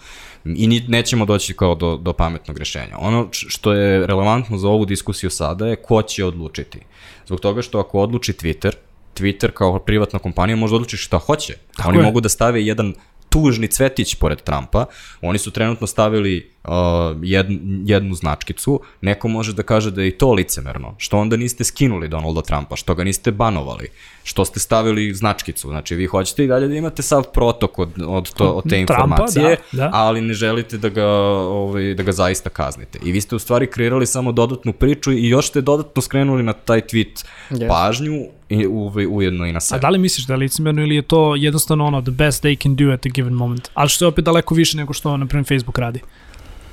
I 0.46 0.68
ni, 0.68 0.86
nećemo 0.88 1.26
doći 1.26 1.54
kao 1.54 1.76
do, 1.76 1.98
do 1.98 2.14
pametnog 2.14 2.58
rešenja. 2.58 2.98
Ono 3.00 3.28
što 3.32 3.74
je 3.74 4.08
relevantno 4.08 4.58
za 4.58 4.68
ovu 4.68 4.86
diskusiju 4.86 5.30
sada 5.30 5.68
je 5.68 5.76
ko 5.76 6.02
će 6.02 6.26
odlučiti. 6.26 6.80
Zbog 7.26 7.40
toga 7.40 7.62
što 7.62 7.80
ako 7.80 8.00
odluči 8.00 8.34
Twitter, 8.34 8.74
Twitter 9.16 9.52
kao 9.52 9.80
privatna 9.80 10.20
kompanija 10.20 10.56
može 10.56 10.76
odlučiti 10.76 11.04
šta 11.04 11.18
hoće. 11.18 11.54
Tako 11.76 11.90
Oni 11.90 11.98
je. 11.98 12.04
mogu 12.04 12.22
da 12.22 12.30
stave 12.30 12.66
jedan 12.66 12.94
tužni 13.38 13.68
cvetić 13.68 14.16
pored 14.16 14.42
Trumpa. 14.42 14.86
Oni 15.22 15.40
su 15.40 15.52
trenutno 15.52 15.88
stavili 15.88 16.52
uh, 16.68 17.18
jed, 17.22 17.46
jednu 17.86 18.16
značkicu. 18.16 18.80
Neko 19.02 19.28
može 19.28 19.54
da 19.54 19.64
kaže 19.64 19.92
da 19.92 20.02
je 20.02 20.08
i 20.08 20.18
to 20.18 20.34
licemerno. 20.34 20.96
Što 20.98 21.18
onda 21.18 21.38
niste 21.38 21.64
skinuli 21.64 22.08
Donalda 22.08 22.42
Trumpa? 22.42 22.76
Što 22.76 22.96
ga 22.96 23.04
niste 23.04 23.32
banovali? 23.32 23.88
Što 24.24 24.46
ste 24.46 24.60
stavili 24.60 25.14
značkicu? 25.14 25.68
Znači, 25.70 25.96
vi 25.96 26.06
hoćete 26.06 26.44
i 26.44 26.48
dalje 26.48 26.68
da 26.68 26.76
imate 26.76 27.02
sav 27.02 27.24
protok 27.34 27.80
od, 27.80 27.90
od, 28.08 28.34
to, 28.34 28.50
od 28.50 28.64
te 28.64 28.70
Trumpa, 28.70 28.94
informacije, 28.94 29.58
da, 29.72 29.78
da. 29.78 29.90
ali 29.94 30.22
ne 30.22 30.34
želite 30.34 30.78
da 30.78 30.90
ga, 30.90 31.08
ovaj, 31.08 31.94
da 31.94 32.04
ga 32.04 32.12
zaista 32.12 32.50
kaznite. 32.50 33.00
I 33.04 33.12
vi 33.12 33.22
ste 33.22 33.36
u 33.36 33.40
stvari 33.40 33.68
kreirali 33.68 34.06
samo 34.08 34.32
dodatnu 34.32 34.74
priču 34.74 35.12
i 35.12 35.28
još 35.30 35.48
ste 35.48 35.62
dodatno 35.62 36.02
skrenuli 36.02 36.44
na 36.44 36.54
taj 36.54 36.82
tweet 36.82 37.26
Yes. 37.50 37.68
pažnju 37.68 38.26
i 38.50 38.66
ovaj, 38.66 39.08
ujedno 39.10 39.46
i 39.46 39.52
na 39.52 39.58
A 39.58 39.62
sebe. 39.62 39.80
da 39.80 39.90
li 39.90 40.00
misliš 40.00 40.26
da 40.28 40.34
je 40.34 40.38
licemerno 40.38 40.82
ili 40.82 40.96
je 40.96 41.02
to 41.02 41.36
jednostavno 41.36 41.86
ono 41.86 42.02
the 42.02 42.12
best 42.12 42.44
they 42.44 42.64
can 42.64 42.76
do 42.76 42.92
at 42.94 43.06
a 43.06 43.10
given 43.10 43.34
moment? 43.34 43.70
Ali 43.74 43.90
što 43.90 44.06
je 44.06 44.10
opet 44.10 44.26
daleko 44.26 44.56
više 44.56 44.78
nego 44.78 44.94
što, 44.94 45.18
na 45.18 45.26
primjer, 45.26 45.46
Facebook 45.48 45.78
radi. 45.78 46.00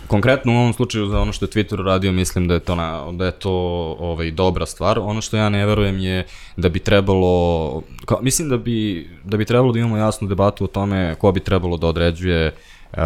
Konkretno 0.06 0.52
u 0.52 0.56
ovom 0.56 0.72
slučaju 0.72 1.06
za 1.06 1.20
ono 1.20 1.32
što 1.32 1.44
je 1.44 1.48
Twitter 1.48 1.84
radio, 1.84 2.12
mislim 2.12 2.48
da 2.48 2.54
je 2.54 2.60
to, 2.60 2.74
na, 2.74 3.12
da 3.12 3.24
je 3.26 3.32
to 3.32 3.52
ovaj, 3.98 4.30
dobra 4.30 4.66
stvar. 4.66 4.98
Ono 4.98 5.20
što 5.20 5.36
ja 5.36 5.48
ne 5.48 5.66
verujem 5.66 5.98
je 5.98 6.26
da 6.56 6.68
bi 6.68 6.78
trebalo, 6.78 7.82
kao, 8.04 8.18
mislim 8.22 8.48
da 8.48 8.56
bi, 8.56 9.08
da 9.24 9.36
bi 9.36 9.44
trebalo 9.44 9.72
da 9.72 9.78
imamo 9.78 9.96
jasnu 9.96 10.28
debatu 10.28 10.64
o 10.64 10.66
tome 10.66 11.14
ko 11.18 11.32
bi 11.32 11.40
trebalo 11.40 11.76
da 11.76 11.86
određuje 11.86 12.54
uh, 12.92 12.98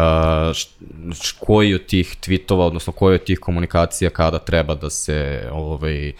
koji 1.39 1.73
od 1.73 1.85
tih 1.85 2.17
tweetova, 2.21 2.67
odnosno 2.67 2.93
koji 2.93 3.15
od 3.15 3.23
tih 3.23 3.39
komunikacija 3.39 4.09
kada 4.09 4.39
treba 4.39 4.75
da 4.75 4.89
se, 4.89 5.49
ovaj, 5.51 6.11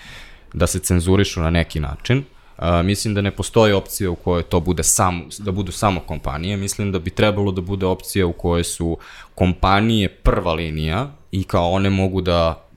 da 0.53 0.67
se 0.67 0.79
cenzurišu 0.79 1.41
na 1.41 1.49
neki 1.49 1.79
način. 1.79 2.17
Uh, 2.17 2.38
mislim 2.83 3.13
da 3.13 3.21
ne 3.21 3.31
postoji 3.31 3.73
opcija 3.73 4.11
u 4.11 4.15
kojoj 4.15 4.43
to 4.43 4.59
bude 4.59 4.83
sam, 4.83 5.29
da 5.39 5.51
budu 5.51 5.71
samo 5.71 5.99
kompanije. 5.99 6.57
Mislim 6.57 6.91
da 6.91 6.99
bi 6.99 7.09
trebalo 7.09 7.51
da 7.51 7.61
bude 7.61 7.85
opcija 7.85 8.25
u 8.25 8.33
kojoj 8.33 8.63
su 8.63 8.97
kompanije 9.35 10.09
prva 10.09 10.53
linija 10.53 11.11
i 11.31 11.43
kao 11.43 11.71
one 11.71 11.89
mogu 11.89 12.21
da 12.21 12.69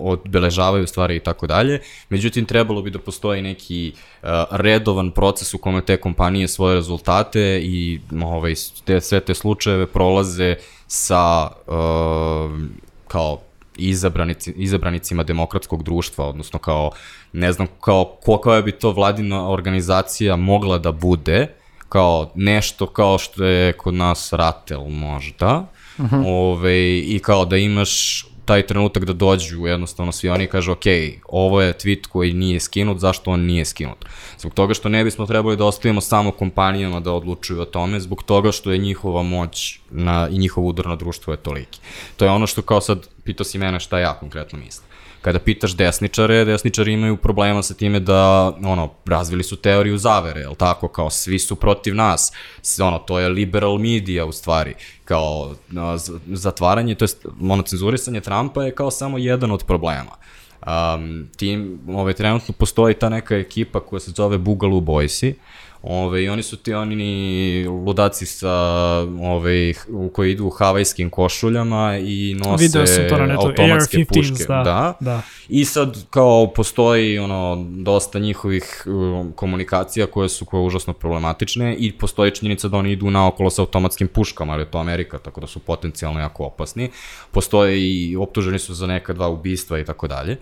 odbeležavaju 0.00 0.86
stvari 0.86 1.16
i 1.16 1.20
tako 1.20 1.46
dalje. 1.46 1.80
Međutim, 2.08 2.44
trebalo 2.44 2.82
bi 2.82 2.90
da 2.90 2.98
postoji 2.98 3.42
neki 3.42 3.92
uh, 3.92 4.28
redovan 4.50 5.10
proces 5.10 5.54
u 5.54 5.58
kome 5.58 5.80
te 5.80 5.96
kompanije 5.96 6.48
svoje 6.48 6.74
rezultate 6.74 7.60
i 7.62 8.00
ovaj, 8.24 8.54
te, 8.84 9.00
sve 9.00 9.20
te 9.20 9.34
slučajeve 9.34 9.86
prolaze 9.86 10.56
sa 10.86 11.48
uh, 11.66 12.60
kao 13.08 13.40
izabranici, 13.76 14.52
izabranicima 14.56 15.22
demokratskog 15.22 15.82
društva, 15.82 16.26
odnosno 16.26 16.58
kao, 16.58 16.90
ne 17.36 17.52
znam, 17.52 17.66
kao 17.80 18.04
koja 18.42 18.62
bi 18.62 18.72
to 18.72 18.92
vladina 18.92 19.50
organizacija 19.50 20.36
mogla 20.36 20.78
da 20.78 20.92
bude, 20.92 21.46
kao 21.88 22.30
nešto 22.34 22.86
kao 22.86 23.18
što 23.18 23.44
je 23.44 23.72
kod 23.72 23.94
nas 23.94 24.32
Ratel 24.32 24.88
možda, 24.88 25.66
uh 25.98 26.04
-huh. 26.04 26.22
Ove, 26.26 26.98
i 26.98 27.20
kao 27.22 27.44
da 27.44 27.56
imaš 27.56 28.24
taj 28.44 28.66
trenutak 28.66 29.04
da 29.04 29.12
dođu 29.12 29.66
jednostavno 29.66 30.12
svi 30.12 30.28
oni 30.28 30.44
i 30.44 30.46
kažu 30.46 30.72
ok, 30.72 30.84
ovo 31.28 31.62
je 31.62 31.72
tweet 31.72 32.06
koji 32.06 32.32
nije 32.32 32.60
skinut, 32.60 32.98
zašto 32.98 33.30
on 33.30 33.40
nije 33.40 33.64
skinut? 33.64 34.04
Zbog 34.38 34.54
toga 34.54 34.74
što 34.74 34.88
ne 34.88 35.04
bismo 35.04 35.26
trebali 35.26 35.56
da 35.56 35.64
ostavimo 35.64 36.00
samo 36.00 36.30
kompanijama 36.30 37.00
da 37.00 37.12
odlučuju 37.12 37.60
o 37.60 37.64
tome, 37.64 38.00
zbog 38.00 38.22
toga 38.22 38.52
što 38.52 38.72
je 38.72 38.78
njihova 38.78 39.22
moć 39.22 39.78
na, 39.90 40.28
i 40.30 40.38
njihov 40.38 40.66
udar 40.66 40.86
na 40.86 40.96
društvo 40.96 41.32
je 41.32 41.36
toliki. 41.36 41.80
To 42.16 42.24
je 42.24 42.30
ono 42.30 42.46
što 42.46 42.62
kao 42.62 42.80
sad 42.80 43.08
pitao 43.24 43.44
si 43.44 43.58
mene 43.58 43.80
šta 43.80 43.98
ja 43.98 44.14
konkretno 44.14 44.58
mislim. 44.58 44.86
Kada 45.26 45.38
pitaš 45.38 45.72
desničare, 45.74 46.44
desničari 46.44 46.92
imaju 46.92 47.16
problema 47.16 47.62
sa 47.62 47.74
time 47.74 48.00
da, 48.00 48.52
ono, 48.64 48.90
razvili 49.06 49.42
su 49.42 49.56
teoriju 49.56 49.98
zavere, 49.98 50.40
jel 50.40 50.54
tako, 50.54 50.88
kao 50.88 51.10
svi 51.10 51.38
su 51.38 51.56
protiv 51.56 51.94
nas, 51.94 52.32
ono, 52.80 52.98
to 52.98 53.18
je 53.18 53.28
liberal 53.28 53.78
media 53.78 54.24
u 54.24 54.32
stvari, 54.32 54.74
kao 55.04 55.54
zatvaranje, 56.26 56.94
to 56.94 57.04
jest, 57.04 57.26
ono, 57.42 57.62
cenzurisanje 57.62 58.20
Trumpa 58.20 58.64
je 58.64 58.74
kao 58.74 58.90
samo 58.90 59.18
jedan 59.18 59.50
od 59.50 59.64
problema. 59.64 60.14
Um, 60.66 61.28
tim, 61.36 61.80
ovaj, 61.88 62.12
trenutno 62.12 62.54
postoji 62.58 62.94
ta 62.94 63.08
neka 63.08 63.36
ekipa 63.36 63.80
koja 63.80 64.00
se 64.00 64.10
zove 64.10 64.38
Boogaloo 64.38 64.80
Boysi, 64.80 65.34
Ove, 65.88 66.24
I 66.24 66.28
oni 66.28 66.42
su 66.42 66.56
ti 66.56 66.74
oni 66.74 67.64
ludaci 67.66 68.26
sa, 68.26 68.54
ove, 69.22 69.72
u 69.88 70.08
koji 70.08 70.32
idu 70.32 70.46
u 70.46 70.50
havajskim 70.50 71.10
košuljama 71.10 71.96
i 71.98 72.34
nose 72.38 72.64
Video 72.64 72.86
sam 72.86 73.08
to 73.08 73.18
na 73.18 73.26
netu, 73.26 73.40
automatske 73.46 73.96
AR-15, 73.96 74.06
puške. 74.08 74.44
da, 74.48 74.62
da. 74.62 74.96
da. 75.00 75.22
I 75.48 75.64
sad 75.64 76.04
kao 76.10 76.52
postoji 76.54 77.18
ono 77.18 77.66
dosta 77.70 78.18
njihovih 78.18 78.84
um, 78.86 79.32
komunikacija 79.32 80.06
koje 80.06 80.28
su 80.28 80.44
koje 80.44 80.62
užasno 80.62 80.92
problematične 80.92 81.76
i 81.78 81.92
postoji 81.92 82.30
činjenica 82.30 82.68
da 82.68 82.76
oni 82.76 82.92
idu 82.92 83.10
naokolo 83.10 83.50
sa 83.50 83.62
automatskim 83.62 84.08
puškama, 84.08 84.52
ali 84.52 84.62
je 84.62 84.70
to 84.70 84.78
Amerika, 84.78 85.18
tako 85.18 85.40
da 85.40 85.46
su 85.46 85.58
potencijalno 85.58 86.20
jako 86.20 86.44
opasni. 86.44 86.90
Postoje 87.30 87.80
i 87.80 88.16
optuženi 88.16 88.58
su 88.58 88.74
za 88.74 88.86
neka 88.86 89.12
dva 89.12 89.28
ubistva 89.28 89.78
i 89.78 89.84
tako 89.84 90.08
dalje. 90.08 90.36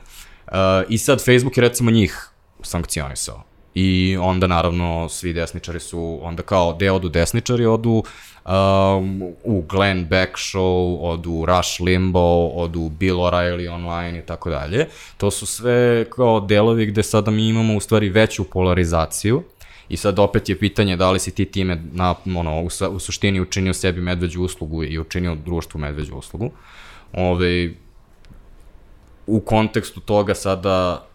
Uh, 0.47 0.53
I 0.89 0.99
sad 0.99 1.25
Facebook 1.25 1.57
je 1.57 1.61
recimo 1.61 1.91
njih 1.91 2.31
sankcionisao. 2.63 3.54
I 3.75 4.17
onda 4.21 4.47
naravno 4.47 5.09
svi 5.09 5.33
desničari 5.33 5.81
su, 5.81 6.19
onda 6.23 6.43
kao 6.43 6.75
gde 6.75 6.91
odu 6.91 7.09
desničari, 7.09 7.67
odu 7.67 8.03
um, 8.45 9.23
u 9.45 9.63
Glenn 9.69 10.05
Beck 10.05 10.33
show, 10.33 10.99
odu 11.03 11.45
Rush 11.47 11.81
Limbaugh, 11.81 12.53
odu 12.57 12.89
Bill 12.89 13.17
O'Reilly 13.17 13.75
online 13.75 14.19
i 14.19 14.23
tako 14.23 14.51
dalje. 14.51 14.89
To 15.17 15.31
su 15.31 15.47
sve 15.47 16.07
kao 16.11 16.41
delovi 16.41 16.87
gde 16.87 17.03
sada 17.03 17.31
mi 17.31 17.49
imamo 17.49 17.77
u 17.77 17.81
stvari 17.81 18.09
veću 18.09 18.45
polarizaciju 18.45 19.43
I 19.89 19.97
sad 19.97 20.19
opet 20.19 20.49
je 20.49 20.59
pitanje 20.59 20.97
da 20.97 21.11
li 21.11 21.19
si 21.19 21.31
ti 21.31 21.45
time 21.45 21.83
na, 21.93 22.15
ono, 22.37 22.63
u, 22.63 22.69
u 22.91 22.99
suštini 22.99 23.41
učinio 23.41 23.75
sebi 23.75 24.01
medveđu 24.01 24.43
uslugu 24.43 24.85
i 24.85 24.99
učinio 24.99 25.35
društvu 25.35 25.81
medveđu 25.81 26.15
uslugu. 26.15 26.51
Ove, 27.13 27.71
u 29.27 29.41
kontekstu 29.41 30.01
toga 30.01 30.35
sada 30.35 31.07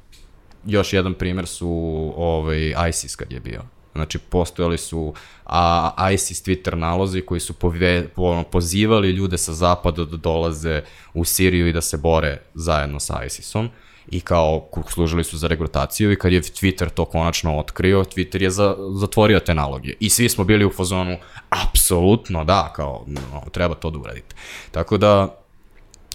još 0.66 0.94
jedan 0.94 1.14
primer 1.14 1.48
su 1.48 1.70
ovaj, 2.18 2.74
ISIS 2.90 3.16
kad 3.16 3.32
je 3.32 3.40
bio. 3.40 3.62
Znači, 3.94 4.18
postojali 4.20 4.78
su 4.78 5.14
a, 5.46 6.12
ISIS 6.14 6.44
Twitter 6.46 6.76
nalozi 6.76 7.22
koji 7.22 7.40
su 7.40 7.54
pove, 7.54 8.08
po, 8.08 8.24
ono, 8.24 8.44
pozivali 8.44 9.10
ljude 9.12 9.38
sa 9.38 9.54
zapada 9.54 10.06
da 10.06 10.18
dolaze 10.18 10.82
u 11.14 11.26
Siriju 11.26 11.68
i 11.68 11.74
da 11.74 11.82
se 11.82 11.98
bore 11.98 12.42
zajedno 12.54 13.00
sa 13.00 13.26
ISISom 13.26 13.70
i 14.12 14.22
kao 14.22 14.70
služili 14.90 15.24
su 15.24 15.38
za 15.38 15.48
regrutaciju 15.48 16.12
i 16.12 16.16
kad 16.16 16.32
je 16.32 16.42
Twitter 16.42 16.90
to 16.90 17.06
konačno 17.06 17.58
otkrio, 17.58 18.04
Twitter 18.04 18.42
je 18.42 18.50
za, 18.50 18.76
zatvorio 19.00 19.40
te 19.40 19.54
naloge. 19.54 19.94
I 20.00 20.10
svi 20.10 20.30
smo 20.30 20.44
bili 20.44 20.66
u 20.66 20.72
fazonu, 20.72 21.18
apsolutno 21.50 22.44
da, 22.44 22.74
kao, 22.76 23.04
no, 23.08 23.44
treba 23.52 23.76
to 23.76 23.90
da 23.90 24.00
uradite. 24.00 24.36
Tako 24.72 24.98
da, 24.98 25.36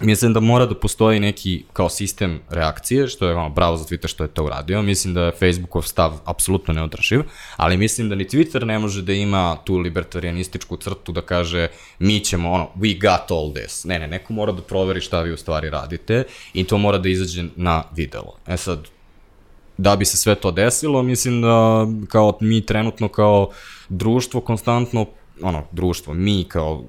Mislim 0.01 0.33
da 0.33 0.41
mora 0.41 0.67
da 0.67 0.75
postoji 0.75 1.21
neki 1.21 1.65
kao 1.73 1.89
sistem 1.89 2.41
reakcije, 2.51 3.09
što 3.09 3.29
je 3.29 3.35
ono, 3.35 3.49
bravo 3.49 3.77
za 3.77 3.85
Twitter 3.85 4.09
što 4.09 4.25
je 4.25 4.29
to 4.29 4.45
uradio. 4.45 4.83
Mislim 4.83 5.15
da 5.15 5.23
je 5.23 5.33
Facebookov 5.33 5.83
stav 5.83 6.13
apsolutno 6.25 6.75
neodrživ, 6.75 7.21
ali 7.57 7.77
mislim 7.77 8.09
da 8.09 8.15
ni 8.15 8.25
Twitter 8.25 8.65
ne 8.65 8.79
može 8.79 9.03
da 9.03 9.13
ima 9.13 9.57
tu 9.65 9.77
libertarianističku 9.77 10.77
crtu 10.77 11.13
da 11.13 11.21
kaže 11.21 11.69
mi 11.99 12.21
ćemo 12.21 12.53
ono, 12.53 12.69
we 12.77 13.01
got 13.01 13.31
all 13.31 13.53
this. 13.55 13.85
Ne, 13.85 13.99
ne, 13.99 14.07
neko 14.09 14.33
mora 14.33 14.53
da 14.53 14.63
proveri 14.63 15.01
šta 15.01 15.23
vi 15.23 15.33
u 15.33 15.37
stvari 15.37 15.71
radite 15.71 16.25
i 16.55 16.65
to 16.65 16.79
mora 16.79 16.99
da 16.99 17.09
izađe 17.09 17.45
na 17.57 17.83
videlo. 17.97 18.37
E 18.47 18.57
sad, 18.57 18.89
da 19.77 19.97
bi 19.97 20.05
se 20.05 20.17
sve 20.17 20.35
to 20.35 20.51
desilo, 20.51 21.03
mislim 21.03 21.43
da 21.43 21.87
kao 22.09 22.39
mi 22.41 22.67
trenutno 22.67 23.09
kao 23.09 23.51
društvo 23.89 24.41
konstantno, 24.41 25.07
ono, 25.43 25.65
društvo, 25.73 26.15
mi 26.15 26.45
kao 26.49 26.85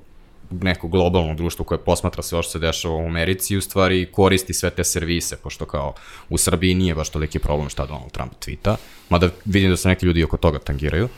neko 0.62 0.88
globalno 0.88 1.34
društvo 1.34 1.65
koje 1.65 1.78
posmatra 1.78 2.24
sve 2.24 2.44
što 2.44 2.52
se 2.52 2.60
dešava 2.60 2.96
u 2.96 3.06
Americi 3.06 3.58
u 3.58 3.62
stvari 3.62 4.12
koristi 4.12 4.54
sve 4.54 4.70
te 4.70 4.84
servise, 4.84 5.38
pošto 5.38 5.65
kao 5.65 5.94
u 6.30 6.38
Srbiji 6.38 6.76
nije 6.76 6.96
baš 6.96 7.10
toliki 7.10 7.39
problem 7.39 7.70
šta 7.70 7.86
Donald 7.86 8.12
Trump 8.12 8.34
tvita, 8.39 8.76
mada 9.10 9.30
vidim 9.46 9.70
da 9.70 9.78
se 9.78 9.88
neki 9.88 10.06
ljudi 10.06 10.24
oko 10.24 10.38
toga 10.38 10.60
tangiraju. 10.60 11.10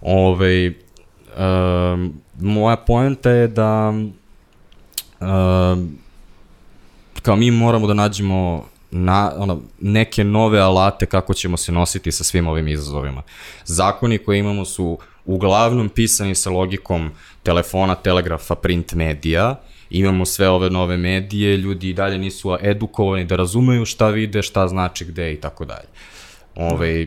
Ove, 0.00 0.72
um, 1.38 2.20
moja 2.40 2.76
poenta 2.76 3.30
je 3.30 3.48
da 3.48 3.92
um, 5.20 5.98
kao 7.22 7.36
mi 7.36 7.50
moramo 7.50 7.86
da 7.86 7.94
nađemo 7.94 8.64
na, 8.90 9.32
ono, 9.36 9.60
neke 9.80 10.24
nove 10.24 10.60
alate 10.60 11.06
kako 11.06 11.34
ćemo 11.34 11.56
se 11.56 11.72
nositi 11.72 12.12
sa 12.12 12.24
svim 12.24 12.46
ovim 12.46 12.68
izazovima. 12.68 13.22
Zakoni 13.64 14.18
koje 14.18 14.38
imamo 14.38 14.64
su 14.64 14.98
uglavnom 15.24 15.88
pisani 15.88 16.34
sa 16.34 16.50
logikom 16.50 17.10
telefona, 17.44 17.94
telegrafa, 17.94 18.54
print 18.54 18.92
medija, 18.92 19.60
imamo 19.90 20.24
sve 20.24 20.48
ove 20.48 20.70
nove 20.70 20.96
medije, 20.96 21.56
ljudi 21.56 21.88
i 21.88 21.94
dalje 21.94 22.18
nisu 22.18 22.56
edukovani 22.60 23.24
da 23.24 23.36
razumeju 23.36 23.84
šta 23.84 24.08
vide, 24.08 24.42
šta 24.42 24.68
znači 24.68 25.04
gde 25.04 25.32
i 25.32 25.40
tako 25.40 25.64
dalje. 25.64 25.88
Ove, 26.56 27.06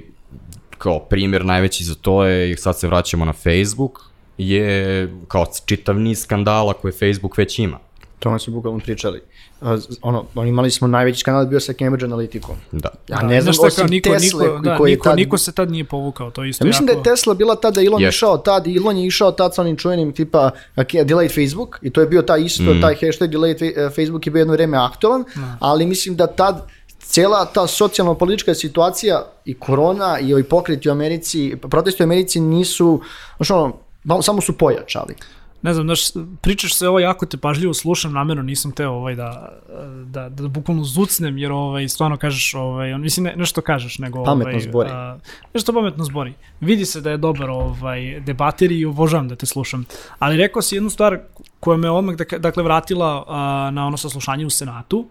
kao 0.78 1.00
primjer 1.00 1.45
najveći 1.45 1.84
za 1.84 1.95
to 1.95 2.23
je, 2.26 2.52
i 2.52 2.58
sad 2.58 2.80
se 2.80 2.88
vraćamo 2.88 3.26
na 3.26 3.34
Facebook, 3.34 4.00
je 4.38 5.10
kao 5.28 5.45
čitav 5.65 6.00
niz 6.00 6.21
skandala 6.21 6.73
koje 6.73 6.91
Facebook 6.91 7.38
već 7.38 7.60
ima. 7.60 7.80
To 8.19 8.39
smo 8.39 8.54
bukvalno 8.54 8.80
pričali. 8.80 9.21
Ono, 9.61 10.25
ono, 10.35 10.45
imali 10.45 10.71
smo 10.71 10.87
najveći 10.87 11.23
kanal 11.23 11.45
bio 11.45 11.59
sa 11.59 11.73
Cambridge 11.73 12.05
Analyticom. 12.05 12.53
Da. 12.71 12.89
Ja 13.07 13.21
ne 13.21 13.41
znam, 13.41 13.55
osim 13.63 13.75
kao 13.75 13.87
niko, 13.87 14.09
Tesla, 14.09 14.43
niko, 14.43 14.57
da, 14.59 14.77
koji 14.77 14.91
niko, 14.91 15.03
tad... 15.03 15.17
niko 15.17 15.37
se 15.37 15.51
tad 15.51 15.71
nije 15.71 15.83
povukao, 15.83 16.31
to 16.31 16.43
je 16.43 16.49
isto 16.49 16.65
Ja 16.65 16.67
mislim 16.67 16.87
jako... 16.89 17.01
da 17.01 17.09
je 17.09 17.15
Tesla 17.15 17.33
bila 17.33 17.55
tada, 17.55 17.81
Elon 17.81 18.01
je 18.01 18.07
Yes. 18.07 18.09
išao 18.09 18.37
tad, 18.37 18.67
Elon 18.67 18.97
je 18.97 19.07
išao 19.07 19.31
tad 19.31 19.55
sa 19.55 19.61
onim 19.61 19.77
čuvenim 19.77 20.13
tipa 20.13 20.51
okay, 20.75 21.05
Delayed 21.05 21.33
Facebook 21.33 21.79
i 21.81 21.89
to 21.89 22.01
je 22.01 22.07
bio 22.07 22.21
taj 22.21 22.41
isto, 22.41 22.63
Mm. 22.73 22.81
taj 22.81 22.95
hashtag 22.95 23.29
Delayed 23.29 23.89
Facebook 23.95 24.27
je 24.27 24.31
bio 24.31 24.39
jedno 24.39 24.53
vreme 24.53 24.77
aktualan, 24.77 25.23
ali 25.59 25.85
mislim 25.85 26.15
da 26.15 26.27
tad 26.27 26.67
cijela 26.99 27.45
ta 27.45 27.67
socijalno-politička 27.67 28.53
situacija 28.53 29.25
i 29.45 29.53
korona 29.53 30.19
i 30.19 30.33
ovi 30.33 30.43
pokreti 30.43 30.89
u 30.89 30.91
Americi, 30.91 31.55
protesti 31.69 32.03
u 32.03 32.05
Americi 32.05 32.39
nisu, 32.39 33.01
znaš 33.37 33.51
ono, 33.51 33.73
samo 34.21 34.41
su 34.41 34.57
pojačali. 34.57 35.15
Ne 35.61 35.73
znam, 35.73 35.85
znaš, 35.87 36.01
pričaš 36.41 36.73
se 36.73 36.87
ovo 36.87 36.99
jako 36.99 37.25
te 37.25 37.37
pažljivo 37.37 37.73
slušam, 37.73 38.13
namjerno 38.13 38.43
nisam 38.43 38.71
teo 38.71 38.91
ovaj 38.91 39.15
da, 39.15 39.59
da, 40.05 40.29
da, 40.29 40.47
bukvalno 40.47 40.83
zucnem, 40.83 41.37
jer 41.37 41.51
ovaj, 41.51 41.87
stvarno 41.87 42.17
kažeš, 42.17 42.53
ovaj, 42.53 42.93
on, 42.93 43.01
mislim, 43.01 43.23
ne, 43.23 43.35
nešto 43.35 43.61
kažeš, 43.61 43.99
nego... 43.99 44.23
Pametno 44.23 44.51
ovaj, 44.51 44.61
zbori. 44.61 44.89
A, 44.89 45.17
nešto 45.53 45.73
pametno 45.73 46.03
zbori. 46.03 46.33
Vidi 46.61 46.85
se 46.85 47.01
da 47.01 47.11
je 47.11 47.17
dobar 47.17 47.49
ovaj, 47.49 48.19
debater 48.19 48.71
i 48.71 48.85
obožavam 48.85 49.27
da 49.27 49.35
te 49.35 49.45
slušam. 49.45 49.85
Ali 50.19 50.37
rekao 50.37 50.61
si 50.61 50.75
jednu 50.75 50.89
stvar 50.89 51.19
koja 51.59 51.77
me 51.77 51.91
odmah, 51.91 52.15
dak- 52.15 52.37
dakle, 52.37 52.63
vratila 52.63 53.25
a, 53.27 53.69
na 53.73 53.87
ono 53.87 53.97
saslušanje 53.97 54.45
u 54.45 54.49
Senatu, 54.49 55.07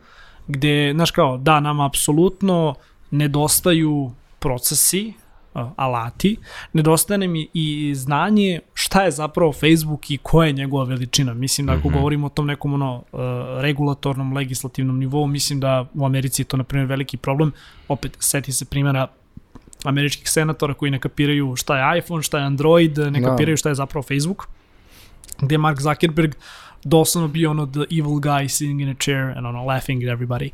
gde, 0.46 0.92
znaš 0.94 1.10
kao, 1.10 1.38
da, 1.38 1.60
nama 1.60 1.86
apsolutno 1.86 2.74
nedostaju 3.10 4.10
procesi, 4.38 5.12
alati, 5.76 6.36
nedostaje 6.72 7.18
nam 7.18 7.32
i- 7.36 7.92
znanje 7.94 8.60
šta 8.74 9.02
je 9.02 9.10
zapravo 9.10 9.52
Facebook 9.52 10.10
i 10.10 10.18
koja 10.18 10.46
je 10.46 10.52
njegova 10.52 10.84
veličina. 10.84 11.34
Mislim 11.34 11.66
da 11.66 11.72
ako 11.72 11.88
govorimo 11.90 12.26
o 12.26 12.30
tom 12.30 12.46
nekom 12.46 12.74
ono, 12.74 13.02
uh, 13.12 13.20
regulatornom, 13.60 14.32
legislativnom 14.32 14.98
nivou, 14.98 15.26
mislim 15.26 15.60
da 15.60 15.86
u 15.94 16.06
Americi 16.06 16.42
je 16.42 16.46
to, 16.46 16.56
na 16.56 16.64
primjer, 16.64 16.88
veliki 16.88 17.16
problem. 17.16 17.52
Opet, 17.88 18.16
seti 18.20 18.52
se 18.52 18.64
primjera 18.64 19.06
američkih 19.84 20.30
senatora 20.30 20.74
koji 20.74 20.90
ne 20.90 20.98
kapiraju 20.98 21.56
šta 21.56 21.92
je 21.92 21.98
iPhone, 21.98 22.22
šta 22.22 22.38
je 22.38 22.44
Android, 22.44 22.98
ne 22.98 23.20
Da. 23.20 23.28
kapiraju 23.28 23.56
šta 23.56 23.68
je 23.68 23.74
zapravo 23.74 24.02
Facebook, 24.02 24.48
gde 25.40 25.54
je 25.54 25.58
Mark 25.58 25.80
Zuckerberg 25.80 26.34
doslovno 26.84 27.28
bio 27.28 27.50
ono 27.50 27.66
the 27.66 27.80
evil 27.90 28.20
guy 28.20 28.48
sitting 28.48 28.80
in 28.80 28.88
a 28.88 28.94
chair 28.94 29.22
and 29.36 29.46
ono 29.46 29.64
laughing 29.64 30.04
at 30.04 30.18
everybody. 30.18 30.50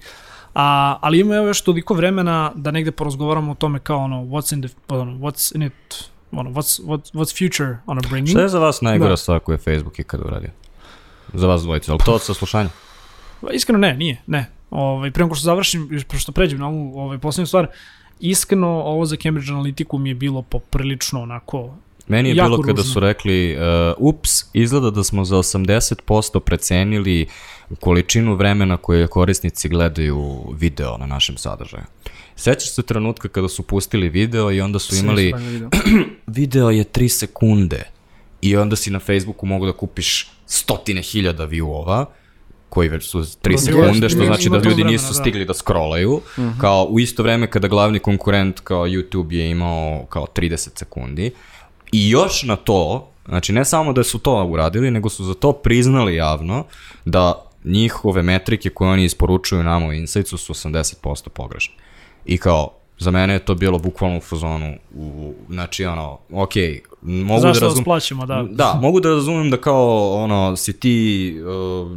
A, 0.54 0.98
ali 1.00 1.20
ima 1.20 1.34
još 1.34 1.60
toliko 1.60 1.94
vremena 1.94 2.52
da 2.54 2.70
negde 2.70 2.90
porazgovaramo 2.90 3.52
o 3.52 3.54
tome 3.54 3.78
kao 3.78 3.98
ono 3.98 4.16
what's 4.22 4.54
in 4.54 4.62
the 4.62 4.74
ono, 4.88 5.12
what's 5.12 5.54
in 5.56 5.62
it 5.62 6.04
ono 6.32 6.50
what's 6.50 6.82
what, 6.86 7.00
what's 7.12 7.38
future 7.38 7.76
ono 7.86 8.00
bringing. 8.00 8.28
Šta 8.28 8.40
je 8.40 8.48
za 8.48 8.58
vas 8.58 8.80
najgora 8.80 9.10
Da. 9.10 9.16
stvar 9.16 9.40
koju 9.40 9.54
je 9.54 9.58
Facebook 9.58 9.98
ikada 9.98 10.24
uradio? 10.24 10.50
Za 11.34 11.46
vas 11.46 11.62
dvojicu, 11.62 11.90
ali 11.92 12.00
to 12.04 12.18
sa 12.18 12.34
slušanja? 12.34 12.68
Pa, 13.40 13.50
Iskreno 13.52 13.78
ne, 13.78 13.96
nije, 13.96 14.22
ne. 14.26 14.50
Ovaj 14.70 15.10
pre 15.10 15.24
nego 15.24 15.34
što 15.34 15.44
završim, 15.44 16.00
što 16.18 16.32
pređem 16.32 16.58
na 16.58 16.68
ovu 16.68 16.98
ovaj 17.00 17.18
poslednju 17.18 17.46
stvar, 17.46 17.66
iskreno 18.20 18.68
ovo 18.68 19.04
za 19.04 19.16
Cambridge 19.16 19.52
Analytiku 19.52 19.98
mi 19.98 20.08
je 20.08 20.14
bilo 20.14 20.42
poprilično 20.42 21.22
onako 21.22 21.70
Meni 22.08 22.28
je 22.28 22.34
bilo 22.34 22.60
kada 22.60 22.72
ružno. 22.76 22.92
su 22.92 23.00
rekli, 23.00 23.56
uh, 23.56 23.62
ups, 23.98 24.30
izgleda 24.52 24.90
da 24.90 25.04
smo 25.04 25.24
za 25.24 25.36
80% 25.36 26.40
precenili 26.40 27.26
količinu 27.80 28.34
vremena 28.34 28.76
koje 28.76 29.06
korisnici 29.06 29.68
gledaju 29.68 30.44
video 30.58 30.96
na 30.96 31.06
našem 31.06 31.36
sadržaju. 31.36 31.84
Sećaš 32.36 32.74
se 32.74 32.82
trenutka 32.82 33.28
kada 33.28 33.48
su 33.48 33.62
pustili 33.62 34.08
video 34.08 34.52
i 34.52 34.60
onda 34.60 34.78
su 34.78 34.96
imali, 34.96 35.34
video 36.26 36.70
je 36.70 36.84
3 36.84 37.08
sekunde 37.08 37.82
i 38.40 38.56
onda 38.56 38.76
si 38.76 38.90
na 38.90 38.98
Facebooku 38.98 39.46
mogu 39.46 39.66
da 39.66 39.72
kupiš 39.72 40.30
stotine 40.46 41.02
hiljada 41.02 41.46
view-ova, 41.46 42.04
koji 42.68 42.88
već 42.88 43.04
su 43.04 43.18
3 43.18 43.36
Bilo- 43.44 43.58
sekunde, 43.58 44.08
što 44.08 44.24
znači 44.24 44.50
da 44.50 44.58
ljudi 44.58 44.84
nisu 44.84 45.06
da. 45.08 45.14
stigli 45.14 45.44
da 45.44 45.54
scrollaju, 45.54 46.20
kao 46.60 46.84
u 46.84 47.00
isto 47.00 47.22
vreme 47.22 47.50
kada 47.50 47.68
glavni 47.68 47.98
konkurent 47.98 48.60
kao 48.60 48.86
YouTube 48.86 49.32
je 49.32 49.50
imao 49.50 50.06
kao 50.08 50.26
30 50.34 50.78
sekundi. 50.78 51.30
I 51.92 52.10
još 52.10 52.42
na 52.42 52.56
to, 52.56 53.10
znači 53.28 53.52
ne 53.52 53.64
samo 53.64 53.92
da 53.92 54.04
su 54.04 54.18
to 54.18 54.44
uradili, 54.44 54.90
nego 54.90 55.08
su 55.08 55.24
za 55.24 55.34
to 55.34 55.52
priznali 55.52 56.14
javno 56.14 56.64
da 57.04 57.51
njihove 57.64 58.22
metrike 58.22 58.70
koje 58.70 58.90
oni 58.90 59.04
isporučuju 59.04 59.62
nama 59.62 59.86
u 59.86 59.92
Insightsu 59.92 60.36
su 60.36 60.54
80% 60.54 61.28
pogrešne. 61.28 61.74
I 62.26 62.38
kao, 62.38 62.70
za 62.98 63.10
mene 63.10 63.32
je 63.32 63.38
to 63.38 63.54
bilo 63.54 63.78
bukvalno 63.78 64.16
u 64.16 64.20
fazonu, 64.20 64.76
u, 64.94 65.34
znači 65.48 65.84
ono, 65.84 66.18
ok, 66.32 66.52
mogu 67.02 67.40
zašto 67.40 67.60
da 67.60 67.66
razumem, 67.66 67.84
plaćamo, 67.84 68.26
da. 68.26 68.46
Da, 68.50 68.78
mogu 68.82 69.00
da 69.00 69.08
razumem 69.08 69.50
da 69.50 69.56
kao 69.56 70.14
ono 70.14 70.56
si 70.56 70.80
ti 70.80 71.36
uh, 71.40 71.90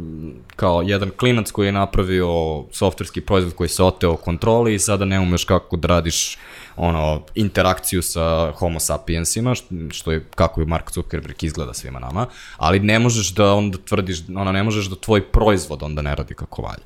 kao 0.56 0.82
jedan 0.82 1.10
klinac 1.16 1.50
koji 1.50 1.66
je 1.66 1.72
napravio 1.72 2.28
softverski 2.72 3.20
proizvod 3.20 3.54
koji 3.54 3.68
se 3.68 3.82
oteo 3.82 4.16
kontroli 4.16 4.74
i 4.74 4.78
sada 4.78 5.04
ne 5.04 5.20
umeš 5.20 5.44
kako 5.44 5.76
da 5.76 5.88
radiš 5.88 6.38
ono 6.76 7.22
interakciju 7.34 8.02
sa 8.02 8.52
homo 8.56 8.80
sapiensima 8.80 9.54
što, 9.90 10.12
je 10.12 10.24
kako 10.34 10.60
je 10.60 10.66
Mark 10.66 10.92
Zuckerberg 10.92 11.44
izgleda 11.44 11.74
svima 11.74 11.98
nama, 11.98 12.26
ali 12.56 12.80
ne 12.80 12.98
možeš 12.98 13.34
da 13.34 13.52
onda 13.54 13.78
tvrdiš, 13.78 14.18
ono 14.36 14.52
ne 14.52 14.62
možeš 14.62 14.86
da 14.86 14.96
tvoj 14.96 15.22
proizvod 15.22 15.82
onda 15.82 16.02
ne 16.02 16.14
radi 16.14 16.34
kako 16.34 16.62
valja. 16.62 16.84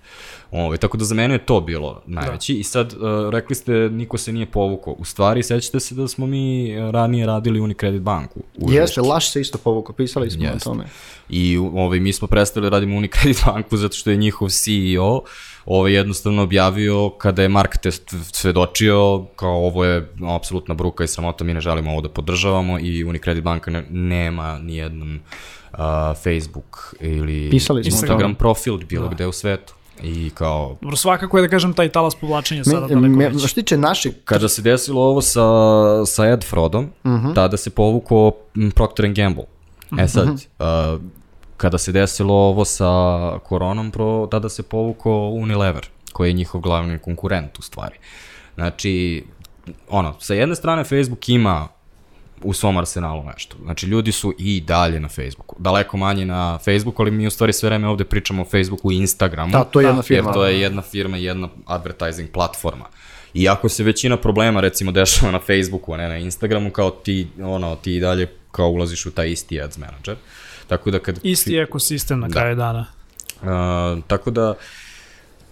Ove, 0.50 0.76
tako 0.76 0.96
da 0.96 1.04
za 1.04 1.14
mene 1.14 1.34
je 1.34 1.46
to 1.46 1.60
bilo 1.60 2.02
najveći 2.06 2.54
i 2.54 2.62
sad 2.62 2.92
uh, 2.92 3.30
rekli 3.30 3.54
ste 3.54 3.72
niko 3.72 4.18
se 4.18 4.32
nije 4.32 4.46
povukao. 4.46 4.94
U 4.98 5.04
stvari 5.04 5.42
sećate 5.42 5.80
se 5.80 5.94
da 5.94 6.08
smo 6.08 6.26
mi 6.26 6.74
ranije 6.90 7.26
radili 7.26 7.60
Unicredit 7.60 8.02
banku. 8.02 8.40
Jeste, 8.58 9.00
Laš 9.00 9.32
se 9.32 9.40
isto 9.40 9.58
povukao, 9.58 9.94
pisali 9.94 10.30
smo 10.30 10.44
Jeste. 10.44 10.56
o 10.56 10.72
tome. 10.72 10.84
I 11.28 11.56
ovaj, 11.56 12.00
mi 12.00 12.12
smo 12.12 12.28
prestali 12.28 12.64
da 12.64 12.70
radimo 12.70 12.96
Unicredit 12.96 13.44
banku 13.46 13.76
zato 13.76 13.96
što 13.96 14.10
je 14.10 14.16
njihov 14.16 14.48
CEO 14.48 15.22
ovaj, 15.66 15.92
jednostavno 15.92 16.42
objavio 16.42 17.10
kada 17.10 17.42
je 17.42 17.48
Mark 17.48 17.76
test 17.76 18.14
svedočio 18.32 19.24
kao 19.36 19.66
ovo 19.66 19.84
je 19.84 20.12
apsolutna 20.36 20.74
bruka 20.74 21.04
i 21.04 21.08
sramota, 21.08 21.44
mi 21.44 21.54
ne 21.54 21.60
želimo 21.60 21.90
ovo 21.90 22.00
da 22.00 22.08
podržavamo 22.08 22.78
i 22.78 23.04
Unicredit 23.04 23.44
banka 23.44 23.70
ne, 23.70 23.84
nema 23.90 24.58
ni 24.58 24.76
jedan 24.76 25.20
uh, 25.72 25.78
Facebook 26.24 26.94
ili 27.00 27.50
Instagram 27.84 28.34
profil 28.34 28.76
bilo 28.76 29.08
gde 29.08 29.26
u 29.26 29.32
svetu. 29.32 29.74
I 30.02 30.30
kao, 30.34 30.76
Dobro, 30.80 30.96
svakako 30.96 31.38
je 31.38 31.42
da 31.42 31.48
kažem 31.48 31.72
taj 31.72 31.88
talas 31.88 32.14
povlačenja 32.14 32.64
sada 32.64 32.80
Me, 32.80 32.94
daleko 32.94 33.16
me, 33.16 33.28
veći. 33.28 33.48
što 33.48 33.54
tiče 33.54 33.76
našeg 33.76 34.14
kada 34.24 34.48
se 34.48 34.62
desilo 34.62 35.02
ovo 35.02 35.20
sa, 35.20 35.40
sa 36.06 36.26
Ed 36.26 36.44
Frodom, 36.44 36.90
tada 37.34 37.56
se 37.56 37.70
povukao 37.70 38.32
Procter 38.74 39.12
Gamble. 39.12 39.44
E 39.98 40.08
sad, 40.08 40.28
uh, 40.28 41.00
kada 41.60 41.78
se 41.78 41.92
desilo 41.92 42.34
ovo 42.34 42.64
sa 42.64 42.92
koronom, 43.44 43.90
pro, 43.90 44.28
tada 44.30 44.48
se 44.48 44.62
povukao 44.62 45.28
Unilever, 45.28 45.86
koji 46.12 46.28
je 46.28 46.32
njihov 46.32 46.60
glavni 46.60 46.98
konkurent 46.98 47.58
u 47.58 47.62
stvari. 47.62 47.94
Znači, 48.54 49.24
ono, 49.88 50.14
sa 50.20 50.34
jedne 50.34 50.54
strane 50.54 50.84
Facebook 50.84 51.28
ima 51.28 51.68
u 52.42 52.52
svom 52.52 52.76
arsenalu 52.76 53.24
nešto. 53.24 53.56
Znači, 53.62 53.86
ljudi 53.86 54.12
su 54.12 54.34
i 54.38 54.60
dalje 54.60 55.00
na 55.00 55.08
Facebooku. 55.08 55.56
Daleko 55.58 55.96
manje 55.96 56.24
na 56.24 56.58
Facebooku, 56.58 57.02
ali 57.02 57.10
mi 57.10 57.26
u 57.26 57.30
stvari 57.30 57.52
sve 57.52 57.68
vreme 57.68 57.88
ovde 57.88 58.04
pričamo 58.04 58.42
o 58.42 58.44
Facebooku 58.44 58.92
i 58.92 58.96
Instagramu. 58.96 59.52
Da, 59.52 59.64
to 59.64 59.80
je 59.80 59.86
jedna 59.86 60.02
firma. 60.02 60.28
Jer 60.28 60.34
to 60.34 60.44
je 60.44 60.60
jedna 60.60 60.82
firma, 60.82 61.16
jedna 61.16 61.48
advertising 61.66 62.30
platforma. 62.30 62.84
I 63.34 63.48
ako 63.48 63.68
se 63.68 63.84
većina 63.84 64.16
problema 64.16 64.60
recimo 64.60 64.92
dešava 64.92 65.32
na 65.32 65.38
Facebooku, 65.38 65.92
a 65.92 65.96
ne 65.96 66.08
na 66.08 66.18
Instagramu, 66.18 66.70
kao 66.70 66.90
ti, 66.90 67.28
ono, 67.42 67.76
ti 67.76 67.96
i 67.96 68.00
dalje 68.00 68.26
kao 68.52 68.68
ulaziš 68.68 69.06
u 69.06 69.10
taj 69.10 69.30
isti 69.30 69.60
ads 69.60 69.78
manager. 69.78 70.16
Tako 70.70 70.90
da 70.90 70.98
kad... 70.98 71.20
Isti 71.22 71.56
ekosistem 71.56 72.20
na 72.20 72.28
kraju 72.28 72.56
dana. 72.56 72.86
Uh, 73.42 74.02
tako 74.06 74.30
da 74.30 74.54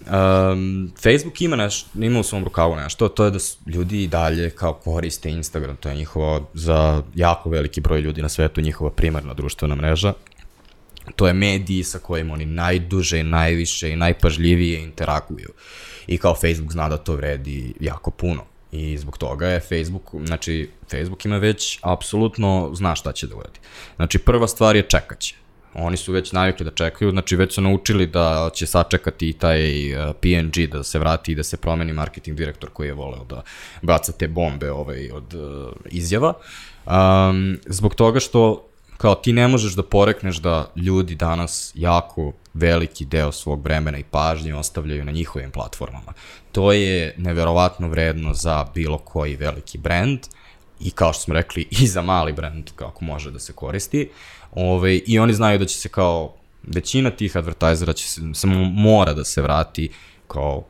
um, 0.00 0.92
Facebook 1.02 1.40
ima, 1.40 1.56
neš, 1.56 1.86
ima 1.94 2.20
u 2.20 2.22
svom 2.22 2.44
rukavu 2.44 2.76
nešto, 2.76 3.08
to 3.08 3.24
je 3.24 3.30
da 3.30 3.38
ljudi 3.66 4.02
i 4.02 4.08
dalje 4.08 4.50
kao 4.50 4.72
koriste 4.72 5.30
Instagram, 5.30 5.76
to 5.76 5.88
je 5.88 5.96
njihova 5.96 6.40
za 6.54 7.02
jako 7.14 7.50
veliki 7.50 7.80
broj 7.80 8.00
ljudi 8.00 8.22
na 8.22 8.28
svetu 8.28 8.60
njihova 8.60 8.90
primarna 8.90 9.34
društvena 9.34 9.74
mreža. 9.74 10.12
To 11.16 11.26
je 11.26 11.32
mediji 11.32 11.84
sa 11.84 11.98
kojim 11.98 12.30
oni 12.30 12.46
najduže, 12.46 13.22
najviše 13.22 13.90
i 13.90 13.96
najpažljivije 13.96 14.82
interaguju. 14.82 15.48
I 16.06 16.18
kao 16.18 16.34
Facebook 16.34 16.72
zna 16.72 16.88
da 16.88 16.96
to 16.96 17.14
vredi 17.16 17.74
jako 17.80 18.10
puno. 18.10 18.44
I 18.72 18.98
zbog 18.98 19.18
toga 19.18 19.46
je 19.46 19.60
Facebook, 19.60 20.26
znači 20.26 20.70
Facebook 20.90 21.24
ima 21.24 21.36
već 21.36 21.78
apsolutno 21.82 22.70
zna 22.74 22.94
šta 22.94 23.12
će 23.12 23.26
da 23.26 23.36
uradi. 23.36 23.58
Znači 23.96 24.18
prva 24.18 24.48
stvar 24.48 24.76
je 24.76 24.82
čekaće. 24.82 25.34
Oni 25.74 25.96
su 25.96 26.12
već 26.12 26.32
navikli 26.32 26.64
da 26.64 26.70
čekaju, 26.70 27.10
znači 27.10 27.36
već 27.36 27.54
su 27.54 27.60
naučili 27.60 28.06
da 28.06 28.50
će 28.54 28.66
sačekati 28.66 29.28
i 29.28 29.32
taj 29.32 29.94
uh, 29.94 30.14
PNG 30.20 30.70
da 30.72 30.82
se 30.82 30.98
vrati 30.98 31.32
i 31.32 31.34
da 31.34 31.42
se 31.42 31.56
promeni 31.56 31.92
marketing 31.92 32.36
direktor 32.36 32.70
koji 32.70 32.86
je 32.86 32.94
voleo 32.94 33.24
da 33.24 33.42
baca 33.82 34.12
te 34.12 34.28
bombe 34.28 34.72
ovaj, 34.72 35.10
od 35.12 35.34
uh, 35.34 35.72
izjava. 35.84 36.32
Um, 36.86 37.58
zbog 37.66 37.94
toga 37.94 38.20
što 38.20 38.67
kao 38.99 39.14
ti 39.14 39.32
ne 39.32 39.49
možeš 39.49 39.72
da 39.72 39.82
porekneš 39.82 40.36
da 40.36 40.70
ljudi 40.76 41.14
danas 41.14 41.72
jako 41.74 42.32
veliki 42.55 43.05
deo 43.05 43.32
svog 43.32 43.64
vremena 43.64 43.99
i 43.99 44.03
pažnje 44.03 44.55
ostavljaju 44.55 45.05
na 45.05 45.12
njihovim 45.12 45.51
platformama. 45.51 46.12
To 46.53 46.72
je 46.72 47.14
neverovatno 47.16 47.88
vredno 47.88 48.34
za 48.34 48.66
bilo 48.74 48.99
koji 48.99 49.36
veliki 49.36 49.78
brand 49.78 50.18
i 50.80 50.90
kao 50.90 51.12
što 51.12 51.22
smo 51.22 51.34
rekli 51.34 51.68
i 51.70 51.86
za 51.86 52.03
mali 52.03 52.32
brand 52.32 52.70
kako 52.76 53.05
može 53.05 53.30
da 53.30 53.38
se 53.38 53.53
koristi. 53.53 54.11
Ove, 54.53 54.96
I 54.96 55.18
oni 55.18 55.34
znaju 55.34 55.59
da 55.59 55.64
će 55.64 55.76
se 55.78 55.88
kao 55.88 56.34
većina 56.62 57.11
tih 57.11 57.36
advertajzera 57.36 57.92
će 57.92 58.09
se, 58.09 58.20
samo 58.34 58.64
mora 58.64 59.12
da 59.12 59.24
se 59.24 59.42
vrati 59.42 59.90
kao 60.28 60.64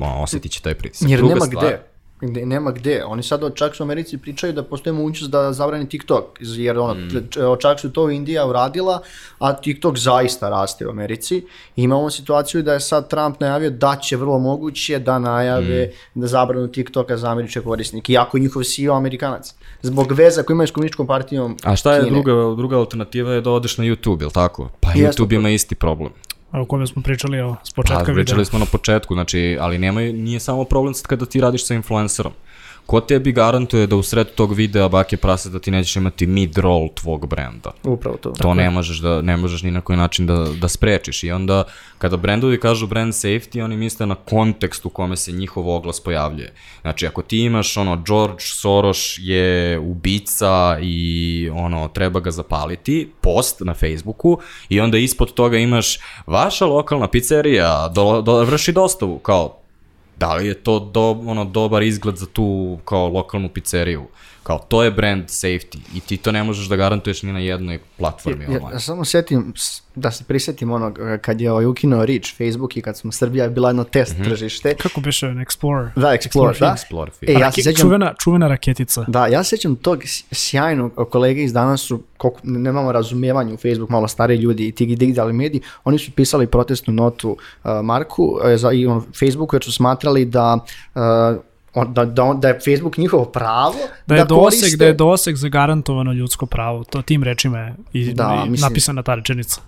ono, 0.00 0.22
osjetit 0.22 0.52
će 0.52 0.60
taj 0.62 0.74
pritisak. 0.74 1.10
Jer 1.10 1.18
Druga 1.18 1.34
nema 1.34 1.46
stvar- 1.46 1.66
gde. 1.66 1.89
Gde, 2.20 2.46
nema 2.46 2.70
gde. 2.70 3.04
Oni 3.04 3.22
sad 3.22 3.54
čak 3.54 3.76
su 3.76 3.82
u 3.82 3.86
Americi 3.86 4.18
pričaju 4.18 4.52
da 4.52 4.62
postoji 4.62 4.94
mogućnost 4.94 5.30
da 5.32 5.52
zabrani 5.52 5.88
TikTok, 5.88 6.24
jer 6.40 6.78
ono, 6.78 6.94
mm. 6.94 7.10
čak 7.60 7.80
su 7.80 7.92
to 7.92 8.10
Indija 8.10 8.46
uradila, 8.46 9.02
a 9.38 9.52
TikTok 9.52 9.98
zaista 9.98 10.48
raste 10.48 10.86
u 10.86 10.90
Americi. 10.90 11.44
Imamo 11.76 12.10
situaciju 12.10 12.62
da 12.62 12.72
je 12.72 12.80
sad 12.80 13.10
Trump 13.10 13.40
najavio 13.40 13.70
da 13.70 13.96
će 13.96 14.16
vrlo 14.16 14.38
moguće 14.38 14.98
da 14.98 15.18
najave 15.18 15.90
da 16.14 16.26
zabranu 16.26 16.68
TikToka 16.68 17.16
za 17.16 17.30
američke 17.30 17.60
korisnike, 17.60 18.12
iako 18.12 18.36
je 18.36 18.40
njihov 18.40 18.62
CEO 18.62 18.94
Amerikanac. 18.94 19.54
Zbog 19.82 20.12
veza 20.12 20.42
koji 20.42 20.54
imaju 20.54 20.68
s 20.68 20.70
komunističkom 20.70 21.06
partijom 21.06 21.56
A 21.62 21.76
šta 21.76 21.94
je 21.94 22.04
Kine. 22.04 22.10
druga, 22.10 22.56
druga 22.56 22.78
alternativa 22.78 23.32
je 23.32 23.40
da 23.40 23.50
odeš 23.50 23.78
na 23.78 23.84
YouTube, 23.84 24.22
ili 24.22 24.32
tako? 24.32 24.68
Pa 24.80 24.88
Jeste, 24.88 25.22
YouTube 25.22 25.34
ima 25.34 25.50
isti 25.50 25.74
problem. 25.74 26.10
O 26.52 26.64
kome 26.64 26.86
smo 26.86 27.02
pričali 27.02 27.38
evo, 27.38 27.56
s 27.64 27.72
Pa, 27.72 27.82
početka 27.82 28.02
videa. 28.02 28.14
pričali 28.14 28.44
smo 28.44 28.58
na 28.58 28.64
početku, 28.64 29.14
znači, 29.14 29.58
ali 29.60 29.78
nema, 29.78 30.00
nije 30.00 30.40
samo 30.40 30.64
problem 30.64 30.94
sad 30.94 31.06
kada 31.06 31.26
ti 31.26 31.40
radiš 31.40 31.66
sa 31.66 31.74
influencerom. 31.74 32.32
Ko 32.90 33.00
tebi 33.00 33.32
garantuje 33.32 33.86
da 33.86 33.96
u 33.96 34.02
sred 34.02 34.34
tog 34.34 34.52
videa 34.52 34.88
bake 34.88 35.16
prase 35.16 35.50
da 35.50 35.58
ti 35.58 35.70
nećeš 35.70 35.96
imati 35.96 36.26
mid-roll 36.26 36.88
tvog 36.94 37.26
brenda? 37.26 37.70
Upravo 37.84 38.16
to. 38.16 38.30
To 38.30 38.54
ne 38.54 38.70
možeš, 38.70 38.98
da, 38.98 39.22
ne 39.22 39.36
možeš 39.36 39.62
ni 39.62 39.70
na 39.70 39.80
koji 39.80 39.96
način 39.96 40.26
da, 40.26 40.46
da 40.60 40.68
sprečiš. 40.68 41.24
I 41.24 41.30
onda, 41.30 41.64
kada 41.98 42.16
brendovi 42.16 42.60
kažu 42.60 42.86
brand 42.86 43.12
safety, 43.12 43.64
oni 43.64 43.76
misle 43.76 44.06
na 44.06 44.14
kontekst 44.14 44.86
u 44.86 44.88
kome 44.88 45.16
se 45.16 45.32
njihov 45.32 45.68
oglas 45.68 46.00
pojavljuje. 46.00 46.52
Znači, 46.80 47.06
ako 47.06 47.22
ti 47.22 47.38
imaš, 47.38 47.76
ono, 47.76 48.02
George 48.06 48.40
Soros 48.40 49.18
je 49.18 49.78
ubica 49.78 50.78
i, 50.82 51.50
ono, 51.54 51.88
treba 51.88 52.20
ga 52.20 52.30
zapaliti, 52.30 53.12
post 53.20 53.60
na 53.60 53.74
Facebooku, 53.74 54.38
i 54.68 54.80
onda 54.80 54.98
ispod 54.98 55.34
toga 55.34 55.58
imaš 55.58 55.98
vaša 56.26 56.66
lokalna 56.66 57.08
pizzerija, 57.08 57.88
do, 57.94 58.22
do, 58.22 58.44
vrši 58.44 58.72
dostavu, 58.72 59.18
kao, 59.18 59.59
da 60.20 60.34
li 60.34 60.46
je 60.46 60.54
to 60.54 60.78
do, 60.78 61.10
ono, 61.10 61.44
dobar 61.44 61.82
izgled 61.82 62.16
za 62.16 62.26
tu 62.26 62.78
kao 62.84 63.08
lokalnu 63.08 63.48
pizzeriju? 63.48 64.06
Kao, 64.42 64.58
to 64.60 64.82
je 64.82 64.90
brand 64.90 65.24
safety 65.24 65.78
i 65.94 66.00
ti 66.00 66.16
to 66.16 66.32
ne 66.32 66.44
možeš 66.44 66.66
da 66.66 66.76
garantuješ 66.76 67.22
ni 67.22 67.32
na 67.32 67.38
jednoj 67.38 67.78
platformi 67.96 68.44
Ja, 68.44 68.50
online. 68.50 68.70
ja 68.72 68.80
samo 68.80 69.04
setim, 69.04 69.54
da 69.94 70.10
se 70.10 70.24
prisetim 70.24 70.70
onog 70.72 70.98
kad 71.20 71.40
je 71.40 71.52
ovaj 71.52 71.66
ukinuo 71.66 72.06
Reach 72.06 72.28
Facebook 72.28 72.76
i 72.76 72.82
kad 72.82 72.96
smo 72.96 73.12
Srbija 73.12 73.44
je 73.44 73.50
bila 73.50 73.68
jedno 73.68 73.84
test 73.84 74.14
Mhm. 74.14 74.24
tržište. 74.24 74.74
Kako 74.74 75.00
biše 75.00 75.26
Explorer? 75.26 75.88
Da, 75.96 76.08
Explorer, 76.08 76.60
da. 76.60 76.76
Explore 76.78 77.10
E, 77.22 77.32
ja 77.32 77.38
se 77.38 77.40
Rake, 77.40 77.62
sećam, 77.62 77.80
čuvena, 77.80 78.14
čuvena 78.14 78.48
raketica. 78.48 79.04
da, 79.08 79.26
ja 79.26 79.44
se 79.44 79.48
sećam 79.50 79.76
tog 79.76 80.00
sjajnog 80.32 80.92
kolege 81.10 81.42
iz 81.42 81.52
danas 81.52 81.80
su, 81.80 82.02
koliko 82.16 82.40
nemamo 82.44 82.92
razumijevanja 82.92 83.54
u 83.54 83.58
Facebook, 83.58 83.90
malo 83.90 84.08
stari 84.08 84.34
ljudi 84.34 84.68
i 84.68 84.72
ti 84.72 84.86
digitalni 84.88 85.32
mediji, 85.32 85.60
oni 85.84 85.98
su 85.98 86.10
pisali 86.12 86.46
protestnu 86.46 86.94
notu 86.94 87.30
uh, 87.30 87.70
Marku 87.82 88.22
uh, 88.24 88.40
za, 88.56 88.72
i 88.72 88.86
on, 88.86 89.00
Facebooku 89.18 89.56
jer 89.56 89.64
su 89.64 89.72
smatrali 89.72 90.24
da 90.24 90.54
uh, 90.94 91.00
on, 91.74 91.94
da, 91.94 92.04
da, 92.04 92.32
da 92.34 92.48
je 92.48 92.54
Facebook 92.56 92.96
njihovo 92.96 93.24
pravo 93.24 93.74
Da 94.06 94.16
je, 94.16 94.24
doseg, 94.24 94.38
koriste- 94.60 94.76
da 94.76 94.84
je 94.84 94.92
doseg 94.94 95.36
zagarantovano 95.36 96.12
ljudsko 96.12 96.46
pravo. 96.46 96.84
To 96.84 97.02
tim 97.02 97.22
rečima 97.22 97.58
je 97.58 97.74
i, 97.92 98.12
Da, 98.14 98.42
i 98.46 98.50
mislim- 98.50 98.68
napisana 98.68 99.02
ta 99.02 99.14
rečenica. 99.14 99.60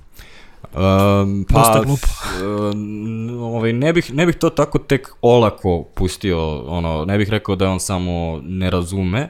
Um, 0.64 1.44
pa, 1.44 1.58
Dosta 1.58 1.80
glupo. 1.80 2.06
um, 2.70 3.30
ovaj, 3.40 3.72
ne, 3.72 3.92
bih, 3.92 4.14
ne 4.14 4.26
bih 4.26 4.36
to 4.36 4.50
tako 4.50 4.78
tek 4.78 5.08
olako 5.22 5.84
pustio, 5.84 6.38
ono, 6.60 7.04
ne 7.04 7.18
bih 7.18 7.30
rekao 7.30 7.56
da 7.56 7.68
on 7.68 7.80
samo 7.80 8.12
ne 8.44 8.70
razume, 8.70 9.28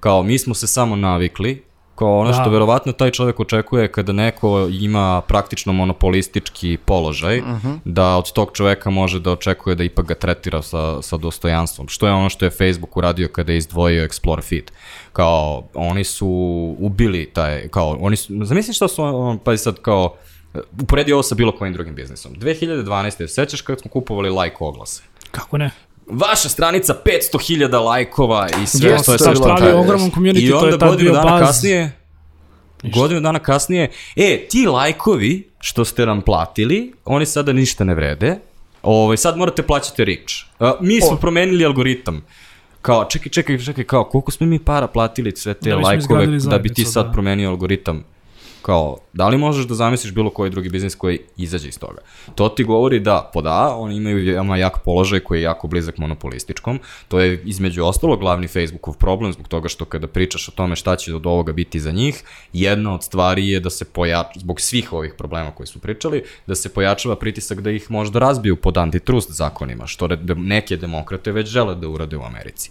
kao 0.00 0.22
mi 0.22 0.38
smo 0.38 0.54
se 0.54 0.66
samo 0.66 0.96
navikli, 0.96 1.62
kao 1.94 2.18
ono 2.18 2.32
što 2.32 2.44
Da. 2.44 2.50
verovatno 2.50 2.92
taj 2.92 3.10
čovjek 3.10 3.40
očekuje 3.40 3.92
kada 3.92 4.12
neko 4.12 4.68
ima 4.70 5.20
praktično 5.20 5.72
monopolistički 5.72 6.78
položaj, 6.84 7.42
da 7.84 8.16
od 8.16 8.32
tog 8.32 8.50
čoveka 8.52 8.90
može 8.90 9.20
da 9.20 9.32
očekuje 9.32 9.74
da 9.74 9.84
ipak 9.84 10.06
ga 10.06 10.14
tretira 10.14 10.62
sa, 10.62 11.02
sa 11.02 11.16
dostojanstvom. 11.16 11.88
Što 11.88 12.06
je 12.06 12.12
ono 12.12 12.28
što 12.30 12.44
je 12.44 12.50
Facebook 12.50 12.96
uradio 12.96 13.28
kada 13.28 13.52
je 13.52 13.58
izdvojio 13.58 14.06
Explore 14.08 14.42
feed. 14.48 14.70
Kao, 15.12 15.64
oni 15.74 16.04
su 16.04 16.28
ubili 16.78 17.30
taj, 17.32 17.68
kao, 17.68 17.96
oni 18.00 18.16
su, 18.16 18.44
zamisli 18.44 18.74
šta 18.74 18.88
su, 18.88 19.02
on, 19.02 19.38
pa 19.38 19.56
sad 19.56 19.80
kao, 19.80 20.14
uporedi 20.82 21.12
ovo 21.12 21.22
sa 21.22 21.34
bilo 21.34 21.52
kojim 21.52 21.74
drugim 21.74 21.94
biznisom. 21.94 22.32
2012. 22.34 23.26
sećaš 23.26 23.60
kad 23.60 23.80
smo 23.80 23.90
kupovali 23.90 24.30
like 24.30 24.56
oglase? 24.60 25.02
Kako 25.30 25.58
ne? 25.58 25.70
Vaša 26.06 26.48
stranica 26.48 26.94
500.000 27.04 27.84
lajkova 27.84 28.48
i 28.62 28.66
sve 28.66 28.90
Jeste, 28.90 29.06
to 29.06 29.12
je 29.12 29.18
to 29.18 29.24
sad 29.24 29.32
bilo. 29.34 29.56
Pravi 29.56 29.72
ogroman 29.72 30.10
community, 30.10 30.46
I 30.46 30.50
to 30.50 30.56
onda 30.58 30.68
je 30.68 30.78
tad 30.78 30.98
bio 30.98 31.12
dana 31.12 31.30
baz. 31.30 31.46
kasnije, 31.46 31.92
godinu 32.82 33.20
dana 33.20 33.38
kasnije, 33.38 33.90
e, 34.16 34.46
ti 34.50 34.66
lajkovi 34.66 35.50
što 35.60 35.84
ste 35.84 36.06
nam 36.06 36.22
platili, 36.22 36.92
oni 37.04 37.26
sada 37.26 37.52
ništa 37.52 37.84
ne 37.84 37.94
vrede, 37.94 38.38
ovaj, 38.82 39.16
sad 39.16 39.36
morate 39.36 39.62
plaćati 39.62 40.04
reach. 40.04 40.34
A, 40.58 40.74
mi 40.80 41.00
smo 41.00 41.16
promenili 41.16 41.64
algoritam. 41.64 42.24
Kao, 42.82 43.04
čekaj, 43.04 43.30
čekaj, 43.32 43.58
čekaj, 43.58 43.84
kao, 43.84 44.04
koliko 44.04 44.30
smo 44.30 44.46
mi 44.46 44.58
para 44.58 44.86
platili 44.86 45.32
sve 45.36 45.54
te 45.54 45.70
Da 45.70 45.76
lajkove 45.76 46.26
da 46.26 46.58
bi 46.58 46.74
ti 46.74 46.84
sad 46.84 47.06
da. 47.06 47.12
promenio 47.12 47.50
algoritam? 47.50 48.04
Kao, 48.62 48.96
da 49.12 49.28
li 49.28 49.38
možeš 49.38 49.66
da 49.66 49.74
zamisliš 49.74 50.14
bilo 50.14 50.30
koji 50.30 50.50
drugi 50.50 50.68
biznis 50.68 50.94
koji 50.94 51.18
izađe 51.36 51.68
iz 51.68 51.78
toga? 51.78 52.00
To 52.34 52.48
ti 52.48 52.64
govori 52.64 53.00
da, 53.00 53.30
pod 53.34 53.46
A, 53.46 53.76
oni 53.76 53.96
imaju 53.96 54.26
veoma 54.26 54.56
jak 54.56 54.78
položaj 54.84 55.20
koji 55.20 55.38
je 55.38 55.42
jako 55.42 55.68
blizak 55.68 55.98
monopolističkom. 55.98 56.80
To 57.08 57.20
je 57.20 57.42
između 57.44 57.84
ostalo 57.84 58.16
glavni 58.16 58.48
Facebookov 58.48 58.96
problem 58.96 59.32
zbog 59.32 59.48
toga 59.48 59.68
što 59.68 59.84
kada 59.84 60.06
pričaš 60.06 60.48
o 60.48 60.52
tome 60.52 60.76
šta 60.76 60.96
će 60.96 61.14
od 61.14 61.26
ovoga 61.26 61.52
biti 61.52 61.80
za 61.80 61.90
njih, 61.90 62.22
jedna 62.52 62.94
od 62.94 63.04
stvari 63.04 63.48
je 63.48 63.60
da 63.60 63.70
se 63.70 63.84
pojača, 63.84 64.40
zbog 64.40 64.60
svih 64.60 64.92
ovih 64.92 65.14
problema 65.18 65.50
koji 65.50 65.66
su 65.66 65.78
pričali, 65.78 66.22
da 66.46 66.54
se 66.54 66.68
pojačava 66.68 67.16
pritisak 67.16 67.60
da 67.60 67.70
ih 67.70 67.90
možda 67.90 68.18
razbiju 68.18 68.56
pod 68.56 68.78
antitrust 68.78 69.30
zakonima, 69.30 69.86
što 69.86 70.08
neke 70.36 70.76
demokrate 70.76 71.32
već 71.32 71.48
žele 71.48 71.74
da 71.74 71.88
urade 71.88 72.16
u 72.16 72.22
Americi. 72.22 72.70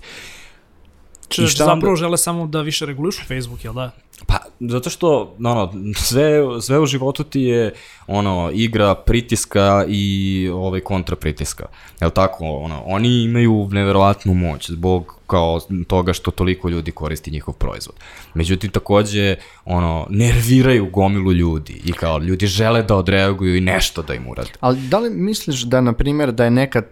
Če, 1.32 1.48
zapravo 1.48 1.94
onda... 1.94 1.96
žele 1.96 2.18
samo 2.18 2.48
da 2.48 2.62
više 2.62 2.86
regulišu 2.86 3.22
Facebook, 3.28 3.64
jel 3.64 3.74
da? 3.74 3.92
Pa, 4.28 4.38
zato 4.60 4.90
što, 4.90 5.36
ono, 5.40 5.74
sve, 5.96 6.62
sve 6.62 6.80
u 6.80 6.86
životu 6.86 7.24
ti 7.24 7.42
je, 7.42 7.74
ono, 8.08 8.52
igra 8.54 8.96
pritiska 8.96 9.86
i 9.88 10.50
ovaj 10.54 10.80
kontra 10.80 11.16
pritiska. 11.16 11.66
Jel 12.02 12.10
tako, 12.10 12.46
ono, 12.46 12.84
oni 12.86 13.24
imaju 13.24 13.70
neverovatnu 13.72 14.34
moć 14.34 14.70
zbog 14.70 15.16
kao 15.28 15.60
toga 15.88 16.14
što 16.14 16.32
toliko 16.32 16.70
ljudi 16.70 16.92
koristi 16.92 17.32
njihov 17.32 17.54
proizvod. 17.54 17.96
Međutim, 18.34 18.72
takođe, 18.72 19.36
ono, 19.66 20.08
nerviraju 20.10 20.90
gomilu 20.90 21.34
ljudi 21.34 21.82
i 21.86 21.92
kao 21.92 22.18
ljudi 22.18 22.48
žele 22.48 22.84
da 22.84 22.96
odreaguju 22.96 23.56
i 23.56 23.62
nešto 23.62 24.02
da 24.02 24.14
im 24.14 24.28
urade. 24.28 24.50
Ali 24.60 24.80
da 24.80 25.00
li 25.00 25.10
misliš 25.10 25.62
da, 25.62 25.82
na 25.82 25.94
primjer, 25.94 26.32
da 26.32 26.44
je 26.44 26.52
nekad 26.52 26.86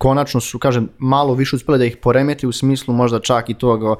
konačno 0.00 0.40
su, 0.40 0.58
kažem, 0.58 0.88
malo 0.98 1.34
više 1.34 1.56
uspeli 1.56 1.78
da 1.78 1.84
ih 1.84 1.96
poremeti 1.96 2.46
u 2.46 2.52
smislu 2.52 2.94
možda 2.94 3.20
čak 3.20 3.50
i 3.50 3.54
tog 3.54 3.82
uh, 3.82 3.98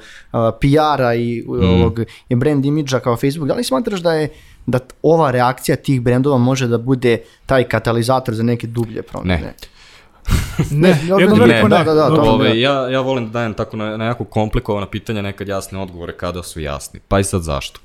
PR-a 0.61 1.15
i 1.15 1.45
mm. 1.47 1.65
ovog 1.65 2.01
i 2.29 2.35
brand 2.35 2.65
imidža 2.65 3.01
kao 3.01 3.17
Facebook. 3.17 3.49
Da 3.49 3.55
li 3.55 3.65
smatraš 3.65 4.01
da 4.01 4.13
je 4.13 4.29
da 4.67 4.79
ova 5.03 5.31
reakcija 5.31 5.77
tih 5.77 6.01
brendova 6.01 6.39
može 6.39 6.69
da 6.69 6.79
bude 6.79 7.19
taj 7.47 7.65
katalizator 7.65 8.35
za 8.35 8.43
neke 8.43 8.67
dublje 8.67 9.03
promjene? 9.03 9.55
Ne. 10.71 10.89
ne, 10.89 10.89
jedno 11.19 11.37
veliko 11.37 11.69
ne. 11.69 11.85
Da, 11.85 11.85
da, 11.85 11.95
da, 11.95 12.09
to 12.09 12.23
Ove, 12.23 12.61
ja, 12.61 12.89
ja 12.89 13.01
volim 13.01 13.27
da 13.27 13.33
dajem 13.33 13.55
tako 13.55 13.77
na, 13.77 13.97
na 13.97 14.05
jako 14.05 14.25
komplikovana 14.25 14.87
pitanja, 14.87 15.23
nekad 15.23 15.49
jasne 15.49 15.79
odgovore 15.79 16.17
kada 16.17 16.43
su 16.43 16.61
jasni. 16.61 17.01
Pa 17.09 17.21
i 17.21 17.25
sad 17.25 17.43
zašto? 17.43 17.81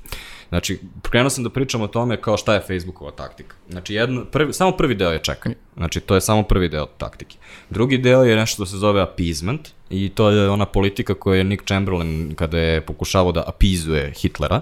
Znači, 0.48 0.78
krenuo 1.02 1.30
sam 1.30 1.44
da 1.44 1.50
pričam 1.50 1.82
o 1.82 1.86
tome 1.86 2.20
kao 2.20 2.36
šta 2.36 2.54
je 2.54 2.60
Facebookova 2.60 3.10
taktika. 3.10 3.56
Znači, 3.68 3.94
jedno, 3.94 4.24
prvi, 4.24 4.52
samo 4.52 4.72
prvi 4.72 4.94
deo 4.94 5.10
je 5.10 5.18
čekanje. 5.18 5.54
Znači, 5.76 6.00
to 6.00 6.14
je 6.14 6.20
samo 6.20 6.42
prvi 6.42 6.68
deo 6.68 6.86
taktike. 6.86 7.36
Drugi 7.70 7.98
deo 7.98 8.24
je 8.24 8.36
nešto 8.36 8.54
što 8.54 8.66
se 8.66 8.76
zove 8.76 9.02
appeasement 9.02 9.68
i 9.90 10.08
to 10.08 10.30
je 10.30 10.50
ona 10.50 10.66
politika 10.66 11.14
koju 11.14 11.34
je 11.34 11.44
Nick 11.44 11.66
Chamberlain 11.66 12.34
kada 12.34 12.58
je 12.58 12.80
pokušavao 12.80 13.32
da 13.32 13.44
apizuje 13.46 14.12
Hitlera. 14.16 14.60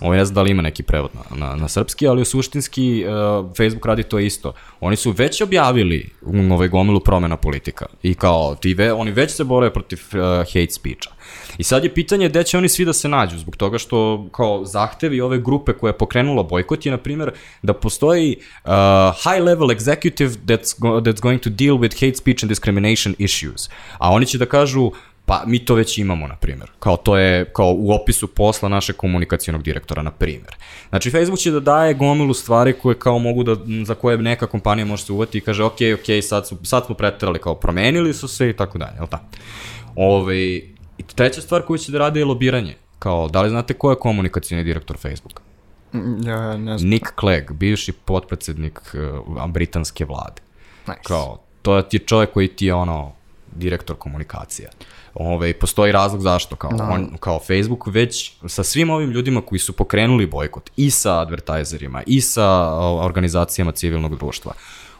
Ovo 0.00 0.14
ne 0.14 0.24
znam 0.24 0.34
da 0.34 0.42
li 0.42 0.50
ima 0.50 0.62
neki 0.62 0.82
prevod 0.82 1.10
na, 1.14 1.46
na, 1.46 1.56
na 1.56 1.68
srpski, 1.68 2.08
ali 2.08 2.24
suštinski 2.24 3.04
uh, 3.06 3.56
Facebook 3.56 3.86
radi 3.86 4.02
to 4.02 4.18
isto. 4.18 4.52
Oni 4.80 4.96
su 4.96 5.10
već 5.10 5.40
objavili 5.40 6.10
ovaj 6.52 6.68
gomilu 6.68 7.00
promena 7.00 7.36
politika 7.36 7.86
i 8.02 8.14
kao 8.14 8.54
ti 8.54 8.74
ve, 8.74 8.92
oni 8.92 9.10
već 9.10 9.30
se 9.30 9.44
bore 9.44 9.70
protiv 9.70 9.98
uh, 10.12 10.20
hate 10.38 10.70
speecha. 10.70 11.10
I 11.58 11.62
sad 11.62 11.84
je 11.84 11.94
pitanje 11.94 12.28
gde 12.28 12.44
će 12.44 12.58
oni 12.58 12.68
svi 12.68 12.84
da 12.84 12.92
se 12.92 13.08
nađu, 13.08 13.38
zbog 13.38 13.56
toga 13.56 13.78
što 13.78 14.26
kao 14.32 14.64
zahtevi 14.64 15.20
ove 15.20 15.38
grupe 15.38 15.72
koja 15.72 15.88
je 15.88 15.98
pokrenula 15.98 16.42
bojkot 16.42 16.86
je, 16.86 16.92
na 16.92 16.98
primjer, 16.98 17.32
da 17.62 17.72
postoji 17.72 18.36
uh, 18.64 18.70
high 19.22 19.42
level 19.44 19.68
executive 19.68 20.30
that's, 20.46 20.80
go, 20.80 20.88
that's 20.88 21.20
going 21.20 21.42
to 21.42 21.50
deal 21.50 21.76
with 21.76 21.94
hate 21.94 22.14
speech 22.14 22.44
and 22.44 22.48
discrimination 22.48 23.14
issues. 23.18 23.68
A 23.98 24.10
oni 24.10 24.26
će 24.26 24.38
da 24.38 24.46
kažu, 24.46 24.90
Pa 25.32 25.42
mi 25.46 25.64
to 25.64 25.74
već 25.74 25.98
imamo, 25.98 26.26
na 26.26 26.36
primjer. 26.36 26.70
Kao 26.78 26.96
to 26.96 27.16
je 27.18 27.44
kao 27.44 27.74
u 27.78 27.92
opisu 27.92 28.28
posla 28.28 28.68
našeg 28.68 28.96
komunikacijonog 28.96 29.62
direktora, 29.62 30.02
na 30.02 30.10
primjer. 30.10 30.56
Znači, 30.88 31.10
Facebook 31.10 31.38
će 31.38 31.50
da 31.50 31.60
daje 31.60 31.94
gomilu 31.94 32.34
stvari 32.34 32.72
koje 32.72 32.98
kao 32.98 33.18
mogu 33.18 33.42
da, 33.42 33.56
za 33.84 33.94
koje 33.94 34.18
neka 34.18 34.46
kompanija 34.46 34.86
može 34.86 35.04
se 35.04 35.12
uvati 35.12 35.38
i 35.38 35.40
kaže, 35.40 35.64
ok, 35.64 35.76
ok, 35.94 36.22
sad, 36.22 36.48
su, 36.48 36.58
sad 36.62 36.86
smo 36.86 36.94
preterali, 36.94 37.38
kao 37.38 37.54
promenili 37.54 38.14
su 38.14 38.28
se 38.28 38.50
i 38.50 38.52
tako 38.52 38.78
dalje, 38.78 38.96
jel 38.96 39.06
tako? 39.06 39.24
Ove, 39.96 40.36
I 40.38 41.02
treća 41.14 41.40
stvar 41.40 41.62
koju 41.62 41.78
će 41.78 41.92
da 41.92 41.98
rade 41.98 42.20
je 42.20 42.24
lobiranje. 42.24 42.76
Kao, 42.98 43.28
da 43.28 43.42
li 43.42 43.50
znate 43.50 43.74
ko 43.74 43.90
je 43.90 43.96
komunikacijni 43.96 44.64
direktor 44.64 44.96
Facebooka? 44.96 45.42
Mm, 45.92 46.28
ja, 46.28 46.56
ne 46.56 46.78
znam. 46.78 46.90
Nick 46.90 47.06
Clegg, 47.20 47.52
bivši 47.52 47.92
potpredsednik 47.92 48.80
uh, 49.26 49.50
britanske 49.50 50.04
vlade. 50.04 50.42
Nice. 50.86 51.00
Kao, 51.02 51.40
to 51.62 51.82
ti 51.82 51.96
je 51.96 52.06
čovjek 52.06 52.32
koji 52.32 52.48
ti 52.48 52.66
je 52.66 52.74
ono, 52.74 53.12
direktor 53.56 53.96
komunikacija. 53.96 54.68
Ove, 55.14 55.52
postoji 55.52 55.92
razlog 55.92 56.22
zašto, 56.22 56.56
kao, 56.56 56.70
no. 56.70 56.88
on, 56.90 57.16
kao 57.20 57.38
Facebook 57.38 57.86
već 57.86 58.32
sa 58.46 58.62
svim 58.62 58.90
ovim 58.90 59.10
ljudima 59.10 59.40
koji 59.40 59.58
su 59.58 59.72
pokrenuli 59.72 60.26
bojkot 60.26 60.70
i 60.76 60.90
sa 60.90 61.20
advertajzerima 61.20 62.02
i 62.06 62.20
sa 62.20 62.74
organizacijama 62.80 63.72
civilnog 63.72 64.16
društva, 64.16 64.52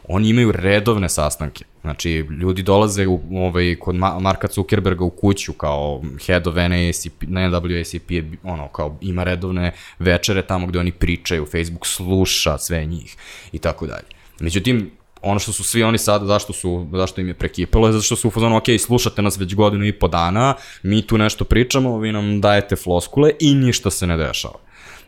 oni 0.08 0.28
imaju 0.28 0.52
redovne 0.52 1.08
sastanke. 1.08 1.64
Znači, 1.80 2.10
ljudi 2.40 2.62
dolaze 2.62 3.06
u, 3.06 3.20
ovaj, 3.32 3.76
kod 3.80 3.94
Marka 4.20 4.48
Zuckerberga 4.52 5.04
u 5.04 5.10
kuću 5.10 5.52
kao 5.52 6.02
head 6.26 6.46
of 6.46 6.54
NASCP, 6.54 8.10
je 8.10 8.32
ono, 8.42 8.68
kao 8.68 8.96
ima 9.00 9.24
redovne 9.24 9.72
večere 9.98 10.42
tamo 10.42 10.66
gde 10.66 10.78
oni 10.78 10.92
pričaju, 10.92 11.46
Facebook 11.46 11.86
sluša 11.86 12.58
sve 12.58 12.84
njih 12.84 13.16
i 13.52 13.58
tako 13.58 13.86
dalje. 13.86 14.06
Međutim, 14.40 14.90
ono 15.22 15.40
što 15.40 15.52
su 15.52 15.64
svi 15.64 15.82
oni 15.82 15.98
sada, 15.98 16.26
zašto, 16.26 16.52
su, 16.52 16.86
zašto 16.92 17.20
im 17.20 17.28
je 17.28 17.34
prekipalo, 17.34 17.86
je 17.86 17.92
zato 17.92 18.02
što 18.02 18.16
su 18.16 18.28
u 18.28 18.30
fazonu, 18.30 18.56
ok, 18.56 18.64
slušate 18.78 19.22
nas 19.22 19.38
već 19.38 19.54
godinu 19.54 19.84
i 19.84 19.92
po 19.92 20.08
dana, 20.08 20.54
mi 20.82 21.06
tu 21.06 21.18
nešto 21.18 21.44
pričamo, 21.44 21.98
vi 21.98 22.12
nam 22.12 22.40
dajete 22.40 22.76
floskule 22.76 23.32
i 23.40 23.54
ništa 23.54 23.90
se 23.90 24.06
ne 24.06 24.16
dešava. 24.16 24.58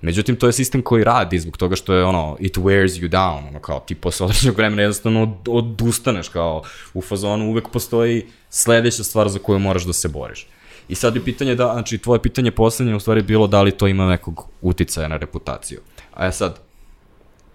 Međutim, 0.04 0.36
to 0.36 0.46
je 0.46 0.52
sistem 0.52 0.82
koji 0.82 1.04
radi 1.04 1.38
zbog 1.38 1.56
toga 1.56 1.76
što 1.76 1.94
je 1.94 2.04
ono, 2.04 2.36
it 2.40 2.56
wears 2.56 3.00
you 3.00 3.08
down, 3.08 3.48
ono 3.48 3.58
kao 3.58 3.80
ti 3.80 3.94
posle 3.94 4.24
određenog 4.26 4.56
vremena 4.56 4.82
jednostavno 4.82 5.22
od, 5.22 5.48
odustaneš 5.48 6.28
kao 6.28 6.62
u 6.94 7.02
fazonu, 7.02 7.50
uvek 7.50 7.68
postoji 7.68 8.26
sledeća 8.50 9.04
stvar 9.04 9.28
za 9.28 9.38
koju 9.38 9.58
moraš 9.58 9.84
da 9.84 9.92
se 9.92 10.08
boriš. 10.08 10.46
I 10.88 10.94
sad 10.94 11.16
je 11.16 11.24
pitanje 11.24 11.54
da, 11.54 11.72
znači 11.72 11.98
tvoje 11.98 12.22
pitanje 12.22 12.50
poslednje 12.50 12.94
u 12.94 13.00
stvari 13.00 13.22
bilo 13.22 13.46
da 13.46 13.62
li 13.62 13.70
to 13.70 13.86
ima 13.88 14.08
nekog 14.08 14.48
uticaja 14.62 15.08
na 15.08 15.16
reputaciju. 15.16 15.80
A 16.14 16.24
ja 16.24 16.32
sad, 16.32 16.60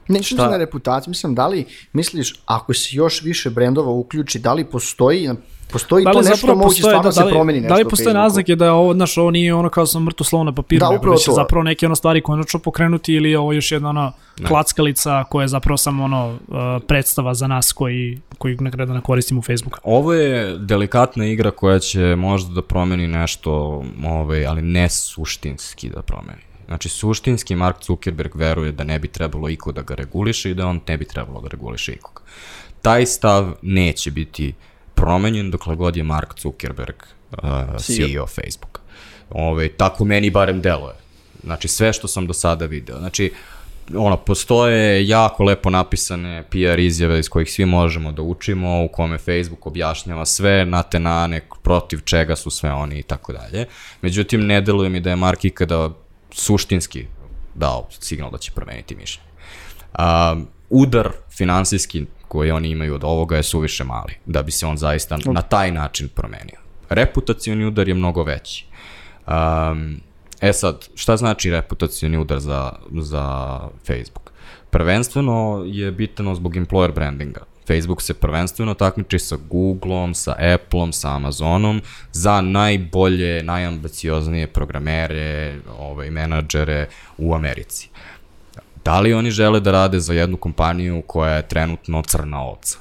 Ne 0.09 0.23
što 0.23 0.49
na 0.49 0.57
reputaciju, 0.57 1.11
mislim, 1.11 1.35
da 1.35 1.47
li 1.47 1.65
misliš, 1.93 2.35
ako 2.45 2.73
se 2.73 2.89
još 2.91 3.21
više 3.21 3.49
brendova 3.49 3.91
uključi, 3.91 4.39
da 4.39 4.53
li 4.53 4.65
postoji 4.65 5.29
Postoji 5.71 6.05
da 6.05 6.11
to 6.11 6.21
nešto 6.21 6.37
što 6.37 6.55
moguće 6.55 6.81
stvarno 6.81 7.01
da, 7.01 7.11
se 7.11 7.23
da 7.23 7.29
promeni 7.29 7.59
nešto. 7.59 7.73
Da 7.73 7.79
li 7.79 7.89
postoje 7.89 8.13
naznake 8.13 8.55
da 8.55 8.65
je 8.65 8.71
ovo, 8.71 8.93
znaš, 8.93 9.17
ovo 9.17 9.31
nije 9.31 9.53
ono 9.53 9.69
kao 9.69 9.85
sam 9.85 10.03
mrtvo 10.03 10.23
slovo 10.23 10.43
na 10.43 10.55
papiru, 10.55 10.79
da, 10.79 10.91
nego 10.91 11.11
da 11.11 11.17
će 11.17 11.31
zapravo 11.31 11.63
neke 11.63 11.85
ono 11.85 11.95
stvari 11.95 12.21
konačno 12.21 12.59
pokrenuti 12.59 13.13
ili 13.13 13.35
ovo 13.35 13.53
još 13.53 13.71
jedna 13.71 13.89
ono 13.89 14.11
ne. 14.39 14.47
klackalica 14.47 15.23
koja 15.23 15.43
je 15.43 15.47
zapravo 15.47 15.77
samo 15.77 16.03
ono 16.03 16.29
uh, 16.29 16.37
predstava 16.87 17.33
za 17.33 17.47
nas 17.47 17.73
koji, 17.73 18.21
koji 18.37 18.57
nekada 18.59 18.85
ne 18.85 19.01
koristimo 19.01 19.41
Facebooka. 19.41 19.79
Ovo 19.83 20.13
je 20.13 20.57
delikatna 20.57 21.25
igra 21.25 21.51
koja 21.51 21.79
će 21.79 22.15
možda 22.15 22.53
da 22.53 22.61
promeni 22.61 23.07
nešto, 23.07 23.83
ovaj, 24.05 24.45
ali 24.45 24.61
ne 24.61 24.89
suštinski 24.89 25.89
da 25.89 26.01
promeni. 26.01 26.48
Znači, 26.69 26.89
suštinski 26.89 27.55
Mark 27.55 27.75
Zuckerberg 27.85 28.35
veruje 28.35 28.71
da 28.71 28.83
ne 28.83 28.99
bi 28.99 29.07
trebalo 29.07 29.49
iko 29.49 29.71
da 29.71 29.81
ga 29.81 29.95
reguliše 29.95 30.51
i 30.51 30.53
da 30.53 30.67
on 30.67 30.79
ne 30.87 30.97
bi 30.97 31.05
trebalo 31.05 31.41
da 31.41 31.47
reguliše 31.47 31.93
ikoga. 31.93 32.21
Taj 32.81 33.05
stav 33.05 33.53
neće 33.61 34.11
biti 34.11 34.53
promenjen 34.95 35.51
dokle 35.51 35.75
god 35.75 35.97
je 35.97 36.03
Mark 36.03 36.39
Zuckerberg 36.41 36.95
uh, 37.31 37.39
CEO, 37.77 38.27
Facebooka. 38.27 38.81
Ove, 39.29 39.69
tako 39.69 40.05
meni 40.05 40.29
barem 40.29 40.61
deluje. 40.61 40.93
Znači, 41.43 41.67
sve 41.67 41.93
što 41.93 42.07
sam 42.07 42.27
do 42.27 42.33
sada 42.33 42.65
video. 42.65 42.97
Znači, 42.97 43.31
ono, 43.95 44.17
postoje 44.17 45.07
jako 45.07 45.43
lepo 45.43 45.69
napisane 45.69 46.43
PR 46.49 46.79
izjave 46.79 47.19
iz 47.19 47.29
kojih 47.29 47.51
svi 47.51 47.65
možemo 47.65 48.11
da 48.11 48.21
učimo, 48.21 48.83
u 48.83 48.87
kome 48.87 49.17
Facebook 49.17 49.67
objašnjava 49.67 50.25
sve 50.25 50.65
na 50.65 50.83
te 50.83 50.99
nane, 50.99 51.41
protiv 51.63 51.99
čega 52.05 52.35
su 52.35 52.49
sve 52.49 52.71
oni 52.71 52.99
i 52.99 53.03
tako 53.03 53.33
dalje. 53.33 53.65
Međutim, 54.01 54.45
ne 54.45 54.61
deluje 54.61 54.89
mi 54.89 54.99
da 54.99 55.09
je 55.09 55.15
Mark 55.15 55.45
ikada 55.45 55.89
suštinski 56.31 57.05
dao 57.55 57.87
signal 57.99 58.31
da 58.31 58.37
će 58.37 58.51
promeniti 58.51 58.95
mišljenje. 58.95 59.29
Um, 59.99 60.47
udar 60.69 61.09
finansijski 61.37 62.05
koji 62.27 62.51
oni 62.51 62.69
imaju 62.69 62.95
od 62.95 63.03
ovoga 63.03 63.37
je 63.37 63.43
suviše 63.43 63.83
mali, 63.83 64.13
da 64.25 64.43
bi 64.43 64.51
se 64.51 64.65
on 64.65 64.77
zaista 64.77 65.17
na 65.25 65.41
taj 65.41 65.71
način 65.71 66.09
promenio. 66.09 66.59
Reputacioni 66.89 67.65
udar 67.65 67.87
je 67.87 67.93
mnogo 67.93 68.23
veći. 68.23 68.65
Um, 69.27 70.01
e 70.41 70.53
sad, 70.53 70.87
šta 70.95 71.17
znači 71.17 71.51
reputacioni 71.51 72.17
udar 72.17 72.39
za, 72.39 72.71
za 72.99 73.59
Facebook? 73.87 74.31
Prvenstveno 74.69 75.63
je 75.65 75.91
bitano 75.91 76.35
zbog 76.35 76.53
employer 76.53 76.93
brandinga. 76.93 77.41
Facebook 77.69 78.01
se 78.01 78.13
prvenstveno 78.13 78.73
takmiči 78.73 79.19
sa 79.19 79.37
Googleom, 79.49 80.13
sa 80.13 80.35
Appleom, 80.53 80.93
sa 80.93 81.15
Amazonom 81.15 81.81
za 82.11 82.41
najbolje, 82.41 83.43
najambicioznije 83.43 84.47
programere, 84.47 85.59
ovaj, 85.79 86.09
menadžere 86.09 86.87
u 87.17 87.33
Americi. 87.35 87.89
Da 88.85 88.99
li 88.99 89.13
oni 89.13 89.31
žele 89.31 89.59
da 89.59 89.71
rade 89.71 89.99
za 89.99 90.13
jednu 90.13 90.37
kompaniju 90.37 91.03
koja 91.07 91.35
je 91.35 91.47
trenutno 91.47 92.01
crna 92.01 92.41
ovca? 92.41 92.77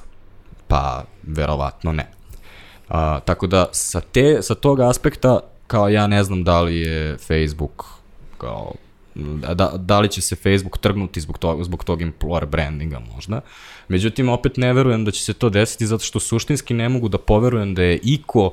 Pa, 0.67 1.03
verovatno 1.23 1.91
ne. 1.91 2.07
A, 2.89 3.19
tako 3.19 3.47
da, 3.47 3.65
sa, 3.71 4.01
te, 4.01 4.41
sa 4.41 4.55
tog 4.55 4.79
aspekta, 4.79 5.39
kao 5.67 5.89
ja 5.89 6.07
ne 6.07 6.23
znam 6.23 6.43
da 6.43 6.61
li 6.61 6.77
je 6.77 7.17
Facebook 7.17 7.85
kao 8.37 8.73
da, 9.53 9.71
da 9.77 9.99
li 9.99 10.09
će 10.09 10.21
se 10.21 10.35
Facebook 10.35 10.77
trgnuti 10.77 11.21
zbog 11.21 11.37
tog, 11.37 11.63
zbog 11.63 11.83
tog 11.83 12.01
employer 12.01 12.45
brandinga 12.45 12.99
možda. 13.15 13.41
Međutim, 13.87 14.29
opet 14.29 14.57
ne 14.57 14.73
verujem 14.73 15.05
da 15.05 15.11
će 15.11 15.23
se 15.23 15.33
to 15.33 15.49
desiti 15.49 15.87
zato 15.87 16.03
što 16.03 16.19
suštinski 16.19 16.73
ne 16.73 16.89
mogu 16.89 17.09
da 17.09 17.17
poverujem 17.17 17.75
da 17.75 17.83
je 17.83 17.99
iko 18.03 18.51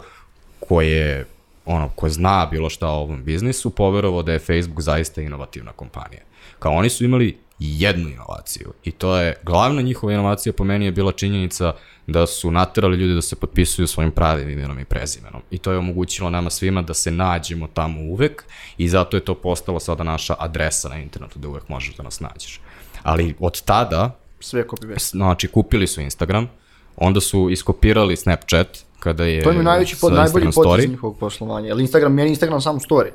ko 0.60 0.80
je 0.80 1.26
ono, 1.64 1.88
ko 1.88 2.08
zna 2.08 2.48
bilo 2.50 2.70
šta 2.70 2.88
o 2.88 3.00
ovom 3.00 3.24
biznisu, 3.24 3.70
poverovao 3.70 4.22
da 4.22 4.32
je 4.32 4.38
Facebook 4.38 4.80
zaista 4.80 5.22
inovativna 5.22 5.72
kompanija. 5.72 6.22
Kao 6.58 6.72
oni 6.72 6.90
su 6.90 7.04
imali 7.04 7.38
jednu 7.58 8.08
inovaciju 8.08 8.72
i 8.84 8.90
to 8.90 9.16
je, 9.16 9.34
glavna 9.42 9.82
njihova 9.82 10.12
inovacija 10.12 10.52
po 10.52 10.64
meni 10.64 10.84
je 10.84 10.92
bila 10.92 11.12
činjenica 11.12 11.72
da 12.06 12.26
su 12.26 12.50
naterali 12.50 12.96
ljudi 12.96 13.14
da 13.14 13.22
se 13.22 13.36
potpisuju 13.36 13.86
svojim 13.86 14.10
pravim 14.10 14.50
imenom 14.50 14.78
i 14.78 14.84
prezimenom. 14.84 15.42
I 15.50 15.58
to 15.58 15.72
je 15.72 15.78
omogućilo 15.78 16.30
nama 16.30 16.50
svima 16.50 16.82
da 16.82 16.94
se 16.94 17.10
nađemo 17.10 17.66
tamo 17.74 18.00
uvek 18.00 18.44
i 18.78 18.88
zato 18.88 19.16
je 19.16 19.24
to 19.24 19.34
postalo 19.34 19.80
sada 19.80 20.04
naša 20.04 20.34
adresa 20.38 20.88
na 20.88 20.96
internetu 20.98 21.38
da 21.38 21.48
uvek 21.48 21.68
možeš 21.68 21.94
da 21.96 22.02
nas 22.02 22.20
nađeš. 22.20 22.60
Ali 23.02 23.34
od 23.38 23.62
tada, 23.62 24.16
Sve 24.40 24.64
copy 24.64 24.94
paste. 24.94 25.18
znači 25.18 25.48
kupili 25.48 25.86
su 25.86 26.00
Instagram, 26.00 26.48
onda 26.96 27.20
su 27.20 27.50
iskopirali 27.50 28.16
Snapchat, 28.16 28.78
kada 29.00 29.24
je 29.24 29.42
To 29.42 29.50
je 29.50 29.62
najveći 29.62 29.96
pod, 30.00 30.12
najbolji 30.12 30.46
potez 30.54 30.88
njihovog 30.90 31.18
poslovanja. 31.18 31.68
Jer 31.68 31.80
Instagram, 31.80 32.12
meni 32.14 32.28
Instagram 32.30 32.60
samo 32.60 32.78
story. 32.78 33.10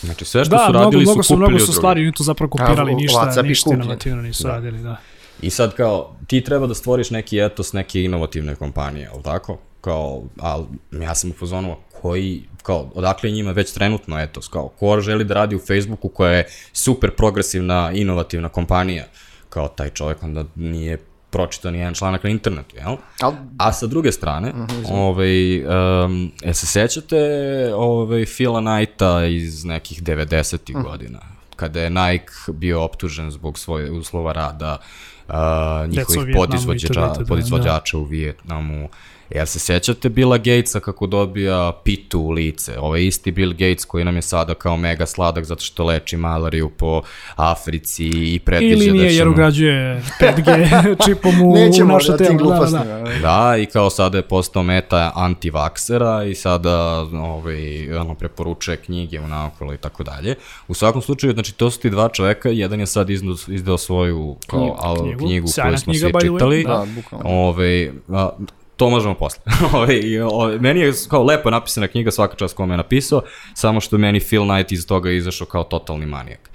Znači 0.00 0.24
sve 0.24 0.44
što 0.44 0.50
Da, 0.56 0.64
su 0.66 0.70
mnogo, 0.72 0.84
radili 0.84 1.02
mnogo 1.02 1.22
su 1.22 1.26
su, 1.26 1.34
kupili 1.34 1.48
mnogo 1.48 1.66
su 1.66 1.72
stvari, 1.72 2.00
oni 2.00 2.12
to 2.12 2.24
zapravo 2.24 2.50
kopirali, 2.50 2.92
A, 2.92 2.94
ništa, 2.94 3.18
WhatsApp 3.18 3.44
i 3.44 3.48
ništa 3.48 3.74
inovativno 3.74 4.22
nisu 4.22 4.42
Da. 4.42 4.48
radili, 4.48 4.78
da. 4.82 4.96
I 5.42 5.50
sad 5.50 5.74
kao, 5.74 6.16
ti 6.26 6.44
treba 6.44 6.66
da 6.66 6.74
stvoriš 6.74 7.10
neki 7.10 7.38
etos 7.38 7.72
neke 7.72 8.02
inovativne 8.02 8.54
kompanije, 8.54 9.10
ali 9.12 9.22
tako? 9.22 9.58
Kao, 9.80 10.22
ali 10.38 10.64
ja 10.92 11.14
sam 11.14 11.30
u 11.30 11.34
fazonu, 11.34 11.76
koji, 12.02 12.42
kao, 12.62 12.90
odakle 12.94 13.30
njima 13.30 13.52
već 13.52 13.72
trenutno 13.72 14.20
etos, 14.20 14.48
kao, 14.48 14.68
ko 14.68 15.00
želi 15.00 15.24
da 15.24 15.34
radi 15.34 15.56
u 15.56 15.58
Facebooku 15.58 16.08
koja 16.08 16.32
je 16.32 16.46
super 16.72 17.10
progresivna, 17.10 17.92
inovativna 17.94 18.48
kompanija, 18.48 19.04
kao 19.48 19.68
taj 19.68 19.90
čovjek 19.90 20.22
onda 20.22 20.44
nije 20.54 20.98
pročitao 21.30 21.70
ni 21.70 21.78
jedan 21.78 21.94
članak 21.94 22.24
na 22.24 22.30
internetu, 22.30 22.76
jel? 22.76 22.96
A 23.58 23.72
sa 23.72 23.86
druge 23.86 24.12
strane, 24.12 24.52
ovaj, 24.90 25.64
um, 25.64 26.32
e 26.42 26.54
se 26.54 26.66
sećate 26.66 27.18
ovaj, 27.74 28.24
Phila 28.36 28.60
Knighta 28.60 29.26
iz 29.26 29.64
nekih 29.64 30.02
90-ih 30.02 30.76
godina, 30.76 31.18
kada 31.56 31.80
je 31.80 31.90
Nike 31.90 32.32
bio 32.48 32.82
optužen 32.82 33.30
zbog 33.30 33.58
svoje 33.58 33.90
uslova 33.90 34.32
rada 34.32 34.78
uh, 35.28 35.34
njihovih 35.88 36.36
podizvođača, 36.36 37.00
da, 37.00 37.24
podizvođača 37.28 37.98
u 37.98 38.04
Vijetnamu. 38.04 38.88
Jel 39.30 39.46
se 39.46 39.58
sećate 39.58 40.08
Billa 40.08 40.38
Gatesa 40.38 40.80
kako 40.80 41.06
dobija 41.06 41.72
pitu 41.84 42.20
u 42.20 42.30
lice? 42.30 42.78
Ovaj 42.78 43.04
isti 43.04 43.32
Bill 43.32 43.52
Gates 43.52 43.84
koji 43.84 44.04
nam 44.04 44.16
je 44.16 44.22
sada 44.22 44.54
kao 44.54 44.76
mega 44.76 45.06
sladak 45.06 45.44
zato 45.44 45.64
što 45.64 45.84
leči 45.84 46.16
malariju 46.16 46.70
po 46.70 47.02
Africi 47.36 48.06
i 48.06 48.40
predviđa 48.44 48.74
Ili 48.74 48.86
da 48.86 48.92
nije 48.92 49.04
jer 49.04 49.14
ćemo... 49.14 49.30
ugrađuje 49.30 50.02
5G 50.20 50.96
čipom 51.06 51.42
u 51.42 51.54
nećemo 51.54 51.94
naše 51.94 52.12
da 52.12 52.16
telo. 52.16 52.54
Da, 52.54 52.66
da. 52.66 53.04
Da, 53.22 53.56
i 53.56 53.66
kao 53.66 53.90
sada 53.90 54.18
je 54.18 54.22
postao 54.22 54.62
meta 54.62 55.12
antivaksera 55.14 56.24
i 56.24 56.34
sada 56.34 57.06
ovaj, 57.12 57.96
ono, 57.96 58.14
preporučuje 58.14 58.76
knjige 58.76 59.20
u 59.20 59.28
naokolo 59.28 59.74
i 59.74 59.76
tako 59.76 60.04
dalje. 60.04 60.34
U 60.68 60.74
svakom 60.74 61.02
slučaju, 61.02 61.32
znači, 61.32 61.54
to 61.54 61.70
su 61.70 61.80
ti 61.80 61.90
dva 61.90 62.08
čoveka, 62.08 62.48
jedan 62.48 62.80
je 62.80 62.86
sad 62.86 63.10
izdao, 63.10 63.36
izdao 63.48 63.78
svoju 63.78 64.36
kao, 64.46 64.60
Knjigu, 64.60 64.76
al, 64.78 65.13
knjigu. 65.16 65.28
knjigu, 65.28 65.48
koju 65.62 65.78
smo 65.78 65.92
knjiga, 65.92 66.08
svi 66.20 66.28
čitali. 66.28 66.64
da. 66.64 66.68
Da, 66.68 66.86
bukvalno. 66.94 67.28
Ove, 67.30 67.92
a, 68.08 68.30
to 68.76 68.90
možemo 68.90 69.14
posle. 69.14 69.42
Ove, 69.78 69.98
i, 69.98 70.20
ove, 70.20 70.58
meni 70.58 70.80
je 70.80 70.92
kao 71.08 71.22
lepo 71.22 71.50
napisana 71.50 71.88
knjiga, 71.88 72.10
svaka 72.10 72.36
čast 72.36 72.56
kome 72.56 72.72
je 72.72 72.76
napisao, 72.76 73.22
samo 73.54 73.80
što 73.80 73.98
meni 73.98 74.20
Phil 74.20 74.42
Knight 74.48 74.72
iz 74.72 74.86
toga 74.86 75.10
je 75.10 75.16
izašao 75.16 75.46
kao 75.46 75.64
totalni 75.64 76.06
manijak. 76.06 76.50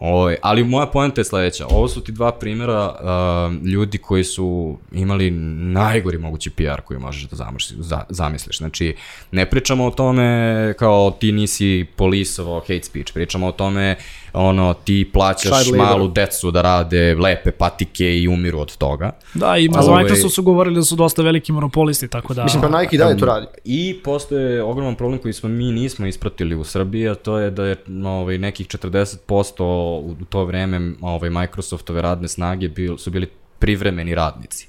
Ove, 0.00 0.36
ali 0.42 0.64
moja 0.64 0.86
poenta 0.86 1.20
je 1.20 1.24
sledeća. 1.24 1.66
Ovo 1.66 1.88
su 1.88 2.00
ti 2.00 2.12
dva 2.12 2.32
primjera 2.32 2.88
uh, 2.88 3.66
ljudi 3.66 3.98
koji 3.98 4.24
su 4.24 4.78
imali 4.92 5.30
najgori 5.30 6.18
mogući 6.18 6.50
PR 6.50 6.80
koji 6.84 7.00
možeš 7.00 7.22
da 7.22 7.36
zamisliš, 7.36 7.78
za, 7.80 8.04
zamisliš. 8.08 8.58
Znači, 8.58 8.96
ne 9.32 9.50
pričamo 9.50 9.86
o 9.86 9.90
tome 9.90 10.74
kao 10.78 11.10
ti 11.10 11.32
nisi 11.32 11.86
polisovao 11.96 12.60
hate 12.60 12.82
speech, 12.82 13.12
pričamo 13.12 13.46
o 13.46 13.52
tome 13.52 13.96
ono, 14.38 14.74
ti 14.74 15.10
plaćaš 15.12 15.62
Child 15.62 15.78
labor. 15.78 15.86
malu 15.86 16.08
decu 16.08 16.50
da 16.50 16.62
rade 16.62 17.14
lepe 17.14 17.50
patike 17.50 18.18
i 18.18 18.28
umiru 18.28 18.60
od 18.60 18.76
toga. 18.76 19.10
Da, 19.34 19.56
i 19.56 19.68
za 19.72 19.80
Ovaj- 19.80 20.02
Microsoft 20.02 20.34
su 20.34 20.42
govorili 20.42 20.76
da 20.76 20.82
su 20.82 20.96
dosta 20.96 21.22
veliki 21.22 21.52
monopolisti, 21.52 22.08
tako 22.08 22.34
da... 22.34 22.44
Mislim, 22.44 22.62
pa 22.62 22.80
Nike 22.80 22.96
i 22.96 22.98
dalje 22.98 23.18
to 23.18 23.26
radi. 23.26 23.46
I 23.64 24.00
postoje 24.04 24.62
ogroman 24.62 24.94
problem 24.94 25.18
koji 25.18 25.32
smo 25.32 25.48
mi 25.48 25.72
nismo 25.72 26.06
ispratili 26.06 26.54
u 26.54 26.64
Srbiji, 26.64 27.08
a 27.08 27.14
to 27.14 27.38
je 27.38 27.50
da 27.50 27.64
je 27.64 27.76
ovaj, 28.04 28.38
nekih 28.38 28.66
40% 28.66 29.62
u 30.00 30.16
to 30.28 30.44
vreme 30.44 30.92
ovaj, 31.00 31.30
Microsoftove 31.30 32.02
radne 32.02 32.28
snage 32.28 32.68
bil, 32.68 32.96
su 32.96 33.10
bili 33.10 33.28
privremeni 33.58 34.14
radnici 34.14 34.68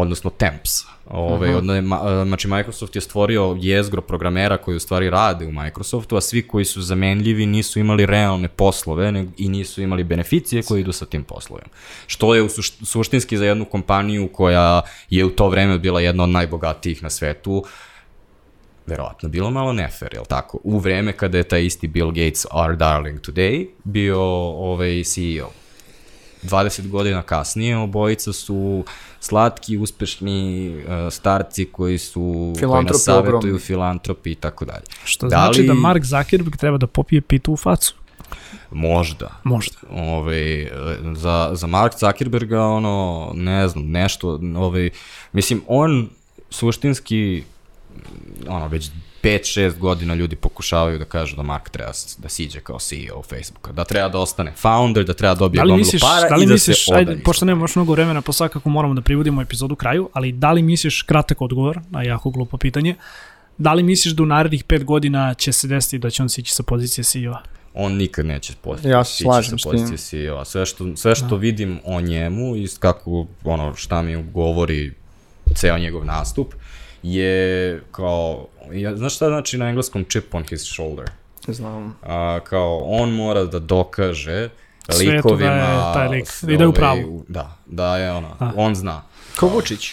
odnosno 0.00 0.30
temps. 0.30 0.70
Ove, 1.10 1.56
uh 1.56 1.62
-huh. 1.62 1.82
ma, 1.82 2.24
znači 2.24 2.48
Microsoft 2.48 2.94
je 2.94 3.00
stvorio 3.00 3.56
jezgro 3.60 4.02
programera 4.02 4.56
koji 4.56 4.76
u 4.76 4.80
stvari 4.80 5.10
rade 5.10 5.46
u 5.46 5.52
Microsoftu, 5.52 6.16
a 6.16 6.20
svi 6.20 6.48
koji 6.48 6.64
su 6.64 6.82
zamenljivi 6.82 7.46
nisu 7.46 7.80
imali 7.80 8.06
realne 8.06 8.48
poslove 8.48 9.12
nego, 9.12 9.30
i 9.36 9.48
nisu 9.48 9.82
imali 9.82 10.04
beneficije 10.04 10.62
koje 10.62 10.80
idu 10.80 10.92
sa 10.92 11.06
tim 11.06 11.24
poslovima. 11.24 11.68
Što 12.06 12.34
je 12.34 12.42
u 12.42 12.48
suš, 12.48 12.72
suštinski 12.72 13.36
za 13.36 13.44
jednu 13.44 13.64
kompaniju 13.64 14.28
koja 14.32 14.82
je 15.10 15.24
u 15.24 15.30
to 15.30 15.48
vreme 15.48 15.78
bila 15.78 16.00
jedna 16.00 16.22
od 16.22 16.30
najbogatijih 16.30 17.02
na 17.02 17.10
svetu, 17.10 17.64
verovatno 18.86 19.28
bilo 19.28 19.50
malo 19.50 19.72
nefer, 19.72 20.08
jel 20.14 20.24
tako? 20.24 20.58
U 20.64 20.78
vreme 20.78 21.12
kada 21.12 21.38
je 21.38 21.44
taj 21.44 21.64
isti 21.64 21.88
Bill 21.88 22.10
Gates, 22.10 22.46
our 22.52 22.76
darling 22.76 23.20
today, 23.20 23.66
bio 23.84 24.20
ovaj 24.20 25.02
CEO. 25.04 25.50
20 26.42 26.88
godina 26.88 27.22
kasnije 27.22 27.76
obojica 27.76 28.32
su 28.32 28.84
slatki, 29.20 29.76
uspešni 29.76 30.68
uh, 30.76 30.82
starci 31.12 31.64
koji 31.64 31.98
su 31.98 32.54
koji 32.60 32.84
nas 32.84 33.02
savetuju, 33.02 33.36
ogromni. 33.36 33.58
filantropi 33.58 34.30
i 34.30 34.34
tako 34.34 34.64
dalje. 34.64 34.84
Što 35.04 35.26
Da 35.26 35.36
znači 35.36 35.60
li- 35.60 35.66
da 35.66 35.74
Mark 35.74 36.04
Zuckerberg 36.04 36.56
treba 36.56 36.78
da 36.78 36.86
popije 36.86 37.20
pitu 37.20 37.52
u 37.52 37.56
facu. 37.56 37.94
Možda. 38.70 39.28
Možda. 39.44 39.76
Ove, 39.90 40.62
e, 40.62 40.68
za, 41.14 41.50
za 41.52 41.66
Mark 41.66 41.92
Zuckerberga, 41.98 42.62
ono, 42.62 43.30
ne 43.34 43.68
znam, 43.68 43.84
nešto, 43.86 44.28
ove, 44.56 44.90
mislim, 45.32 45.62
on 45.66 46.08
suštinski, 46.50 47.44
ono, 48.48 48.68
već 48.68 48.90
5-6 49.22 49.78
godina 49.78 50.14
ljudi 50.14 50.36
pokušavaju 50.36 50.98
da 50.98 51.04
kažu 51.04 51.36
da 51.36 51.42
Mark 51.42 51.68
treba 51.70 51.92
da 52.18 52.28
siđe 52.28 52.60
kao 52.60 52.78
CEO 52.78 53.22
Facebooka, 53.22 53.72
da 53.72 53.84
treba 53.84 54.08
da 54.08 54.18
ostane 54.18 54.52
founder, 54.56 55.04
da 55.04 55.14
treba 55.14 55.34
da 55.34 55.38
dobije 55.38 55.58
Da 55.58 55.62
gomilu 55.62 55.78
misliš, 55.78 56.02
para 56.02 56.28
da 56.28 56.36
li 56.36 56.44
i 56.44 56.46
da 56.46 56.52
misliš, 56.52 56.84
se 56.84 56.94
ajde, 56.94 57.18
pošto 57.24 57.44
nema 57.44 57.62
još 57.62 57.76
mnogo 57.76 57.92
vremena, 57.92 58.22
pa 58.22 58.32
svakako 58.32 58.68
moramo 58.68 58.94
da 58.94 59.00
privodimo 59.00 59.42
epizodu 59.42 59.76
kraju, 59.76 60.08
ali 60.12 60.32
da 60.32 60.52
li 60.52 60.62
misliš, 60.62 61.02
kratak 61.02 61.40
odgovor 61.40 61.80
na 61.90 62.02
jako 62.02 62.30
glupo 62.30 62.56
pitanje, 62.56 62.94
da 63.58 63.74
li 63.74 63.82
misliš 63.82 64.14
da 64.14 64.22
u 64.22 64.26
narednih 64.26 64.64
pet 64.64 64.84
godina 64.84 65.34
će 65.34 65.52
se 65.52 65.68
desiti 65.68 65.98
da 65.98 66.10
će 66.10 66.22
on 66.22 66.28
sići 66.28 66.54
sa 66.54 66.62
pozicije 66.62 67.04
CEO-a? 67.04 67.58
on 67.74 67.92
nikad 67.96 68.26
neće 68.26 68.52
postići 68.62 68.88
Ja 68.88 69.04
se 69.04 69.22
slažem 69.22 69.58
s 69.58 69.62
tim. 69.62 69.72
pozicije 69.72 69.98
CEO-a. 69.98 70.44
Sve 70.44 70.66
što, 70.66 70.96
sve 70.96 71.14
što 71.14 71.36
vidim 71.36 71.80
o 71.84 72.00
njemu 72.00 72.56
i 72.56 72.68
kako, 72.78 73.26
ono, 73.44 73.74
šta 73.74 74.02
mi 74.02 74.22
govori 74.32 74.92
ceo 75.54 75.78
njegov 75.78 76.04
nastup, 76.04 76.54
je 77.02 77.82
kao, 77.92 78.46
ja, 78.72 78.96
znaš 78.96 79.14
šta 79.14 79.28
znači 79.28 79.58
na 79.58 79.68
engleskom 79.68 80.04
chip 80.04 80.34
on 80.34 80.44
his 80.44 80.62
shoulder? 80.74 81.10
Znam. 81.46 81.96
A, 82.02 82.40
kao, 82.44 82.78
on 82.78 83.10
mora 83.10 83.44
da 83.44 83.58
dokaže 83.58 84.48
Svetu 84.88 85.10
likovima... 85.10 85.50
da 85.50 85.56
je 85.56 85.94
taj 85.94 86.08
lik, 86.08 86.26
i 86.42 86.56
da 86.56 86.62
je 86.62 86.66
u 86.66 86.70
ovaj, 86.70 86.74
pravu. 86.74 87.24
Da, 87.28 87.56
da 87.66 87.96
je 87.96 88.12
ono, 88.12 88.36
A. 88.38 88.52
on 88.56 88.74
zna. 88.74 89.02
Ko 89.36 89.46
Vučić? 89.46 89.92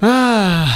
Ah, 0.00 0.66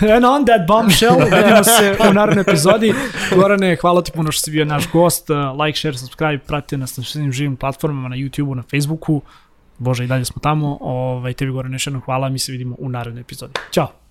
and 0.00 0.24
on 0.24 0.44
that 0.44 0.66
bombshell, 0.66 1.16
vidimo 1.36 1.64
se 1.64 1.96
u 2.10 2.12
narednoj 2.12 2.42
epizodi. 2.42 2.94
Gorane, 3.36 3.76
hvala 3.76 4.02
ti 4.02 4.12
puno 4.12 4.32
što 4.32 4.42
si 4.42 4.50
bio 4.50 4.64
naš 4.64 4.90
gost. 4.92 5.30
Uh, 5.30 5.36
Like, 5.64 5.78
share, 5.78 5.98
subscribe, 5.98 6.38
pratite 6.38 6.76
nas 6.76 6.96
na 6.96 7.04
svim 7.04 7.32
živim 7.32 7.56
platformama, 7.56 8.08
na 8.08 8.16
YouTubeu, 8.16 8.54
na 8.54 8.62
Facebooku. 8.62 9.22
Bože, 9.78 10.04
i 10.04 10.06
dalje 10.06 10.24
smo 10.24 10.40
tamo. 10.42 10.78
Ovaj, 10.80 11.32
tebi 11.32 11.52
Gorane, 11.52 11.74
još 11.74 11.86
jednom 11.86 12.02
hvala, 12.02 12.28
mi 12.28 12.38
se 12.38 12.52
vidimo 12.52 12.76
u 12.78 12.88
narednoj 12.88 13.20
epizodi. 13.20 13.52
Ćao! 13.72 14.05